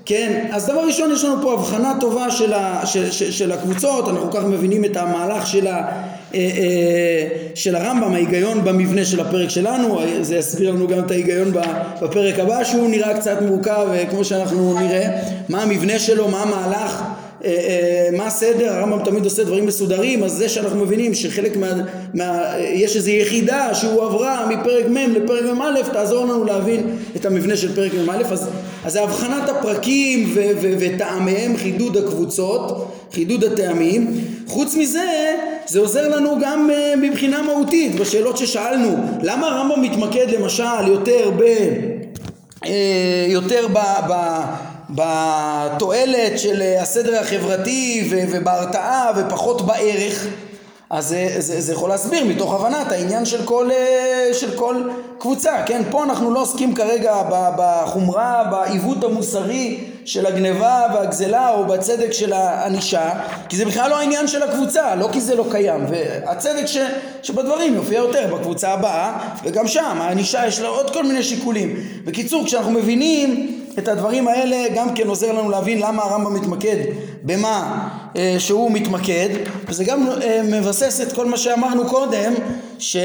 כן, 0.06 0.46
אז 0.50 0.66
דבר 0.66 0.80
ראשון 0.80 1.12
יש 1.12 1.24
לנו 1.24 1.42
פה 1.42 1.52
הבחנה 1.52 1.94
טובה 2.00 2.30
של, 2.30 2.52
ה, 2.52 2.86
של, 2.86 3.10
של, 3.10 3.30
של 3.30 3.52
הקבוצות, 3.52 4.08
אנחנו 4.08 4.30
כך 4.30 4.44
מבינים 4.44 4.84
את 4.84 4.96
המהלך 4.96 5.46
של, 5.46 5.66
ה, 5.66 5.70
אה, 5.70 5.80
אה, 6.34 7.26
של 7.54 7.76
הרמב"ם, 7.76 8.14
ההיגיון 8.14 8.64
במבנה 8.64 9.04
של 9.04 9.20
הפרק 9.20 9.48
שלנו, 9.48 10.00
זה 10.20 10.36
יסביר 10.36 10.70
לנו 10.70 10.88
גם 10.88 10.98
את 10.98 11.10
ההיגיון 11.10 11.52
בפרק 12.02 12.38
הבא 12.38 12.64
שהוא 12.64 12.90
נראה 12.90 13.18
קצת 13.20 13.42
מורכב 13.42 13.86
אה, 13.92 14.06
כמו 14.10 14.24
שאנחנו 14.24 14.78
נראה, 14.80 15.08
מה 15.48 15.62
המבנה 15.62 15.98
שלו, 15.98 16.28
מה 16.28 16.42
המהלך 16.42 17.02
מה 18.12 18.26
הסדר, 18.26 18.72
הרמב"ם 18.72 19.04
תמיד 19.04 19.24
עושה 19.24 19.44
דברים 19.44 19.66
מסודרים, 19.66 20.24
אז 20.24 20.32
זה 20.32 20.48
שאנחנו 20.48 20.84
מבינים 20.84 21.14
שחלק 21.14 21.56
מה... 21.56 21.66
מה 22.14 22.54
יש 22.58 22.96
איזו 22.96 23.10
יחידה 23.10 23.74
שהוא 23.74 24.02
עברה 24.02 24.46
מפרק 24.46 24.86
מ' 24.88 25.12
לפרק 25.12 25.44
מ"א, 25.44 25.92
תעזור 25.92 26.24
לנו 26.24 26.44
להבין 26.44 26.96
את 27.16 27.26
המבנה 27.26 27.56
של 27.56 27.74
פרק 27.74 27.92
מ"א, 27.94 28.22
אז, 28.32 28.48
אז 28.84 28.96
הבחנת 28.96 29.48
הפרקים 29.48 30.34
וטעמיהם, 30.60 31.56
חידוד 31.56 31.96
הקבוצות, 31.96 32.92
חידוד 33.12 33.44
הטעמים. 33.44 34.24
חוץ 34.46 34.74
מזה, 34.76 35.36
זה 35.66 35.80
עוזר 35.80 36.08
לנו 36.08 36.38
גם 36.42 36.70
uh, 36.70 36.96
מבחינה 36.96 37.42
מהותית, 37.42 37.94
בשאלות 37.94 38.36
ששאלנו, 38.36 38.96
למה 39.22 39.46
הרמב"ם 39.46 39.82
מתמקד 39.82 40.30
למשל 40.30 40.86
יותר 40.86 41.30
ב... 41.38 41.42
Uh, 42.64 42.68
יותר 43.28 43.66
ב... 43.72 43.78
ב 44.08 44.42
בתועלת 44.94 46.38
של 46.38 46.62
הסדר 46.80 47.20
החברתי 47.20 48.08
ובהרתעה 48.30 49.12
ופחות 49.16 49.66
בערך 49.66 50.26
אז 50.92 51.08
זה, 51.08 51.34
זה, 51.38 51.60
זה 51.60 51.72
יכול 51.72 51.88
להסביר 51.90 52.24
מתוך 52.24 52.54
הבנת 52.54 52.92
העניין 52.92 53.24
של 53.24 53.44
כל, 53.44 53.70
של 54.32 54.58
כל 54.58 54.82
קבוצה, 55.18 55.62
כן? 55.66 55.82
פה 55.90 56.04
אנחנו 56.04 56.30
לא 56.30 56.42
עוסקים 56.42 56.74
כרגע 56.74 57.22
בחומרה, 57.56 58.44
בעיוות 58.50 59.04
המוסרי 59.04 59.84
של 60.04 60.26
הגניבה 60.26 60.86
והגזלה 60.94 61.50
או 61.50 61.64
בצדק 61.64 62.12
של 62.12 62.32
הענישה, 62.32 63.10
כי 63.48 63.56
זה 63.56 63.64
בכלל 63.64 63.90
לא 63.90 63.98
העניין 63.98 64.28
של 64.28 64.42
הקבוצה, 64.42 64.94
לא 64.94 65.08
כי 65.12 65.20
זה 65.20 65.34
לא 65.34 65.44
קיים, 65.50 65.86
והצדק 65.88 66.66
ש, 66.66 66.78
שבדברים 67.22 67.74
יופיע 67.74 67.98
יותר 67.98 68.34
בקבוצה 68.34 68.72
הבאה, 68.72 69.18
וגם 69.44 69.68
שם 69.68 69.98
הענישה 70.00 70.46
יש 70.46 70.60
לה 70.60 70.68
עוד 70.68 70.90
כל 70.90 71.04
מיני 71.04 71.22
שיקולים. 71.22 71.76
בקיצור, 72.04 72.44
כשאנחנו 72.44 72.70
מבינים 72.70 73.61
את 73.78 73.88
הדברים 73.88 74.28
האלה 74.28 74.56
גם 74.74 74.94
כן 74.94 75.08
עוזר 75.08 75.32
לנו 75.32 75.50
להבין 75.50 75.80
למה 75.80 76.02
הרמב"ם 76.02 76.34
מתמקד 76.34 76.76
במה 77.22 77.88
אה, 78.16 78.36
שהוא 78.38 78.70
מתמקד 78.70 79.28
וזה 79.68 79.84
גם 79.84 80.08
אה, 80.22 80.42
מבסס 80.42 81.00
את 81.00 81.12
כל 81.12 81.26
מה 81.26 81.36
שאמרנו 81.36 81.88
קודם 81.88 82.34
ש... 82.78 82.96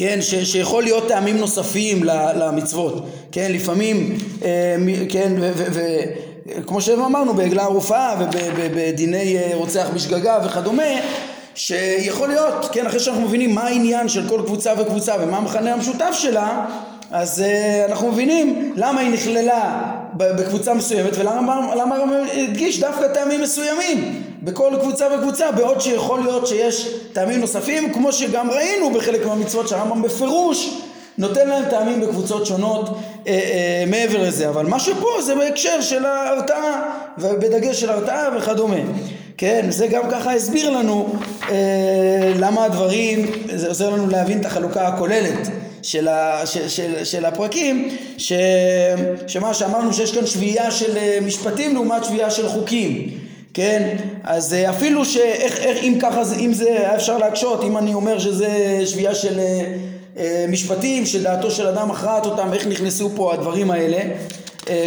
כן, 0.00 0.18
ש, 0.22 0.34
שיכול 0.34 0.82
להיות 0.82 1.08
טעמים 1.08 1.36
נוספים 1.36 2.04
למצוות, 2.36 3.06
כן, 3.32 3.52
לפעמים, 3.52 4.18
אה, 4.44 4.76
כן, 5.08 5.32
וכמו 5.38 6.80
שאמרנו 6.80 7.34
בעגלה 7.34 7.62
ערופה 7.62 8.08
ובדיני 8.56 9.36
אה, 9.38 9.50
רוצח 9.54 9.86
בשגגה 9.94 10.38
וכדומה, 10.44 10.82
שיכול 11.54 12.28
להיות, 12.28 12.68
כן, 12.72 12.86
אחרי 12.86 13.00
שאנחנו 13.00 13.22
מבינים 13.22 13.54
מה 13.54 13.62
העניין 13.62 14.08
של 14.08 14.28
כל 14.28 14.42
קבוצה 14.46 14.72
וקבוצה 14.78 15.14
ומה 15.20 15.36
המכנה 15.36 15.72
המשותף 15.72 16.12
שלה, 16.12 16.66
אז 17.10 17.44
uh, 17.46 17.90
אנחנו 17.90 18.12
מבינים 18.12 18.72
למה 18.76 19.00
היא 19.00 19.10
נכללה 19.10 19.92
בקבוצה 20.14 20.74
מסוימת 20.74 21.16
ולמה 21.18 21.54
הרמב"ם 21.54 22.12
הדגיש 22.32 22.80
דווקא 22.80 23.08
טעמים 23.14 23.40
מסוימים 23.40 24.22
בכל 24.42 24.72
קבוצה 24.80 25.06
וקבוצה 25.14 25.52
בעוד 25.52 25.80
שיכול 25.80 26.20
להיות 26.20 26.46
שיש 26.46 26.88
טעמים 27.12 27.40
נוספים 27.40 27.92
כמו 27.92 28.12
שגם 28.12 28.50
ראינו 28.50 28.90
בחלק 28.90 29.26
מהמצוות 29.26 29.68
שהרמב"ם 29.68 30.02
בפירוש 30.02 30.80
נותן 31.18 31.48
להם 31.48 31.64
טעמים 31.70 32.00
בקבוצות 32.00 32.46
שונות 32.46 32.88
אה, 32.88 33.32
אה, 33.32 33.84
מעבר 33.86 34.22
לזה. 34.22 34.48
אבל 34.48 34.66
מה 34.66 34.80
שפה 34.80 35.22
זה 35.22 35.34
בהקשר 35.34 35.80
של 35.80 36.06
ההרתעה 36.06 36.92
ובדגש 37.18 37.80
של 37.80 37.90
הרתעה 37.90 38.28
וכדומה. 38.36 38.76
כן 39.36 39.66
זה 39.68 39.86
גם 39.86 40.02
ככה 40.10 40.34
הסביר 40.34 40.70
לנו 40.70 41.14
אה, 41.50 42.32
למה 42.38 42.64
הדברים 42.64 43.26
זה 43.54 43.68
עוזר 43.68 43.90
לנו 43.90 44.06
להבין 44.06 44.40
את 44.40 44.44
החלוקה 44.44 44.88
הכוללת 44.88 45.48
של, 45.82 46.08
ה, 46.08 46.46
של, 46.46 46.68
של, 46.68 47.04
של 47.04 47.24
הפרקים, 47.24 47.88
ש, 48.18 48.32
שמה 49.26 49.54
שאמרנו 49.54 49.92
שיש 49.92 50.12
כאן 50.12 50.26
שביעייה 50.26 50.70
של 50.70 50.96
אה, 50.96 51.18
משפטים 51.22 51.74
לעומת 51.74 52.04
שביעייה 52.04 52.30
של 52.30 52.48
חוקים, 52.48 53.08
כן? 53.54 53.96
אז 54.24 54.54
אה, 54.54 54.70
אפילו 54.70 55.04
שאיך, 55.04 55.58
איך, 55.58 55.78
אם 55.82 55.98
ככה, 56.00 56.22
אם 56.38 56.52
זה 56.52 56.68
היה 56.68 56.94
אפשר 56.94 57.18
להקשות, 57.18 57.64
אם 57.64 57.76
אני 57.76 57.94
אומר 57.94 58.18
שזה 58.18 58.82
שביעייה 58.86 59.14
של 59.14 59.40
אה, 60.18 60.46
משפטים, 60.48 61.06
שדעתו 61.06 61.50
של 61.50 61.66
אדם 61.66 61.88
מכרעת 61.88 62.26
אותם, 62.26 62.52
איך 62.52 62.66
נכנסו 62.66 63.10
פה 63.16 63.34
הדברים 63.34 63.70
האלה, 63.70 63.98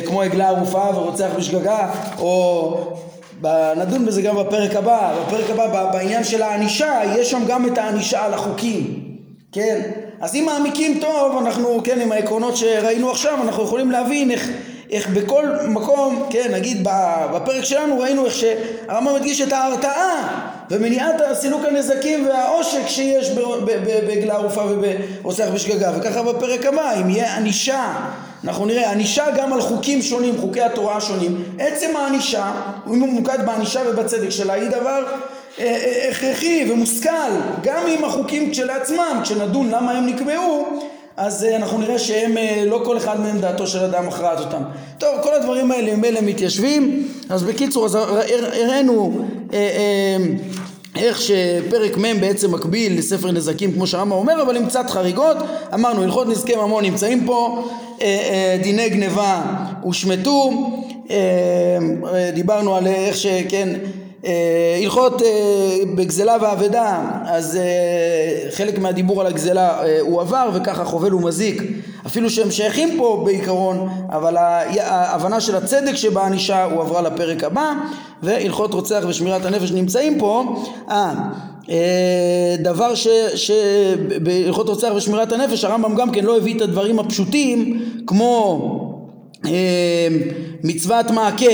כמו 0.05 0.21
עגלה 0.21 0.47
ערופה 0.47 0.89
ורוצח 0.95 1.27
בשגגה, 1.37 1.91
או 2.19 2.77
נדון 3.77 4.05
בזה 4.05 4.21
גם 4.21 4.35
בפרק 4.35 4.75
הבא, 4.75 5.15
בפרק 5.27 5.49
הבא 5.49 5.91
בעניין 5.91 6.23
של 6.23 6.41
הענישה, 6.41 7.01
יש 7.17 7.31
שם 7.31 7.43
גם 7.47 7.65
את 7.65 7.77
הענישה 7.77 8.25
על 8.25 8.33
החוקים, 8.33 8.99
כן? 9.51 9.81
אז 10.23 10.35
אם 10.35 10.45
מעמיקים 10.45 10.99
טוב, 10.99 11.37
אנחנו, 11.37 11.81
כן, 11.83 12.01
עם 12.01 12.11
העקרונות 12.11 12.57
שראינו 12.57 13.11
עכשיו, 13.11 13.39
אנחנו 13.43 13.63
יכולים 13.63 13.91
להבין 13.91 14.31
איך, 14.31 14.49
איך 14.91 15.07
בכל 15.07 15.45
מקום, 15.67 16.27
כן, 16.29 16.51
נגיד 16.53 16.87
בפרק 17.33 17.63
שלנו 17.63 17.99
ראינו 17.99 18.25
איך 18.25 18.33
שהרמב"ם 18.33 19.15
מדגיש 19.15 19.41
את 19.41 19.53
ההרתעה 19.53 20.43
ומניעת 20.69 21.15
סילוק 21.33 21.61
הנזקים 21.65 22.27
והעושק 22.27 22.87
שיש 22.87 23.31
בעגלה 24.07 24.33
ערופה 24.33 24.61
וברוצח 24.69 25.47
בשגגה. 25.53 25.91
וככה 25.97 26.23
בפרק 26.23 26.65
הבא 26.65 27.01
אם 27.01 27.09
יהיה 27.09 27.37
ענישה 27.37 27.93
אנחנו 28.43 28.65
נראה 28.65 28.91
ענישה 28.91 29.25
גם 29.37 29.53
על 29.53 29.61
חוקים 29.61 30.01
שונים 30.01 30.37
חוקי 30.37 30.61
התורה 30.61 30.97
השונים. 30.97 31.43
עצם 31.59 31.95
הענישה 31.95 32.51
הוא 32.85 32.97
ממוקד 32.97 33.45
בענישה 33.45 33.81
ובצדק 33.89 34.29
שלה 34.29 34.53
היא 34.53 34.69
דבר 34.69 35.03
הכרחי 36.11 36.71
ומושכל 36.71 37.09
גם 37.63 37.83
עם 37.87 38.03
החוקים 38.03 38.51
כשלעצמם 38.51 39.19
כשנדון 39.23 39.69
למה 39.69 39.91
הם 39.91 40.05
נקבעו 40.05 40.79
אז 41.17 41.43
אה, 41.43 41.55
אנחנו 41.55 41.77
נראה 41.77 41.99
שהם 41.99 42.35
לא 42.65 42.81
כל 42.85 42.97
אחד 42.97 43.19
מהם 43.19 43.39
דעתו 43.39 43.67
של 43.67 43.79
אדם 43.79 44.07
מכרעת 44.07 44.39
אותם. 44.39 44.61
טוב 44.97 45.09
כל 45.23 45.35
הדברים 45.35 45.71
האלה 45.71 45.91
הם 45.91 46.05
אלה 46.05 46.21
מתיישבים 46.21 47.07
אז 47.29 47.43
בקיצור 47.43 47.85
אז 47.85 47.95
הראינו 47.95 49.25
איך 50.95 51.21
שפרק 51.21 51.97
מ' 51.97 52.21
בעצם 52.21 52.51
מקביל 52.51 52.97
לספר 52.97 53.31
נזקים 53.31 53.71
כמו 53.71 53.87
שהרמב"ם 53.87 54.11
אומר 54.11 54.41
אבל 54.41 54.57
עם 54.57 54.65
קצת 54.65 54.89
חריגות. 54.89 55.37
אמרנו 55.73 56.03
הלכות 56.03 56.27
נזקי 56.27 56.55
ממון 56.55 56.83
נמצאים 56.83 57.25
פה 57.25 57.67
דיני 58.63 58.89
גניבה 58.89 59.41
הושמטו 59.81 60.51
דיברנו 62.33 62.75
על 62.75 62.87
איך 62.87 63.17
שכן 63.17 63.69
אה, 63.69 64.02
הלכות 64.81 65.21
אה, 65.21 65.27
בגזלה 65.95 66.37
ואבדה 66.41 67.01
אז 67.25 67.55
אה, 67.55 68.51
חלק 68.51 68.79
מהדיבור 68.79 69.21
על 69.21 69.27
הגזלה 69.27 69.81
הוא 70.01 70.21
עבר 70.21 70.49
וככה 70.53 70.85
חובל 70.85 71.13
ומזיק. 71.13 71.63
אפילו 72.07 72.29
שהם 72.29 72.51
שייכים 72.51 72.97
פה 72.97 73.21
בעיקרון 73.25 73.89
אבל 74.09 74.37
ההבנה 74.79 75.41
של 75.41 75.55
הצדק 75.55 75.95
שבענישה 75.95 76.63
הוא 76.63 76.81
עברה 76.81 77.01
לפרק 77.01 77.43
הבא. 77.43 77.73
והלכות 78.23 78.73
רוצח 78.73 79.03
ושמירת 79.07 79.45
הנפש 79.45 79.71
נמצאים 79.71 80.19
פה. 80.19 80.43
אה, 80.89 81.13
דבר 82.59 82.93
שבהלכות 83.35 84.69
רוצח 84.69 84.91
ושמירת 84.95 85.31
הנפש 85.31 85.63
הרמב"ם 85.63 85.95
גם 85.95 86.11
כן 86.11 86.23
לא 86.23 86.37
הביא 86.37 86.57
את 86.57 86.61
הדברים 86.61 86.99
הפשוטים 86.99 87.81
כמו 88.07 88.59
מצוות 90.63 91.11
מעקה 91.11 91.45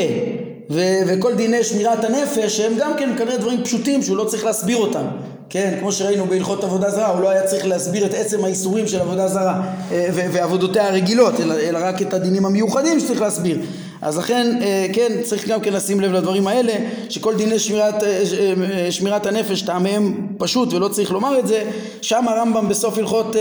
ו- 0.70 1.02
וכל 1.08 1.36
דיני 1.36 1.64
שמירת 1.64 2.04
הנפש 2.04 2.60
הם 2.60 2.74
גם 2.78 2.92
כן 2.98 3.10
כנראה 3.18 3.38
דברים 3.38 3.64
פשוטים 3.64 4.02
שהוא 4.02 4.18
לא 4.18 4.24
צריך 4.24 4.46
להסביר 4.46 4.78
אותם 4.78 5.06
כן, 5.50 5.78
כמו 5.80 5.92
שראינו 5.92 6.26
בהלכות 6.26 6.64
עבודה 6.64 6.92
זרה, 6.92 7.08
הוא 7.08 7.22
לא 7.22 7.30
היה 7.30 7.44
צריך 7.44 7.68
להסביר 7.68 8.06
את 8.06 8.14
עצם 8.14 8.46
האיסורים 8.46 8.88
של 8.88 9.00
עבודה 9.00 9.28
זרה 9.28 9.62
אה, 9.92 10.10
ועבודותיה 10.14 10.88
הרגילות, 10.88 11.40
אלא, 11.40 11.54
אלא 11.54 11.80
רק 11.82 12.02
את 12.02 12.14
הדינים 12.14 12.46
המיוחדים 12.46 13.00
שצריך 13.00 13.22
להסביר. 13.22 13.60
אז 14.02 14.18
לכן, 14.18 14.60
אה, 14.62 14.86
כן, 14.94 15.12
צריך 15.24 15.48
גם 15.48 15.62
כן 15.62 15.74
לשים 15.74 16.00
לב 16.00 16.12
לדברים 16.12 16.48
האלה, 16.48 16.74
שכל 17.10 17.36
דיני 17.36 17.60
שמירת, 17.60 18.04
אה, 18.04 18.92
שמירת 18.92 19.26
הנפש 19.26 19.62
טעמיהם 19.62 20.28
פשוט 20.38 20.74
ולא 20.74 20.88
צריך 20.88 21.12
לומר 21.12 21.40
את 21.40 21.48
זה, 21.48 21.64
שם 22.02 22.28
הרמב"ם 22.28 22.70
בסוף 22.70 22.98
הלכות 22.98 23.36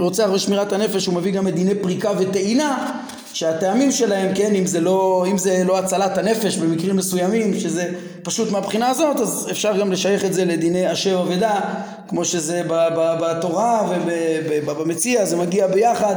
רוצח 0.00 0.28
ושמירת 0.34 0.72
הנפש, 0.72 1.06
הוא 1.06 1.14
מביא 1.14 1.32
גם 1.32 1.48
את 1.48 1.54
דיני 1.54 1.74
פריקה 1.74 2.10
וטעינה, 2.18 2.90
שהטעמים 3.38 3.92
שלהם, 3.92 4.34
כן, 4.34 4.54
אם 4.54 4.66
זה 4.66 4.80
לא, 4.80 5.26
אם 5.30 5.38
זה 5.38 5.62
לא 5.66 5.78
הצלת 5.78 6.18
הנפש 6.18 6.56
במקרים 6.56 6.96
מסוימים, 6.96 7.60
שזה 7.60 7.90
פשוט 8.22 8.50
מהבחינה 8.50 8.88
הזאת, 8.88 9.20
אז 9.20 9.48
אפשר 9.50 9.78
גם 9.78 9.92
לשייך 9.92 10.24
את 10.24 10.34
זה 10.34 10.44
לדיני 10.44 10.92
אשר 10.92 11.20
אבדה, 11.20 11.60
כמו 12.08 12.24
שזה 12.24 12.62
בתורה 13.20 13.92
ובמציע, 14.66 15.24
זה 15.24 15.36
מגיע 15.36 15.66
ביחד, 15.66 16.14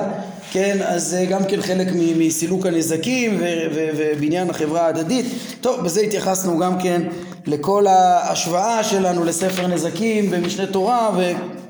כן, 0.52 0.78
אז 0.86 1.08
זה 1.08 1.26
גם 1.30 1.46
כן 1.46 1.62
חלק 1.62 1.88
מסילוק 2.18 2.66
הנזקים 2.66 3.42
ובניין 3.74 4.50
החברה 4.50 4.82
ההדדית. 4.82 5.26
טוב, 5.62 5.84
בזה 5.84 6.02
התייחסנו 6.02 6.58
גם 6.58 6.82
כן 6.82 7.02
לכל 7.48 7.88
ההשוואה 7.88 8.84
שלנו 8.84 9.24
לספר 9.24 9.68
נזקים 9.68 10.28
ומשנה 10.32 10.66
תורה 10.66 11.12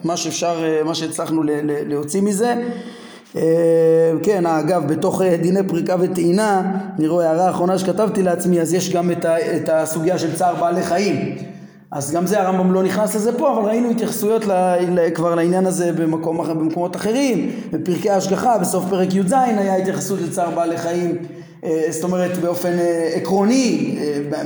ומה 0.04 0.18
שאפשר, 0.18 0.64
מה 0.86 0.96
שהצלחנו 0.96 1.44
להוציא 1.88 2.22
מזה. 2.22 2.56
אה, 3.36 4.12
כן, 4.24 4.46
אגב, 4.46 4.88
בתוך 4.88 5.22
אה, 5.22 5.38
דיני 5.38 5.68
פריקה 5.68 5.96
וטעינה, 6.00 6.62
אני 7.00 7.08
רואה 7.08 7.30
הערה 7.30 7.48
האחרונה 7.48 7.80
שכתבתי 7.80 8.24
לעצמי, 8.24 8.62
אז 8.62 8.74
יש 8.74 8.94
גם 8.94 9.12
את, 9.12 9.26
ה, 9.26 9.56
את 9.56 9.70
הסוגיה 9.70 10.18
של 10.18 10.36
צער 10.36 10.56
בעלי 10.56 10.84
חיים. 10.84 11.36
אז 11.92 12.12
גם 12.12 12.28
זה 12.28 12.42
הרמב"ם 12.42 12.74
לא 12.74 12.84
נכנס 12.84 13.16
לזה 13.16 13.38
פה, 13.38 13.54
אבל 13.54 13.70
ראינו 13.70 13.90
התייחסויות 13.90 14.46
ל, 14.46 14.52
ל, 14.90 15.10
כבר 15.14 15.36
לעניין 15.36 15.66
הזה 15.66 15.94
במקום, 15.94 16.38
במקומות 16.48 16.96
אחרים, 16.96 17.52
בפרקי 17.72 18.10
ההשגחה, 18.10 18.58
בסוף 18.58 18.86
פרק 18.90 19.16
י"ז 19.16 19.34
היה 19.34 19.76
התייחסות 19.76 20.20
לצער 20.22 20.50
בעלי 20.50 20.78
חיים, 20.78 21.18
אה, 21.64 21.84
זאת 21.90 22.04
אומרת 22.04 22.38
באופן 22.38 22.78
עקרוני, 23.16 23.96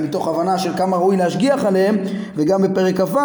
מתוך 0.03 0.27
הבנה 0.27 0.59
של 0.59 0.71
כמה 0.77 0.97
ראוי 0.97 1.17
להשגיח 1.17 1.65
עליהם, 1.65 1.97
וגם 2.35 2.61
בפרק 2.61 3.01
כ"ו 3.01 3.19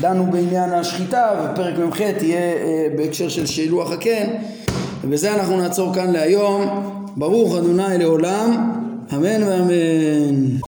דנו 0.00 0.26
בעניין 0.30 0.72
השחיטה, 0.72 1.26
ופרק 1.44 1.78
מ"ח 1.78 2.00
יהיה 2.00 2.54
בהקשר 2.96 3.28
של 3.28 3.46
שילוח 3.46 3.92
הקן. 3.92 4.26
ובזה 5.04 5.34
אנחנו 5.34 5.56
נעצור 5.56 5.94
כאן 5.94 6.12
להיום. 6.12 6.92
ברוך 7.16 7.56
אדוני 7.56 7.98
לעולם, 7.98 8.72
אמן 9.12 9.42
ואמן. 9.42 10.56